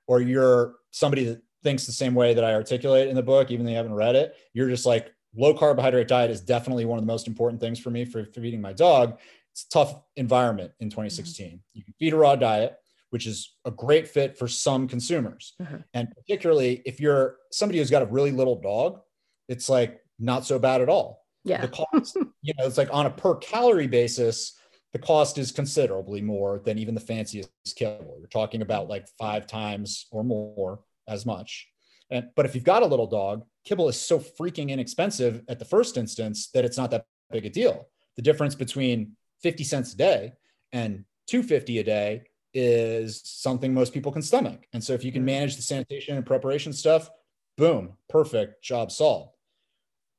or 0.07 0.20
you're 0.20 0.74
somebody 0.91 1.24
that 1.24 1.43
thinks 1.62 1.87
the 1.87 1.93
same 1.93 2.14
way 2.14 2.35
that 2.35 2.45
I 2.45 2.55
articulate 2.55 3.09
in 3.09 3.14
the 3.14 3.22
book, 3.22 3.51
even 3.51 3.64
though 3.64 3.70
you 3.70 3.76
haven't 3.76 3.95
read 3.95 4.16
it, 4.16 4.35
you're 4.53 4.68
just 4.68 4.87
like, 4.87 5.12
low 5.35 5.55
carbohydrate 5.55 6.09
diet 6.09 6.30
is 6.30 6.41
definitely 6.41 6.85
one 6.85 6.99
of 6.99 7.05
the 7.05 7.12
most 7.12 7.26
important 7.26 7.61
things 7.61 7.78
for 7.78 7.91
me 7.91 8.05
for, 8.05 8.24
feeding 8.24 8.61
my 8.61 8.72
dog. 8.72 9.18
It's 9.53 9.64
a 9.64 9.68
tough 9.70 9.95
environment 10.16 10.72
in 10.80 10.91
2016. 10.91 11.47
Mm-hmm. 11.47 11.57
You 11.72 11.85
can 11.85 11.95
feed 11.99 12.12
a 12.12 12.16
raw 12.16 12.37
diet, 12.37 12.76
which 13.11 13.26
is 13.26 13.55
a 13.64 13.70
great 13.70 14.09
fit 14.09 14.37
for 14.37 14.49
some 14.49 14.89
consumers. 14.89 15.55
Mm-hmm. 15.61 15.76
And 15.95 16.09
particularly 16.11 16.83
if 16.85 17.01
you're 17.01 17.37
somebody 17.51 17.78
who's 17.78 17.91
got 17.91 18.03
a 18.03 18.07
really 18.07 18.30
little 18.30 18.61
dog, 18.61 19.01
it's 19.49 19.68
like 19.68 20.01
not 20.18 20.45
so 20.47 20.59
bad 20.59 20.80
at 20.80 20.89
all 20.89 21.22
yeah. 21.45 21.62
The 21.62 21.68
cost, 21.68 22.16
you 22.43 22.55
know, 22.59 22.66
it's 22.66 22.78
like 22.78 22.93
on 22.93 23.07
a 23.07 23.11
per 23.11 23.36
calorie 23.36 23.86
basis, 23.86 24.59
the 24.93 24.99
cost 24.99 25.38
is 25.38 25.53
considerably 25.53 26.20
more 26.20 26.61
than 26.64 26.78
even 26.78 26.95
the 26.95 27.01
fanciest 27.01 27.51
kibble. 27.76 28.16
You're 28.18 28.28
talking 28.28 28.62
about 28.62 28.88
like 28.88 29.09
five 29.18 29.47
times 29.47 30.07
or 30.11 30.22
more 30.22 30.80
as 31.09 31.26
much. 31.26 31.68
And 32.11 32.28
but 32.36 32.47
if 32.47 32.55
you've 32.55 32.64
got 32.64 32.82
a 32.82 32.86
little 32.86 33.07
dog, 33.07 33.45
kibble 33.64 33.88
is 33.88 33.99
so 33.99 34.18
freaking 34.18 34.68
inexpensive 34.68 35.43
at 35.49 35.59
the 35.59 35.64
first 35.64 35.97
instance 35.97 36.51
that 36.51 36.64
it's 36.64 36.76
not 36.76 36.90
that 36.90 37.07
big 37.30 37.47
a 37.47 37.51
deal. 37.51 37.88
The 38.16 38.22
difference 38.22 38.55
between 38.55 39.16
50 39.43 39.64
cents 39.64 39.95
a 39.95 39.97
day 39.97 40.32
and 40.72 41.05
250 41.28 41.78
a 41.78 41.84
day 41.84 42.22
is 42.55 43.22
something 43.24 43.72
most 43.72 43.95
people 43.95 44.12
can 44.12 44.20
stomach. 44.20 44.66
And 44.74 44.84
so 44.84 44.93
if 44.93 45.03
you 45.05 45.11
can 45.11 45.22
hmm. 45.22 45.26
manage 45.26 45.57
the 45.57 45.62
sanitation 45.62 46.16
and 46.16 46.26
preparation 46.26 46.74
stuff, 46.74 47.11
boom, 47.57 47.95
perfect, 48.09 48.62
job 48.62 48.93
solved 48.93 49.32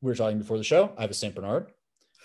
we 0.04 0.12
were 0.12 0.16
talking 0.16 0.38
before 0.38 0.58
the 0.58 0.64
show. 0.64 0.92
I 0.98 1.02
have 1.02 1.12
a 1.12 1.14
St. 1.14 1.34
Bernard. 1.34 1.68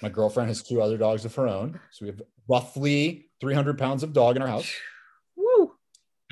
My 0.02 0.08
girlfriend 0.08 0.48
has 0.48 0.62
two 0.62 0.82
other 0.82 0.98
dogs 0.98 1.24
of 1.24 1.34
her 1.36 1.46
own. 1.46 1.78
So 1.92 2.04
we 2.04 2.10
have 2.10 2.22
roughly 2.48 3.30
300 3.40 3.78
pounds 3.78 4.02
of 4.02 4.12
dog 4.12 4.34
in 4.34 4.42
our 4.42 4.48
house. 4.48 4.70
Woo. 5.36 5.72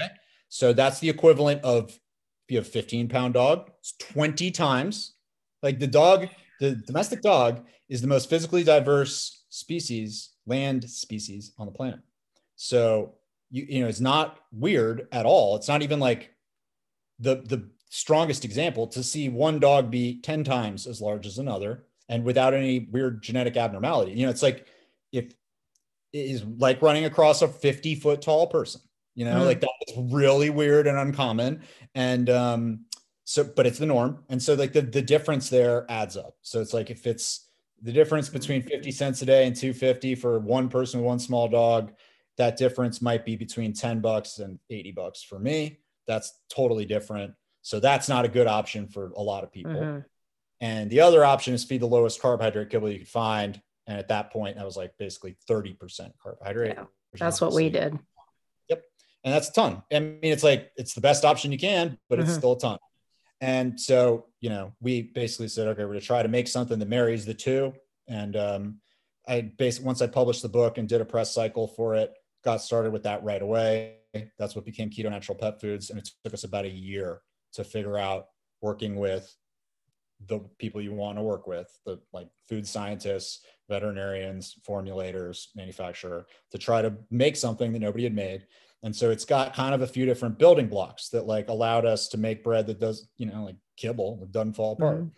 Okay. 0.01 0.11
So 0.49 0.73
that's 0.73 0.99
the 0.99 1.09
equivalent 1.09 1.63
of 1.63 1.91
if 1.91 2.53
you 2.53 2.59
have 2.59 2.67
15 2.67 3.09
pound 3.09 3.35
dog, 3.35 3.71
it's 3.79 3.93
20 3.99 4.51
times. 4.51 5.15
Like 5.63 5.79
the 5.79 5.87
dog, 5.87 6.29
the 6.59 6.73
domestic 6.75 7.23
dog 7.23 7.65
is 7.89 8.01
the 8.01 8.09
most 8.09 8.29
physically 8.29 8.65
diverse 8.65 9.45
species, 9.49 10.31
land 10.47 10.89
species 10.91 11.53
on 11.59 11.67
the 11.67 11.73
planet. 11.73 12.01
So 12.57 13.15
you, 13.51 13.67
you 13.69 13.81
know, 13.83 13.89
it's 13.89 14.01
not 14.01 14.41
weird 14.51 15.07
at 15.13 15.27
all. 15.27 15.55
It's 15.55 15.69
not 15.69 15.83
even 15.83 16.01
like 16.01 16.35
the 17.21 17.37
the 17.37 17.71
strongest 17.89 18.45
example 18.45 18.87
to 18.89 19.03
see 19.03 19.28
one 19.28 19.59
dog 19.59 19.91
be 19.91 20.20
10 20.20 20.45
times 20.45 20.87
as 20.87 21.01
large 21.01 21.26
as 21.26 21.39
another 21.39 21.84
and 22.09 22.24
without 22.24 22.55
any 22.55 22.80
weird 22.91 23.22
genetic 23.22 23.57
abnormality. 23.57 24.12
You 24.12 24.26
know, 24.26 24.30
it's 24.30 24.43
like 24.43 24.66
if 25.12 25.34
it 26.12 26.18
is 26.18 26.45
like 26.59 26.82
running 26.82 27.05
across 27.05 27.43
a 27.43 27.49
50 27.49 27.95
foot 27.97 28.22
tall 28.22 28.47
person, 28.47 28.80
you 29.14 29.24
know, 29.24 29.37
mm-hmm. 29.37 29.47
like 29.47 29.61
that's 29.61 29.99
really 30.12 30.51
weird 30.51 30.87
and 30.87 30.99
uncommon. 30.99 31.62
And 31.95 32.28
um, 32.30 32.84
so, 33.24 33.45
but 33.45 33.66
it's 33.66 33.78
the 33.78 33.87
norm. 33.87 34.24
And 34.28 34.43
so 34.43 34.55
like 34.55 34.72
the, 34.72 34.82
the 34.82 35.03
difference 35.03 35.49
there 35.49 35.87
adds 35.89 36.16
up. 36.16 36.37
So 36.43 36.61
it's 36.61 36.74
like 36.74 36.91
if 36.91 37.07
it's 37.07 37.49
the 37.82 37.93
difference 37.93 38.28
between 38.28 38.62
50 38.62 38.91
cents 38.93 39.22
a 39.22 39.26
day 39.26 39.47
and 39.47 39.55
250 39.55 40.14
for 40.16 40.39
one 40.39 40.68
person, 40.68 41.03
one 41.03 41.18
small 41.18 41.49
dog, 41.49 41.93
that 42.37 42.57
difference 42.57 43.01
might 43.01 43.24
be 43.24 43.37
between 43.37 43.72
10 43.72 44.01
bucks 44.01 44.39
and 44.39 44.59
80 44.70 44.93
bucks 44.93 45.22
for 45.22 45.39
me. 45.39 45.78
That's 46.07 46.41
totally 46.49 46.84
different 46.84 47.34
so 47.67 47.81
that's 47.81 48.09
not 48.09 48.25
a 48.25 48.29
good 48.29 48.47
option 48.47 48.87
for 48.87 49.11
a 49.17 49.21
lot 49.21 49.43
of 49.43 49.51
people. 49.51 49.73
Mm-hmm. 49.73 49.99
And 50.61 50.89
the 50.89 51.01
other 51.01 51.25
option 51.25 51.53
is 51.53 51.64
feed 51.64 51.83
the 51.83 51.87
lowest 51.89 52.23
carbohydrate 52.23 52.71
kibble 52.71 52.89
you 52.89 53.01
could 53.01 53.09
find. 53.09 53.61
And 53.89 53.99
at 53.99 54.07
that 54.07 54.31
point, 54.33 54.55
that 54.55 54.64
was 54.64 54.77
like 54.77 54.93
basically 55.01 55.37
30% 55.51 56.12
carbohydrate. 56.23 56.77
Yeah, 56.77 56.85
that's 57.19 57.41
what 57.41 57.53
we 57.53 57.69
did. 57.69 57.99
Yep. 58.69 58.85
And 59.25 59.35
that's 59.35 59.49
a 59.49 59.53
ton. 59.53 59.83
I 59.93 59.99
mean, 59.99 60.21
it's 60.23 60.45
like, 60.45 60.71
it's 60.77 60.95
the 60.95 61.01
best 61.01 61.25
option 61.25 61.51
you 61.51 61.59
can, 61.59 61.99
but 62.09 62.21
mm-hmm. 62.21 62.29
it's 62.29 62.39
still 62.39 62.53
a 62.53 62.59
ton. 62.61 62.79
And 63.41 63.81
so, 63.81 64.27
you 64.41 64.49
know, 64.49 64.73
we 64.81 65.03
basically 65.03 65.49
said, 65.49 65.67
okay, 65.67 65.83
we're 65.83 65.89
going 65.89 66.01
to 66.01 66.07
try 66.07 66.23
to 66.23 66.29
make 66.29 66.47
something 66.47 66.79
that 66.79 66.89
marries 66.89 67.25
the 67.25 67.35
two. 67.35 67.73
And 68.07 68.37
um, 68.37 68.81
I 69.27 69.41
basically, 69.41 69.87
once 69.87 70.01
I 70.01 70.07
published 70.07 70.43
the 70.43 70.49
book 70.49 70.79
and 70.79 70.89
did 70.89 71.01
a 71.01 71.05
press 71.05 71.35
cycle 71.35 71.67
for 71.67 71.97
it, 71.97 72.14
got 72.45 72.62
started 72.62 72.93
with 72.93 73.03
that 73.03 73.25
right 73.25 73.43
away. 73.43 73.97
That's 74.39 74.55
what 74.55 74.64
became 74.64 74.89
Keto 74.89 75.11
Natural 75.11 75.37
Pet 75.37 75.61
Foods. 75.61 75.91
And 75.91 75.99
it 75.99 76.09
took 76.23 76.33
us 76.33 76.45
about 76.45 76.64
a 76.64 76.71
year 76.71 77.23
to 77.57 77.65
figure 77.65 77.99
out 77.99 78.29
working 78.63 78.97
with 78.97 79.35
the 80.27 80.41
people 80.59 80.81
you 80.81 80.95
want 80.95 81.19
to 81.19 81.23
work 81.23 81.47
with, 81.47 81.69
the 81.85 82.01
like 82.13 82.29
food 82.49 82.67
scientists, 82.67 83.41
veterinarians, 83.69 84.57
formulators, 84.67 85.49
manufacturer, 85.55 86.27
to 86.51 86.59
try 86.59 86.81
to 86.81 86.95
make 87.11 87.37
something 87.37 87.73
that 87.73 87.81
nobody 87.81 88.05
had 88.05 88.15
made. 88.15 88.47
And 88.83 88.95
so 88.95 89.11
it's 89.11 89.25
got 89.25 89.55
kind 89.55 89.75
of 89.75 89.83
a 89.83 89.87
few 89.87 90.07
different 90.07 90.39
building 90.39 90.69
blocks 90.69 91.09
that 91.11 91.27
like 91.27 91.49
allowed 91.49 91.85
us 91.85 92.09
to 92.09 92.19
make 92.19 92.45
bread 92.45 92.67
that 92.69 92.81
does, 92.81 93.09
you 93.17 93.27
know, 93.27 93.45
like 93.45 93.57
kibble, 93.77 94.17
that 94.21 94.33
doesn't 94.33 94.55
fall 94.55 94.73
apart. 94.73 94.99
Mm-hmm. 94.99 95.09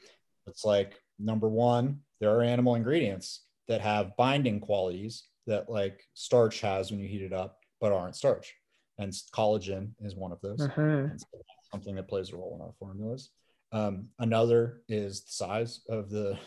It's 0.46 0.64
like 0.64 1.00
number 1.18 1.48
one, 1.48 2.00
there 2.20 2.34
are 2.34 2.42
animal 2.42 2.74
ingredients 2.74 3.44
that 3.68 3.80
have 3.80 4.16
binding 4.16 4.60
qualities 4.60 5.24
that 5.46 5.68
like 5.68 6.02
starch 6.14 6.60
has 6.60 6.90
when 6.90 7.00
you 7.00 7.08
heat 7.08 7.22
it 7.22 7.32
up, 7.32 7.58
but 7.80 7.92
aren't 7.92 8.16
starch. 8.16 8.54
And 8.98 9.12
collagen 9.32 9.90
is 10.00 10.16
one 10.16 10.32
of 10.32 10.40
those. 10.40 10.58
Mhm. 10.58 11.20
So 11.20 11.26
something 11.70 11.94
that 11.96 12.08
plays 12.08 12.32
a 12.32 12.36
role 12.36 12.54
in 12.56 12.62
our 12.62 12.72
formulas. 12.78 13.30
Um, 13.72 14.08
another 14.18 14.82
is 14.88 15.22
the 15.22 15.32
size 15.32 15.80
of 15.88 16.10
the 16.10 16.38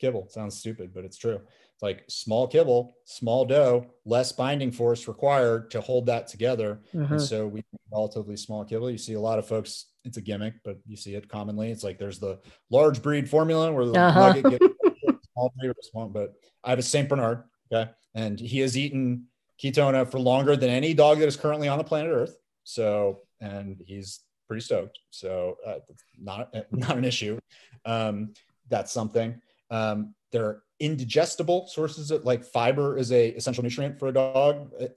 kibble. 0.00 0.28
Sounds 0.30 0.56
stupid, 0.56 0.94
but 0.94 1.04
it's 1.04 1.18
true. 1.18 1.40
It's 1.74 1.82
like 1.82 2.04
small 2.08 2.48
kibble, 2.48 2.96
small 3.04 3.44
dough, 3.44 3.86
less 4.06 4.32
binding 4.32 4.72
force 4.72 5.06
required 5.06 5.70
to 5.72 5.80
hold 5.82 6.06
that 6.06 6.26
together. 6.26 6.80
And 6.94 7.10
Mhm. 7.10 7.20
so 7.20 7.46
we 7.46 7.62
relatively 7.92 8.36
small 8.36 8.64
kibble. 8.64 8.90
You 8.90 8.96
see 8.98 9.14
a 9.14 9.20
lot 9.20 9.38
of 9.38 9.46
folks, 9.46 9.86
it's 10.04 10.16
a 10.16 10.22
gimmick, 10.22 10.54
but 10.64 10.78
you 10.86 10.96
see 10.96 11.14
it 11.16 11.28
commonly. 11.28 11.70
It's 11.70 11.84
like 11.84 11.98
there's 11.98 12.18
the 12.20 12.38
large 12.70 13.02
breed 13.02 13.28
formula 13.28 13.72
where 13.72 13.84
the 13.84 13.98
Uh-huh. 13.98 14.20
nugget 14.20 14.48
gets 14.48 14.66
small 15.34 15.52
breed 15.58 15.68
or 15.70 15.74
small, 15.82 16.08
but 16.08 16.32
I 16.64 16.70
have 16.70 16.78
a 16.78 16.82
St. 16.82 17.08
Bernard, 17.08 17.44
okay, 17.70 17.90
and 18.14 18.38
he 18.40 18.60
has 18.60 18.78
eaten 18.78 19.26
ketona 19.62 20.10
for 20.10 20.18
longer 20.18 20.56
than 20.56 20.70
any 20.70 20.94
dog 20.94 21.18
that 21.18 21.26
is 21.26 21.36
currently 21.36 21.68
on 21.68 21.78
the 21.78 21.84
planet 21.84 22.12
Earth. 22.12 22.36
So, 22.64 23.22
and 23.40 23.82
he's 23.86 24.20
pretty 24.50 24.64
stoked. 24.64 24.98
So, 25.10 25.56
uh, 25.64 25.76
not 26.20 26.52
not 26.72 26.98
an 26.98 27.04
issue. 27.04 27.38
Um, 27.84 28.34
that's 28.68 28.90
something. 28.92 29.40
Um, 29.70 30.14
they're 30.32 30.62
indigestible 30.80 31.68
sources 31.68 32.10
of 32.10 32.24
like 32.24 32.44
fiber 32.44 32.96
is 32.98 33.12
a 33.12 33.28
essential 33.28 33.62
nutrient 33.62 33.98
for 33.98 34.08
a 34.08 34.12
dog. 34.12 34.72
It- 34.80 34.96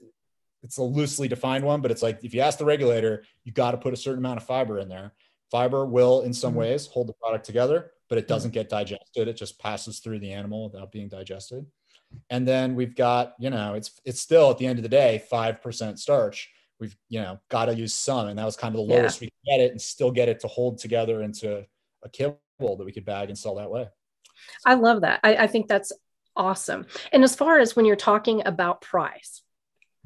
It's 0.64 0.78
a 0.78 0.82
loosely 0.82 1.28
defined 1.28 1.62
one, 1.62 1.82
but 1.82 1.90
it's 1.90 2.02
like 2.02 2.24
if 2.24 2.32
you 2.34 2.40
ask 2.40 2.58
the 2.58 2.64
regulator, 2.64 3.22
you 3.44 3.52
got 3.52 3.72
to 3.72 3.76
put 3.76 3.92
a 3.92 3.96
certain 3.98 4.20
amount 4.24 4.38
of 4.40 4.46
fiber 4.46 4.78
in 4.78 4.88
there. 4.88 5.12
Fiber 5.50 5.84
will, 5.84 6.22
in 6.22 6.32
some 6.32 6.54
Mhm. 6.54 6.62
ways, 6.62 6.86
hold 6.86 7.06
the 7.06 7.12
product 7.12 7.44
together, 7.44 7.78
but 8.08 8.16
it 8.16 8.26
doesn't 8.26 8.52
get 8.58 8.70
digested. 8.70 9.28
It 9.28 9.36
just 9.36 9.58
passes 9.58 10.00
through 10.00 10.20
the 10.20 10.32
animal 10.32 10.64
without 10.64 10.90
being 10.90 11.08
digested. 11.08 11.66
And 12.30 12.48
then 12.48 12.74
we've 12.78 12.96
got, 12.96 13.34
you 13.38 13.50
know, 13.50 13.74
it's 13.74 13.90
it's 14.08 14.22
still 14.28 14.50
at 14.50 14.56
the 14.58 14.66
end 14.66 14.78
of 14.78 14.82
the 14.84 14.96
day 15.04 15.22
five 15.30 15.60
percent 15.60 15.98
starch. 16.00 16.48
We've 16.80 16.96
you 17.08 17.20
know 17.20 17.38
got 17.48 17.66
to 17.66 17.74
use 17.74 17.94
some, 17.94 18.28
and 18.28 18.38
that 18.38 18.44
was 18.44 18.56
kind 18.56 18.74
of 18.74 18.86
the 18.86 18.92
Yeah. 18.92 19.00
lowest 19.02 19.20
we 19.20 19.28
could 19.28 19.46
get 19.50 19.60
it, 19.60 19.70
and 19.70 19.80
still 19.80 20.10
get 20.10 20.28
it 20.28 20.40
to 20.40 20.48
hold 20.48 20.78
together 20.78 21.22
into 21.22 21.64
a 22.02 22.08
kibble 22.08 22.38
that 22.60 22.84
we 22.84 22.92
could 22.92 23.04
bag 23.04 23.28
and 23.28 23.38
sell 23.38 23.54
that 23.56 23.70
way. 23.70 23.88
I 24.66 24.74
love 24.74 25.02
that. 25.02 25.20
I, 25.22 25.36
I 25.36 25.46
think 25.46 25.68
that's 25.68 25.92
awesome. 26.36 26.86
And 27.12 27.22
as 27.22 27.36
far 27.36 27.58
as 27.58 27.76
when 27.76 27.84
you're 27.86 27.96
talking 27.96 28.42
about 28.46 28.80
price, 28.80 29.42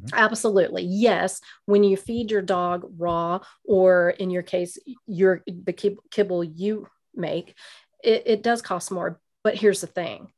Mhm. 0.03 0.13
absolutely. 0.13 0.83
Yes. 0.85 1.41
When 1.65 1.83
you 1.83 1.97
feed 1.97 2.31
your 2.31 2.43
dog 2.43 2.85
raw, 2.99 3.41
or 3.65 4.11
in 4.11 4.31
your 4.31 4.43
case, 4.43 4.79
your 5.07 5.43
the 5.47 5.73
kibble 6.11 6.45
you 6.45 6.87
make, 7.15 7.57
it, 8.05 8.23
it 8.27 8.43
does 8.43 8.63
cost 8.63 8.91
more. 8.93 9.21
But 9.43 9.57
here's 9.57 9.81
the 9.81 9.87
thing. 9.87 10.33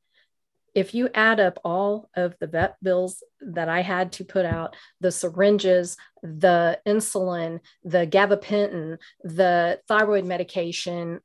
If 0.75 0.95
you 0.95 1.09
add 1.15 1.41
up 1.41 1.59
all 1.65 2.11
of 2.15 2.35
the 2.39 2.47
vet 2.47 2.77
bills 2.83 3.23
that 3.41 3.69
I 3.69 3.83
had 3.83 4.13
to 4.13 4.25
put 4.25 4.45
out, 4.45 4.77
the 5.01 5.11
syringes, 5.11 5.97
the 6.23 6.79
insulin, 6.87 7.61
the 7.85 8.07
gabapentin, 8.07 8.99
the 9.25 9.81
thyroid 9.89 10.25
medication, 10.25 11.21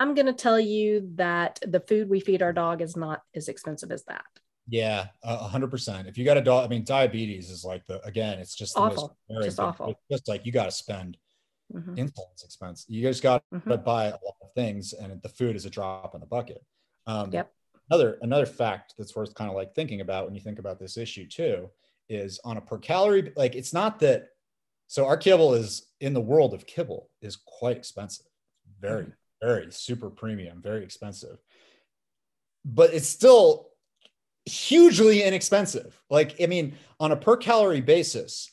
I'm 0.00 0.14
going 0.14 0.26
to 0.26 0.32
tell 0.32 0.60
you 0.60 1.10
that 1.16 1.58
the 1.66 1.80
food 1.80 2.08
we 2.08 2.20
feed 2.20 2.42
our 2.42 2.52
dog 2.52 2.82
is 2.82 2.96
not 2.96 3.22
as 3.34 3.48
expensive 3.48 3.90
as 3.90 4.04
that. 4.04 4.24
Yeah, 4.68 5.06
a 5.22 5.36
hundred 5.48 5.70
percent. 5.70 6.06
If 6.06 6.18
you 6.18 6.24
got 6.24 6.36
a 6.36 6.42
dog, 6.42 6.66
I 6.66 6.68
mean, 6.68 6.84
diabetes 6.84 7.50
is 7.50 7.64
like 7.64 7.86
the 7.86 8.04
again, 8.06 8.38
it's 8.38 8.54
just 8.54 8.74
the 8.74 8.82
most 8.82 8.98
Awful. 8.98 9.16
Just 9.42 9.60
awful. 9.60 9.88
It's 9.88 10.00
just 10.10 10.28
like 10.28 10.44
you 10.46 10.52
got 10.52 10.66
to 10.66 10.70
spend 10.70 11.16
Mhm, 11.74 11.96
insulin's 11.98 12.44
expense. 12.44 12.86
You 12.88 13.02
just 13.02 13.22
got 13.22 13.42
to 13.52 13.58
mhm. 13.58 13.84
buy 13.84 14.06
a 14.06 14.10
lot 14.10 14.36
of 14.42 14.52
things, 14.54 14.92
and 14.92 15.20
the 15.22 15.28
food 15.28 15.56
is 15.56 15.66
a 15.66 15.70
drop 15.70 16.14
in 16.14 16.20
the 16.20 16.26
bucket. 16.26 16.62
Um, 17.06 17.32
Yep. 17.32 17.52
Another 17.90 18.18
another 18.22 18.46
fact 18.46 18.94
that's 18.98 19.16
worth 19.16 19.34
kind 19.34 19.50
of 19.50 19.56
like 19.56 19.74
thinking 19.74 20.00
about 20.00 20.26
when 20.26 20.34
you 20.34 20.40
think 20.40 20.58
about 20.58 20.78
this 20.78 20.96
issue 20.96 21.26
too 21.26 21.70
is 22.08 22.40
on 22.44 22.56
a 22.56 22.60
per 22.60 22.78
calorie. 22.78 23.32
Like 23.36 23.54
it's 23.54 23.72
not 23.72 23.98
that. 24.00 24.28
So 24.86 25.06
our 25.06 25.16
kibble 25.16 25.54
is 25.54 25.86
in 26.00 26.14
the 26.14 26.20
world 26.20 26.54
of 26.54 26.66
kibble 26.66 27.10
is 27.20 27.36
quite 27.36 27.76
expensive, 27.76 28.26
very 28.80 29.04
Mm-hmm. 29.04 29.46
very 29.46 29.72
super 29.72 30.10
premium, 30.10 30.60
very 30.62 30.82
expensive, 30.82 31.38
but 32.64 32.92
it's 32.92 33.08
still 33.08 33.68
hugely 34.46 35.22
inexpensive. 35.22 36.00
Like 36.10 36.34
I 36.42 36.46
mean, 36.46 36.74
on 37.00 37.12
a 37.12 37.16
per 37.16 37.36
calorie 37.36 37.80
basis, 37.80 38.50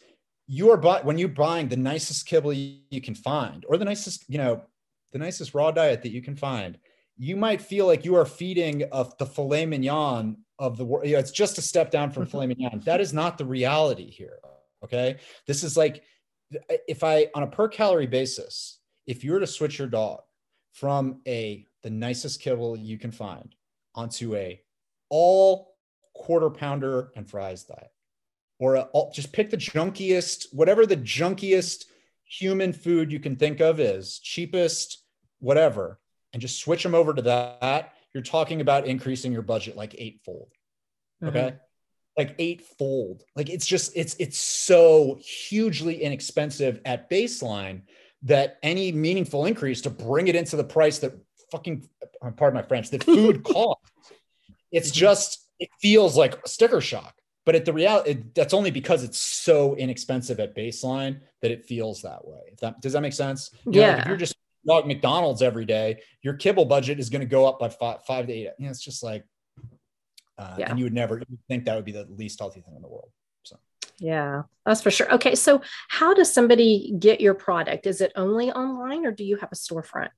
you 0.47 0.69
are 0.71 0.77
but 0.77 1.05
when 1.05 1.17
you're 1.17 1.29
buying 1.29 1.67
the 1.69 1.77
nicest 1.77 2.25
kibble 2.25 2.53
you, 2.53 2.79
you 2.91 3.01
can 3.01 3.15
find 3.15 3.65
or 3.67 3.77
the 3.77 3.85
nicest 3.85 4.25
you 4.27 4.37
know 4.37 4.61
the 5.11 5.19
nicest 5.19 5.53
raw 5.53 5.71
diet 5.71 6.03
that 6.03 6.11
you 6.11 6.21
can 6.21 6.35
find 6.35 6.77
you 7.17 7.35
might 7.35 7.61
feel 7.61 7.85
like 7.85 8.05
you 8.05 8.15
are 8.15 8.25
feeding 8.25 8.83
of 8.91 9.17
the 9.17 9.25
filet 9.25 9.65
mignon 9.65 10.37
of 10.59 10.77
the 10.77 10.85
world 10.85 11.05
you 11.05 11.13
know, 11.13 11.19
it's 11.19 11.31
just 11.31 11.57
a 11.57 11.61
step 11.61 11.91
down 11.91 12.11
from 12.11 12.25
filet 12.25 12.47
mignon. 12.47 12.81
That 12.85 13.01
is 13.01 13.13
not 13.13 13.37
the 13.37 13.45
reality 13.45 14.09
here 14.09 14.39
okay? 14.83 15.17
This 15.47 15.63
is 15.63 15.75
like 15.75 16.03
if 16.87 17.03
i 17.03 17.27
on 17.33 17.41
a 17.41 17.47
per 17.47 17.67
calorie 17.67 18.05
basis 18.05 18.79
if 19.07 19.23
you 19.23 19.31
were 19.31 19.39
to 19.39 19.47
switch 19.47 19.79
your 19.79 19.87
dog 19.87 20.21
from 20.73 21.19
a 21.27 21.65
the 21.81 21.89
nicest 21.89 22.39
kibble 22.39 22.77
you 22.77 22.99
can 22.99 23.11
find 23.11 23.55
onto 23.95 24.35
a 24.35 24.61
all 25.09 25.75
quarter 26.13 26.51
pounder 26.51 27.11
and 27.15 27.27
fries 27.27 27.63
diet 27.63 27.89
or 28.59 28.75
a, 28.75 28.87
just 29.11 29.33
pick 29.33 29.49
the 29.49 29.57
junkiest, 29.57 30.53
whatever 30.53 30.85
the 30.85 30.95
junkiest 30.95 31.85
human 32.23 32.71
food 32.71 33.11
you 33.11 33.19
can 33.19 33.35
think 33.35 33.59
of 33.59 33.79
is, 33.79 34.19
cheapest, 34.19 35.03
whatever, 35.39 35.99
and 36.35 36.41
just 36.41 36.59
switch 36.59 36.83
them 36.83 36.93
over 36.93 37.13
to 37.13 37.21
that. 37.21 37.93
You're 38.13 38.21
talking 38.21 38.59
about 38.59 38.85
increasing 38.85 39.31
your 39.31 39.41
budget 39.41 39.77
like 39.77 39.95
eightfold. 39.97 40.51
Okay. 41.23 41.53
Like 42.17 42.35
eightfold. 42.39 43.23
Like 43.37 43.49
it's 43.49 43.65
just, 43.65 43.93
it's, 43.95 44.17
it's 44.19 44.37
so 44.37 45.17
hugely 45.21 46.03
inexpensive 46.03 46.81
at 46.83 47.09
baseline 47.09 47.83
that 48.23 48.57
any 48.63 48.91
meaningful 48.91 49.45
increase 49.45 49.79
to 49.81 49.89
bring 49.89 50.27
it 50.27 50.35
into 50.35 50.57
the 50.57 50.63
price 50.65 50.99
that 50.99 51.13
fucking, 51.53 51.87
pardon 52.35 52.59
my 52.61 52.67
French, 52.67 52.89
that 52.89 53.05
food 53.05 53.43
costs. 53.45 53.89
It's 54.73 54.89
Mhm. 54.91 54.93
just, 54.95 55.47
it 55.59 55.69
feels 55.81 56.17
like 56.17 56.45
sticker 56.45 56.81
shock 56.81 57.15
but 57.45 57.53
at 57.55 57.63
the 57.63 57.71
reality 57.71 58.17
that's 58.33 58.53
only 58.55 58.71
because 58.71 59.03
it's 59.03 59.21
so 59.21 59.75
inexpensive 59.75 60.39
at 60.39 60.53
baseline 60.55 61.19
that 61.43 61.51
it 61.51 61.63
feels 61.63 62.01
that 62.01 62.27
way 62.27 62.39
if 62.51 62.59
that 62.59 62.81
does 62.81 62.91
that 62.93 63.01
make 63.01 63.13
sense 63.13 63.51
You 63.65 63.71
know, 63.73 63.87
like 63.87 63.91
if 63.99 64.03
Yeah. 64.03 64.07
you're 64.09 64.17
just 64.17 64.35
dog 64.67 64.87
mcdonald's 64.87 65.41
every 65.41 65.65
day 65.65 65.99
your 66.21 66.33
kibble 66.33 66.65
budget 66.65 66.99
is 66.99 67.09
going 67.09 67.21
to 67.21 67.27
go 67.27 67.45
up 67.47 67.59
by 67.59 67.69
five, 67.69 68.03
five 68.05 68.27
to 68.27 68.33
eight 68.33 68.49
you 68.57 68.65
know, 68.65 68.69
it's 68.71 68.79
just 68.81 69.03
like 69.03 69.23
uh, 70.37 70.55
Yeah. 70.57 70.69
and 70.69 70.79
you 70.79 70.85
would 70.85 70.93
never 70.93 71.21
think 71.47 71.65
that 71.65 71.75
would 71.75 71.85
be 71.85 71.91
the 71.91 72.05
least 72.09 72.39
healthy 72.39 72.61
thing 72.61 72.75
in 72.75 72.81
the 72.81 72.87
world 72.87 73.11
Yeah, 73.99 74.43
that's 74.65 74.81
for 74.81 74.91
sure. 74.91 75.09
Okay. 75.13 75.35
So, 75.35 75.61
how 75.87 76.13
does 76.13 76.33
somebody 76.33 76.93
get 76.99 77.21
your 77.21 77.33
product? 77.33 77.87
Is 77.87 78.01
it 78.01 78.11
only 78.17 78.51
online 78.51 79.05
or 79.05 79.11
do 79.11 79.23
you 79.23 79.37
have 79.37 79.49
a 79.53 79.55
storefront? 79.55 80.09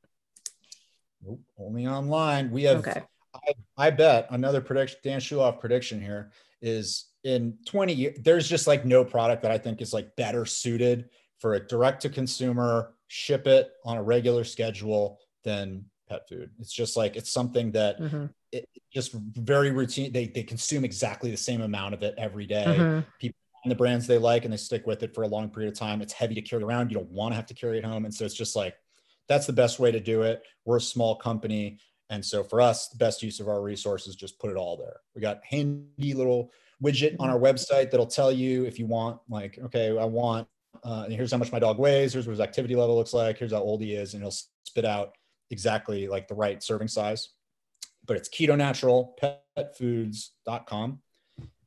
Nope, 1.24 1.42
only 1.60 1.86
online 1.86 2.50
we 2.50 2.64
have 2.64 2.80
Okay. 2.80 3.04
I 3.78 3.92
bet 3.92 4.28
another 4.32 4.62
prediction, 4.62 4.98
Dan 5.04 5.20
Schulof 5.20 5.60
prediction 5.60 6.02
here 6.02 6.32
is 6.62 7.12
in 7.24 7.58
20 7.68 7.94
years, 7.94 8.18
there's 8.24 8.50
just 8.50 8.66
like 8.66 8.84
no 8.84 9.06
product 9.06 9.44
that 9.44 9.52
I 9.52 9.60
think 9.60 9.82
is 9.82 9.94
like 9.94 10.16
better 10.16 10.44
suited 10.46 11.10
for 11.40 11.54
a 11.54 11.60
direct 11.60 12.02
to 12.02 12.10
consumer, 12.10 12.96
ship 13.08 13.48
it 13.48 13.72
on 13.86 13.98
a 13.98 14.04
regular 14.04 14.44
schedule 14.44 15.20
than 15.44 15.86
pet 16.10 16.28
food. 16.28 16.52
It's 16.60 16.74
just 16.74 16.96
like, 16.98 17.16
it's 17.16 17.32
something 17.32 17.72
that 17.74 18.00
Mhm, 18.00 18.30
it 18.52 18.68
just 18.94 19.14
very 19.14 19.72
routine. 19.72 20.12
They, 20.14 20.28
they 20.28 20.44
consume 20.44 20.86
exactly 20.86 21.32
the 21.32 21.38
same 21.38 21.62
amount 21.62 21.94
of 21.94 22.04
it 22.04 22.16
every 22.18 22.46
day. 22.46 22.78
mhm. 22.80 23.06
And 23.64 23.72
the 23.72 23.76
brands 23.76 24.08
they 24.08 24.18
like 24.18 24.46
and 24.46 24.54
they 24.54 24.58
stick 24.58 24.88
with 24.88 25.04
it 25.04 25.14
for 25.14 25.24
a 25.24 25.28
long 25.28 25.50
period 25.50 25.74
of 25.74 25.78
time. 25.78 26.02
It's 26.02 26.14
heavy 26.14 26.36
to 26.36 26.42
carry 26.42 26.64
around. 26.64 26.90
You 26.90 26.98
don't 26.98 27.12
want 27.12 27.34
to 27.34 27.36
have 27.36 27.48
to 27.48 27.54
carry 27.54 27.80
it 27.80 27.84
home. 27.84 28.06
And 28.06 28.14
so 28.14 28.24
it's 28.24 28.36
just 28.36 28.56
like, 28.56 28.76
that's 29.28 29.46
the 29.46 29.52
best 29.52 29.78
way 29.80 29.92
to 29.92 30.00
do 30.00 30.22
it. 30.22 30.44
We're 30.64 30.78
a 30.78 30.82
small 30.82 31.16
company. 31.18 31.80
And 32.10 32.24
so 32.24 32.44
for 32.44 32.62
us, 32.62 32.88
the 32.88 32.98
best 32.98 33.22
use 33.22 33.42
of 33.42 33.50
our 33.50 33.62
resources, 33.62 34.16
just 34.16 34.40
put 34.40 34.52
it 34.52 34.56
all 34.56 34.78
there. 34.78 35.02
We 35.16 35.22
got 35.22 35.44
handy 35.44 36.14
little 36.14 36.52
widget 36.82 37.18
on 37.20 37.30
our 37.30 37.40
website 37.40 37.92
that'll 37.92 38.06
tell 38.06 38.32
you 38.32 38.64
if 38.64 38.80
you 38.80 38.86
want, 38.86 39.20
like, 39.28 39.60
okay, 39.66 39.90
I 39.98 40.06
want, 40.06 40.48
uh, 40.84 41.04
and 41.06 41.14
here's 41.14 41.32
how 41.32 41.38
much 41.38 41.52
my 41.52 41.60
dog 41.60 41.78
weighs. 41.80 42.14
Here's 42.14 42.26
what 42.28 42.32
his 42.32 42.40
activity 42.40 42.76
level 42.76 42.96
looks 42.96 43.14
like. 43.14 43.38
Here's 43.38 43.52
how 43.54 43.60
old 43.60 43.82
he 43.82 43.94
is. 43.94 44.14
And 44.14 44.24
he'll 44.24 44.34
spit 44.64 44.86
out 44.86 45.16
exactly 45.52 46.08
like 46.08 46.28
the 46.28 46.36
right 46.36 46.62
serving 46.62 46.88
size. 46.88 47.30
But 48.06 48.18
it's 48.18 48.30
keto 48.30 48.58
natural 48.58 49.16
petfoods.com. 49.58 51.00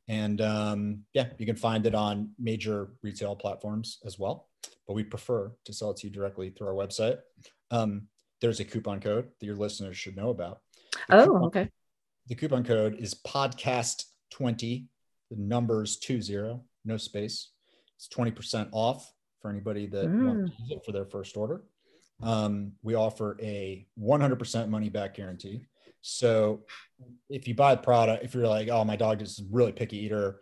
And 0.07 0.41
um, 0.41 1.03
yeah, 1.13 1.27
you 1.37 1.45
can 1.45 1.55
find 1.55 1.85
it 1.85 1.95
on 1.95 2.31
major 2.39 2.89
retail 3.01 3.35
platforms 3.35 3.99
as 4.05 4.17
well. 4.19 4.49
But 4.87 4.93
we 4.93 5.03
prefer 5.03 5.51
to 5.65 5.73
sell 5.73 5.91
it 5.91 5.97
to 5.97 6.07
you 6.07 6.13
directly 6.13 6.49
through 6.49 6.67
our 6.67 6.73
website. 6.73 7.19
Um, 7.69 8.07
there's 8.41 8.59
a 8.59 8.65
coupon 8.65 8.99
code 8.99 9.29
that 9.39 9.45
your 9.45 9.55
listeners 9.55 9.95
should 9.97 10.17
know 10.17 10.29
about. 10.29 10.59
The 11.07 11.17
Oh, 11.21 11.25
coupon- 11.25 11.43
okay. 11.45 11.69
the 12.27 12.35
coupon 12.35 12.63
code 12.63 12.95
is 12.99 13.13
podcast20, 13.13 14.87
the 15.29 15.35
numbers 15.37 15.97
20, 15.99 16.59
no 16.83 16.97
space. 16.97 17.51
It's 18.01 18.07
20% 18.15 18.69
off 18.71 19.13
for 19.41 19.51
anybody 19.51 19.85
that 19.85 20.09
wants 20.09 20.55
to 20.55 20.63
use 20.63 20.71
it 20.71 20.83
for 20.83 20.91
their 20.91 21.05
first 21.05 21.37
order. 21.37 21.61
Um, 22.23 22.73
we 22.81 22.95
offer 22.95 23.37
a 23.39 23.85
100% 23.99 24.69
money 24.69 24.89
back 24.89 25.15
guarantee. 25.15 25.67
So 26.01 26.61
if 27.29 27.47
you 27.47 27.53
buy 27.53 27.75
the 27.75 27.81
product, 27.81 28.23
if 28.23 28.33
you're 28.33 28.47
like, 28.47 28.69
oh, 28.69 28.83
my 28.83 28.95
dog 28.95 29.21
is 29.21 29.37
a 29.37 29.43
really 29.51 29.71
picky 29.71 29.97
eater, 29.97 30.39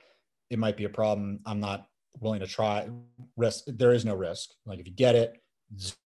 it 0.49 0.57
might 0.57 0.77
be 0.77 0.85
a 0.85 0.89
problem. 0.89 1.41
I'm 1.45 1.59
not 1.59 1.85
willing 2.21 2.39
to 2.39 2.47
try 2.47 2.87
risk. 3.35 3.65
There 3.67 3.91
is 3.91 4.05
no 4.05 4.15
risk. 4.15 4.51
Like 4.65 4.79
if 4.79 4.87
you 4.87 4.93
get 4.93 5.15
it, 5.15 5.41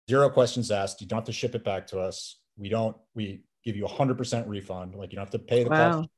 zero 0.09 0.31
questions 0.31 0.71
asked. 0.71 1.01
You 1.01 1.09
don't 1.09 1.19
have 1.19 1.25
to 1.25 1.33
ship 1.33 1.57
it 1.57 1.65
back 1.65 1.89
to 1.89 1.99
us. 1.99 2.39
We 2.57 2.69
don't, 2.69 2.97
we 3.17 3.43
give 3.65 3.75
you 3.75 3.87
a 3.87 3.89
hundred 3.89 4.19
percent 4.19 4.47
refund. 4.47 4.95
Like 4.95 5.11
you 5.11 5.17
don't 5.17 5.25
have 5.25 5.33
to 5.33 5.41
pay 5.41 5.65
the 5.65 5.71
wow. 5.71 5.93
cost. 5.93 6.09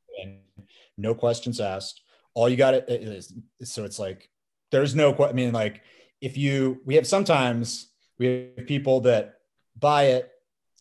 No 0.99 1.15
questions 1.15 1.59
asked. 1.59 2.03
All 2.35 2.51
you 2.51 2.57
got 2.57 2.75
it 2.75 2.85
is, 2.89 3.33
so 3.63 3.85
it's 3.85 3.99
like, 3.99 4.29
there's 4.73 4.97
no, 4.97 5.15
I 5.25 5.33
mean, 5.33 5.53
like 5.53 5.83
if 6.21 6.37
you, 6.37 6.81
we 6.85 6.97
have 6.97 7.07
sometimes 7.07 7.89
we 8.19 8.51
have 8.57 8.67
people 8.67 9.03
that 9.03 9.37
buy 9.79 10.05
it, 10.05 10.31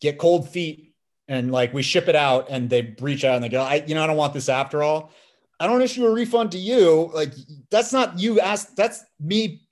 get 0.00 0.18
cold 0.18 0.48
feet 0.48 0.94
and 1.28 1.52
like 1.52 1.72
we 1.72 1.82
ship 1.82 2.08
it 2.08 2.16
out 2.16 2.48
and 2.50 2.68
they 2.68 2.96
reach 3.00 3.24
out 3.24 3.36
and 3.36 3.44
they 3.44 3.48
go, 3.48 3.62
I, 3.62 3.84
you 3.86 3.94
know, 3.94 4.02
I 4.02 4.08
don't 4.08 4.16
want 4.16 4.34
this 4.34 4.48
after 4.48 4.82
all. 4.82 5.12
I 5.60 5.68
don't 5.68 5.82
issue 5.82 6.04
a 6.04 6.10
refund 6.10 6.50
to 6.52 6.58
you. 6.58 7.10
Like 7.14 7.32
that's 7.70 7.92
not 7.92 8.18
you 8.18 8.40
ask, 8.40 8.74
that's 8.74 9.04
me. 9.20 9.62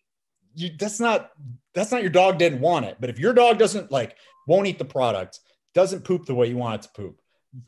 You, 0.55 0.71
that's 0.79 1.01
not, 1.01 1.31
that's 1.75 1.91
not 1.91 2.03
your 2.03 2.11
dog 2.11 2.39
didn't 2.39 2.61
want 2.61 2.85
it. 2.87 2.99
But 3.01 3.11
if 3.11 3.19
your 3.19 3.33
dog 3.33 3.59
doesn't 3.59 3.91
like, 3.91 4.17
won't 4.47 4.67
eat 4.67 4.79
the 4.79 4.85
product, 4.85 5.41
doesn't 5.75 6.05
poop 6.05 6.27
the 6.27 6.35
way 6.35 6.49
you 6.49 6.57
want 6.57 6.77
it 6.77 6.89
to 6.89 6.93
poop, 6.95 7.21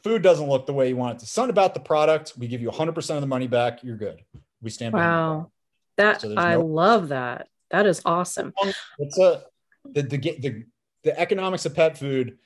food 0.03 0.23
doesn't 0.23 0.49
look 0.49 0.67
the 0.67 0.73
way 0.73 0.89
you 0.89 0.97
want 0.97 1.17
it 1.17 1.21
to, 1.21 1.27
something 1.27 1.51
about 1.51 1.75
the 1.75 1.81
product, 1.81 2.33
we 2.37 2.49
give 2.49 2.61
you 2.61 2.71
100% 2.71 3.15
of 3.15 3.21
the 3.21 3.27
money 3.27 3.47
back. 3.47 3.85
You're 3.85 3.97
good. 3.97 4.21
We 4.61 4.71
stand 4.71 4.95
Wow. 4.95 5.52
That 5.97 6.21
so 6.21 6.35
I 6.37 6.55
no- 6.55 6.65
love 6.65 7.09
that. 7.09 7.49
That 7.71 7.87
is 7.87 8.03
awesome. 8.05 8.53
It's 8.99 9.19
a, 9.19 9.45
the, 9.85 10.03
the, 10.03 10.19
the, 10.19 10.65
the 11.05 11.19
economics 11.19 11.65
of 11.65 11.75
pet 11.75 11.97
food 11.97 12.37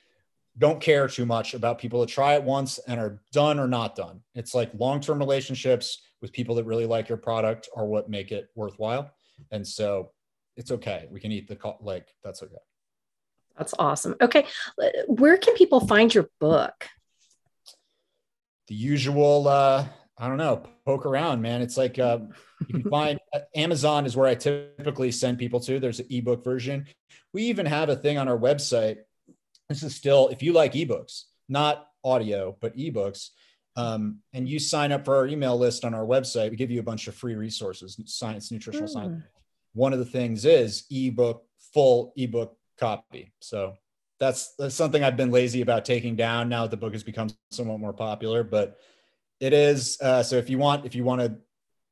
don't 0.57 0.81
care 0.81 1.07
too 1.07 1.25
much 1.25 1.53
about 1.53 1.79
people 1.79 1.99
that 2.01 2.09
try 2.09 2.35
it 2.35 2.43
once 2.43 2.79
and 2.79 2.99
are 2.99 3.21
done 3.31 3.59
or 3.59 3.67
not 3.67 3.95
done. 3.95 4.21
It's 4.33 4.55
like 4.55 4.71
long-term 4.73 5.19
relationships 5.19 6.01
with 6.21 6.31
people 6.33 6.55
that 6.55 6.65
really 6.65 6.85
like 6.85 7.09
your 7.09 7.17
product 7.17 7.69
are 7.75 7.85
what 7.85 8.09
make 8.09 8.31
it 8.31 8.47
worthwhile. 8.55 9.11
And 9.51 9.67
so 9.67 10.11
it's 10.55 10.71
okay. 10.71 11.07
We 11.11 11.19
can 11.19 11.31
eat 11.31 11.47
the 11.47 11.57
like 11.81 12.07
that's 12.23 12.41
okay. 12.41 12.55
That's 13.57 13.73
awesome. 13.77 14.15
Okay, 14.21 14.45
where 15.07 15.37
can 15.37 15.55
people 15.55 15.79
find 15.79 16.13
your 16.13 16.29
book? 16.39 16.87
The 18.67 18.75
usual 18.75 19.47
uh 19.47 19.85
I 20.19 20.27
don't 20.27 20.37
know, 20.37 20.63
poke 20.85 21.05
around, 21.05 21.41
man. 21.41 21.61
It's 21.61 21.77
like 21.77 21.99
uh, 21.99 22.19
you 22.67 22.81
can 22.81 22.89
find 22.89 23.19
uh, 23.33 23.39
Amazon 23.55 24.05
is 24.05 24.15
where 24.15 24.27
I 24.27 24.35
typically 24.35 25.11
send 25.11 25.37
people 25.37 25.59
to. 25.61 25.79
There's 25.79 25.99
an 25.99 26.07
ebook 26.09 26.43
version. 26.43 26.87
We 27.33 27.43
even 27.43 27.65
have 27.67 27.89
a 27.89 27.95
thing 27.95 28.17
on 28.17 28.27
our 28.27 28.37
website 28.37 28.97
this 29.69 29.83
is 29.83 29.95
still 29.95 30.29
if 30.29 30.41
you 30.41 30.53
like 30.53 30.73
ebooks 30.73 31.23
not 31.49 31.87
audio 32.03 32.55
but 32.59 32.75
ebooks 32.75 33.29
um, 33.75 34.21
and 34.33 34.49
you 34.49 34.57
sign 34.57 34.91
up 34.91 35.05
for 35.05 35.15
our 35.15 35.27
email 35.27 35.55
list 35.57 35.85
on 35.85 35.93
our 35.93 36.05
website 36.05 36.49
we 36.49 36.55
give 36.55 36.71
you 36.71 36.79
a 36.79 36.83
bunch 36.83 37.07
of 37.07 37.15
free 37.15 37.35
resources 37.35 37.99
science 38.05 38.51
nutritional 38.51 38.87
mm. 38.87 38.93
science 38.93 39.23
one 39.73 39.93
of 39.93 39.99
the 39.99 40.05
things 40.05 40.45
is 40.45 40.85
ebook 40.89 41.43
full 41.73 42.13
ebook 42.15 42.55
copy 42.79 43.31
so 43.39 43.73
that's 44.19 44.55
that's 44.57 44.75
something 44.75 45.03
i've 45.03 45.17
been 45.17 45.31
lazy 45.31 45.61
about 45.61 45.85
taking 45.85 46.15
down 46.15 46.49
now 46.49 46.63
that 46.63 46.71
the 46.71 46.77
book 46.77 46.93
has 46.93 47.03
become 47.03 47.29
somewhat 47.51 47.79
more 47.79 47.93
popular 47.93 48.43
but 48.43 48.79
it 49.39 49.53
is 49.53 49.97
uh, 50.01 50.23
so 50.23 50.37
if 50.37 50.49
you 50.49 50.57
want 50.57 50.85
if 50.85 50.95
you 50.95 51.03
want 51.03 51.21
to 51.21 51.35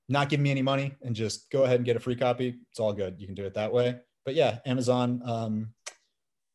not 0.08 0.30
give 0.30 0.40
me 0.40 0.52
any 0.52 0.62
money 0.62 0.96
and 1.02 1.16
just 1.16 1.50
go 1.50 1.64
ahead 1.64 1.78
and 1.78 1.86
get 1.86 1.96
a 1.96 2.00
free 2.00 2.16
copy 2.16 2.56
it's 2.70 2.80
all 2.80 2.94
good. 2.94 3.16
You 3.20 3.26
can 3.26 3.36
do 3.36 3.46
it 3.46 3.56
that 3.56 3.72
way. 3.72 4.00
But 4.24 4.36
yeah 4.36 4.60
amazon 4.66 5.22
um, 5.26 5.74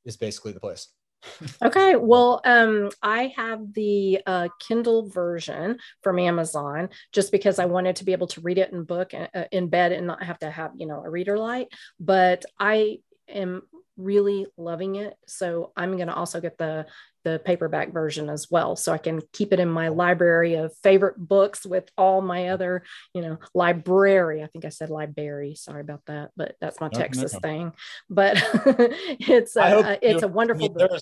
is 0.04 0.16
basically 0.16 0.52
the 0.52 0.60
place. 0.60 0.88
Okay 1.62 1.96
well 1.96 2.40
um 2.44 2.88
i 3.02 3.32
have 3.36 3.74
the 3.74 4.20
uh, 4.26 4.48
kindle 4.58 5.06
version 5.06 5.78
from 6.02 6.18
amazon 6.18 6.88
just 7.12 7.30
because 7.30 7.58
i 7.58 7.66
wanted 7.66 7.96
to 7.96 8.04
be 8.06 8.12
able 8.12 8.26
to 8.28 8.40
read 8.40 8.56
it 8.56 8.72
in 8.72 8.84
book 8.84 9.12
uh, 9.12 9.44
in 9.52 9.68
bed 9.68 9.92
and 9.92 10.06
not 10.06 10.22
have 10.22 10.38
to 10.38 10.50
have 10.50 10.70
you 10.76 10.86
know 10.86 11.02
a 11.04 11.10
reader 11.10 11.36
light. 11.36 11.68
But 11.98 12.46
i 12.58 13.00
am 13.28 13.62
really 13.96 14.46
loving 14.56 14.96
it 14.96 15.14
so 15.26 15.72
i'm 15.76 15.96
going 15.96 16.08
to 16.08 16.14
also 16.14 16.40
get 16.40 16.56
the 16.58 16.86
the 17.24 17.40
paperback 17.44 17.92
version 17.92 18.30
as 18.30 18.50
well 18.50 18.76
so 18.76 18.92
i 18.92 18.98
can 18.98 19.20
keep 19.32 19.52
it 19.52 19.60
in 19.60 19.68
my 19.68 19.88
library 19.88 20.54
of 20.54 20.74
favorite 20.82 21.16
books 21.18 21.66
with 21.66 21.90
all 21.98 22.22
my 22.22 22.48
other 22.48 22.82
you 23.14 23.20
know 23.20 23.36
library 23.54 24.42
i 24.42 24.46
think 24.46 24.64
i 24.64 24.70
said 24.70 24.88
library 24.88 25.54
sorry 25.54 25.82
about 25.82 26.00
that 26.06 26.30
but 26.36 26.54
that's 26.60 26.80
my 26.80 26.88
no, 26.92 26.98
texas 26.98 27.34
no. 27.34 27.40
thing 27.40 27.72
but 28.08 28.36
it's 29.20 29.54
a, 29.56 29.62
uh, 29.62 29.82
uh, 29.82 29.96
it's 30.00 30.22
a 30.22 30.28
wonderful 30.28 30.70
book 30.70 31.00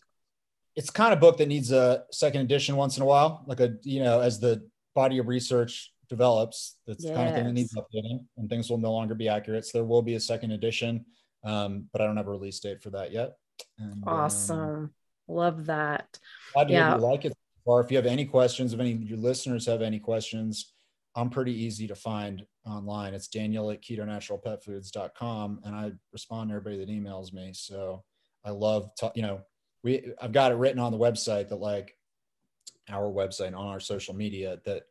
it's 0.79 0.91
kind 0.91 1.13
of 1.13 1.19
book 1.19 1.39
that 1.39 1.49
needs 1.49 1.73
a 1.73 2.05
second 2.13 2.43
edition 2.43 2.77
once 2.77 2.97
in 2.97 3.03
a 3.03 3.07
while, 3.07 3.43
like 3.49 3.59
a 3.59 3.75
you 3.83 4.01
know, 4.01 4.21
as 4.21 4.39
the 4.39 4.65
body 4.95 5.19
of 5.19 5.27
research 5.27 5.93
develops, 6.09 6.77
that's 6.87 7.03
yes. 7.03 7.11
the 7.11 7.17
kind 7.17 7.29
of 7.29 7.35
thing 7.35 7.45
that 7.47 7.53
needs 7.53 7.75
updating, 7.75 8.25
and 8.37 8.49
things 8.49 8.71
will 8.71 8.79
no 8.79 8.93
longer 8.93 9.17
be 9.17 9.29
accurate. 9.29 9.67
So 9.67 9.79
there 9.79 9.85
will 9.85 10.03
be 10.03 10.15
a 10.15 10.21
second 10.21 10.53
edition, 10.53 11.05
um, 11.45 11.89
but 11.93 12.01
I 12.01 12.07
don't 12.07 12.17
have 12.17 12.29
a 12.29 12.31
release 12.31 12.61
date 12.61 12.83
for 12.83 12.91
that 12.91 13.13
yet. 13.13 13.35
And, 13.79 14.03
awesome, 14.07 14.59
um, 14.59 14.91
love 15.27 15.67
that. 15.67 16.19
Glad 16.55 16.71
yeah, 16.71 16.95
you 16.95 17.01
like 17.01 17.25
it. 17.25 17.35
Or 17.65 17.81
if 17.81 17.91
you 17.91 17.97
have 17.97 18.07
any 18.07 18.25
questions, 18.25 18.73
if 18.73 18.81
any 18.81 18.93
of 18.93 19.03
your 19.03 19.19
listeners 19.19 19.67
have 19.67 19.83
any 19.83 19.99
questions, 19.99 20.73
I'm 21.15 21.31
pretty 21.31 21.53
easy 21.53 21.87
to 21.89 21.95
find 21.95 22.43
online. 22.65 23.13
It's 23.13 23.29
Daniel 23.29 23.71
at 23.71 23.83
ketonaturalpetfoods.com, 23.83 25.61
and 25.65 25.75
I 25.75 25.93
respond 26.13 26.51
to 26.51 26.57
everybody 26.57 26.85
that 26.85 26.91
emails 26.91 27.33
me. 27.33 27.53
So 27.55 28.05
I 28.45 28.51
love, 28.51 28.95
to, 28.99 29.13
you 29.15 29.23
know, 29.23 29.41
we 29.83 30.13
I've 30.21 30.33
got 30.33 30.53
it 30.53 30.57
written 30.57 30.79
on 30.79 30.93
the 30.93 30.99
website 30.99 31.49
that 31.49 31.57
like 31.57 31.95
our 32.89 33.11
website 33.11 33.49
on 33.49 33.67
our 33.67 33.81
social 33.81 34.15
media 34.15 34.59
that 34.65 34.85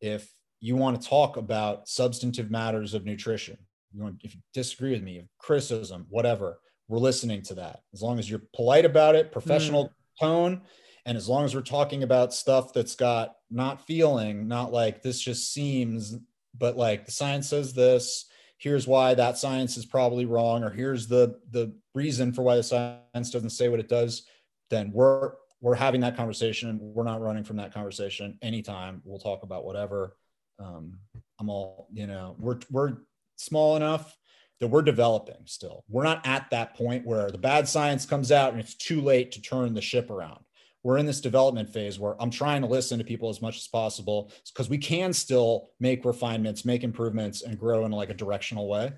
if 0.00 0.32
you 0.60 0.76
want 0.76 1.00
to 1.00 1.08
talk 1.08 1.36
about 1.36 1.88
substantive 1.88 2.50
matters 2.50 2.94
of 2.94 3.04
nutrition, 3.04 3.58
you 3.94 4.02
want 4.02 4.20
if 4.22 4.34
you 4.34 4.40
disagree 4.54 4.92
with 4.92 5.02
me, 5.02 5.26
criticism, 5.38 6.06
whatever, 6.08 6.58
we're 6.88 6.98
listening 6.98 7.42
to 7.42 7.54
that. 7.54 7.80
As 7.92 8.02
long 8.02 8.18
as 8.18 8.28
you're 8.28 8.42
polite 8.54 8.84
about 8.84 9.14
it, 9.14 9.32
professional 9.32 9.86
mm. 9.86 9.90
tone, 10.20 10.62
and 11.06 11.16
as 11.16 11.28
long 11.28 11.44
as 11.44 11.54
we're 11.54 11.62
talking 11.62 12.02
about 12.02 12.34
stuff 12.34 12.72
that's 12.72 12.94
got 12.94 13.34
not 13.50 13.86
feeling, 13.86 14.48
not 14.48 14.72
like 14.72 15.02
this 15.02 15.20
just 15.20 15.52
seems, 15.52 16.16
but 16.56 16.76
like 16.76 17.06
the 17.06 17.12
science 17.12 17.48
says 17.48 17.72
this, 17.72 18.26
here's 18.58 18.86
why 18.86 19.14
that 19.14 19.38
science 19.38 19.76
is 19.76 19.86
probably 19.86 20.26
wrong, 20.26 20.62
or 20.62 20.70
here's 20.70 21.08
the 21.08 21.38
the 21.50 21.74
reason 21.94 22.32
for 22.32 22.42
why 22.42 22.56
the 22.56 22.62
science 22.62 23.30
doesn't 23.30 23.50
say 23.50 23.68
what 23.68 23.80
it 23.80 23.88
does 23.88 24.26
then 24.72 24.90
we're 24.92 25.32
we're 25.60 25.76
having 25.76 26.00
that 26.00 26.16
conversation. 26.16 26.78
We're 26.80 27.04
not 27.04 27.20
running 27.20 27.44
from 27.44 27.58
that 27.58 27.72
conversation 27.72 28.36
anytime. 28.42 29.00
We'll 29.04 29.20
talk 29.20 29.44
about 29.44 29.64
whatever. 29.64 30.16
Um, 30.58 30.98
I'm 31.38 31.48
all, 31.48 31.86
you 31.92 32.08
know, 32.08 32.34
we're 32.40 32.58
we're 32.70 32.96
small 33.36 33.76
enough 33.76 34.16
that 34.60 34.68
we're 34.68 34.82
developing 34.82 35.44
still. 35.44 35.84
We're 35.88 36.04
not 36.04 36.26
at 36.26 36.50
that 36.50 36.76
point 36.76 37.04
where 37.04 37.30
the 37.30 37.38
bad 37.38 37.68
science 37.68 38.06
comes 38.06 38.30
out 38.30 38.52
and 38.52 38.60
it's 38.60 38.74
too 38.74 39.00
late 39.00 39.32
to 39.32 39.42
turn 39.42 39.74
the 39.74 39.80
ship 39.80 40.10
around. 40.10 40.38
We're 40.84 40.98
in 40.98 41.06
this 41.06 41.20
development 41.20 41.68
phase 41.68 41.98
where 41.98 42.20
I'm 42.20 42.30
trying 42.30 42.62
to 42.62 42.68
listen 42.68 42.98
to 42.98 43.04
people 43.04 43.28
as 43.28 43.42
much 43.42 43.56
as 43.56 43.68
possible 43.68 44.32
because 44.52 44.68
we 44.68 44.78
can 44.78 45.12
still 45.12 45.70
make 45.78 46.04
refinements, 46.04 46.64
make 46.64 46.82
improvements, 46.82 47.42
and 47.42 47.58
grow 47.58 47.84
in 47.84 47.92
like 47.92 48.10
a 48.10 48.14
directional 48.14 48.68
way. 48.68 48.92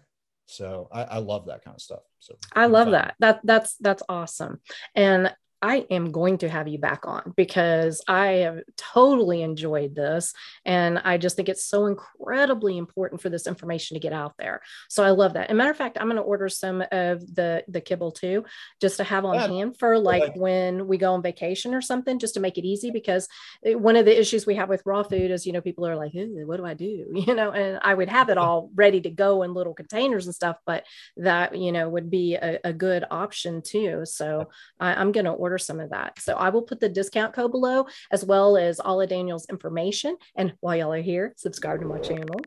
So 0.47 0.89
I, 0.93 1.05
I 1.05 1.19
love 1.19 1.47
that 1.47 1.65
kind 1.65 1.75
of 1.75 1.81
stuff. 1.81 2.03
So 2.19 2.37
I 2.53 2.67
love 2.67 2.91
that. 2.91 3.15
That 3.21 3.41
that's 3.45 3.77
that's 3.77 4.03
awesome. 4.09 4.61
And 4.95 5.35
I 5.65 5.87
am 5.91 6.13
going 6.13 6.37
to 6.39 6.49
have 6.51 6.69
you 6.69 6.79
back 6.79 7.07
on 7.07 7.33
because 7.39 8.03
I 8.07 8.27
have 8.45 8.61
totally 8.77 9.41
enjoyed 9.41 9.95
this. 9.95 10.35
And 10.67 10.99
I 10.99 11.17
just 11.17 11.37
think 11.37 11.49
it's 11.49 11.65
so 11.65 11.87
incredibly 11.87 12.77
important 12.77 13.23
for 13.23 13.31
this 13.31 13.47
information 13.47 13.95
to 13.95 14.01
get 14.01 14.13
out 14.13 14.35
there. 14.39 14.61
So 14.91 15.03
I 15.03 15.13
love 15.13 15.33
that. 15.33 15.49
And 15.49 15.57
matter 15.57 15.71
of 15.71 15.77
fact, 15.79 15.97
I'm 15.99 16.09
going 16.09 16.17
to 16.17 16.23
order 16.23 16.51
some 16.51 16.83
of 16.83 17.35
the, 17.35 17.65
the 17.67 17.81
kibble 17.81 18.13
too, 18.13 18.45
just 18.79 18.99
to 18.99 19.05
have 19.05 19.25
on 19.25 19.37
yeah. 19.37 19.47
hand 19.47 19.79
for 19.79 19.99
like 19.99 20.37
when 20.37 20.87
we 20.87 20.99
go 20.99 21.15
on 21.15 21.23
vacation 21.23 21.75
or 21.75 21.81
something, 21.81 22.19
just 22.19 22.35
to 22.35 22.41
make 22.41 22.59
it 22.59 22.67
easy. 22.67 22.91
Because 22.91 23.27
eh, 23.65 23.73
one 23.73 23.97
of 23.97 24.05
the 24.05 24.21
issues 24.21 24.45
we 24.45 24.57
have 24.57 24.69
with 24.69 24.83
raw 24.85 25.03
food 25.03 25.31
is, 25.31 25.47
you 25.47 25.55
know, 25.55 25.63
people 25.63 25.87
are 25.87 25.97
like, 25.97 26.13
what 26.15 26.59
do 26.59 26.67
I 26.67 26.75
do? 26.75 27.07
You 27.25 27.35
know, 27.35 27.53
and 27.53 27.79
I 27.81 27.95
would 27.95 28.11
have 28.11 28.29
it 28.29 28.37
all 28.37 28.71
ready 28.75 29.01
to 29.01 29.09
go 29.09 29.45
in 29.45 29.55
little 29.55 29.73
containers 29.73 30.27
and 30.27 30.35
stuff, 30.35 30.59
but 30.67 30.85
that, 31.17 31.57
you 31.57 31.73
know, 31.73 31.89
would 31.89 32.11
be 32.11 32.35
a, 32.35 32.59
a 32.63 32.73
good 32.75 33.03
option 33.11 33.63
too. 33.63 34.03
So 34.05 34.51
I, 34.79 34.95
I'm 34.95 35.11
going 35.11 35.25
to 35.25 35.31
order 35.31 35.54
order 35.55 35.59
some 35.59 35.81
of 35.81 35.91
that. 35.91 36.19
So 36.19 36.35
I 36.35 36.49
will 36.49 36.63
put 36.63 36.81
the 36.81 36.89
discount 36.89 37.35
code 37.35 37.53
below 37.53 37.87
as 38.11 38.25
well 38.25 38.57
as 38.57 38.81
all 38.81 39.01
of 39.01 39.09
Daniel's 39.09 39.47
information. 39.49 40.17
And 40.37 40.55
while 40.61 40.77
y'all 40.77 40.93
are 40.93 41.03
here, 41.03 41.33
subscribe 41.37 41.81
to 41.81 41.87
my 41.87 41.99
channel. 41.99 42.41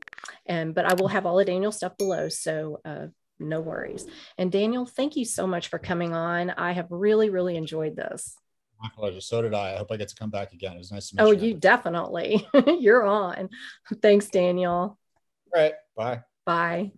And 0.46 0.76
but 0.76 0.86
I 0.86 0.94
will 0.96 1.08
have 1.08 1.26
all 1.26 1.40
of 1.40 1.46
Daniel's 1.46 1.78
stuff 1.78 1.98
below. 1.98 2.30
So 2.30 2.82
uh, 2.84 3.08
no 3.40 3.62
worries. 3.62 4.06
And 4.38 4.52
Daniel, 4.52 4.86
thank 4.86 5.16
you 5.16 5.26
so 5.26 5.48
much 5.48 5.70
for 5.70 5.80
coming 5.80 6.14
on. 6.14 6.50
I 6.52 6.74
have 6.74 6.88
really, 6.90 7.30
really 7.30 7.56
enjoyed 7.56 7.96
this. 7.96 8.36
My 8.82 8.90
pleasure. 8.96 9.22
So 9.22 9.42
did 9.42 9.54
I. 9.56 9.74
I 9.74 9.78
hope 9.78 9.92
I 9.92 9.98
get 9.98 10.10
to 10.10 10.16
come 10.16 10.30
back 10.30 10.54
again. 10.54 10.74
It 10.74 10.78
was 10.78 10.92
nice 10.92 11.10
to 11.10 11.16
meet 11.16 11.22
oh, 11.24 11.32
you. 11.32 11.40
Oh, 11.40 11.44
you 11.44 11.54
definitely. 11.56 12.48
You're 12.80 13.04
on. 13.04 13.50
Thanks, 14.02 14.28
Daniel. 14.28 14.72
All 14.72 14.98
right. 15.56 15.74
Bye. 15.96 16.22
Bye. 16.46 16.92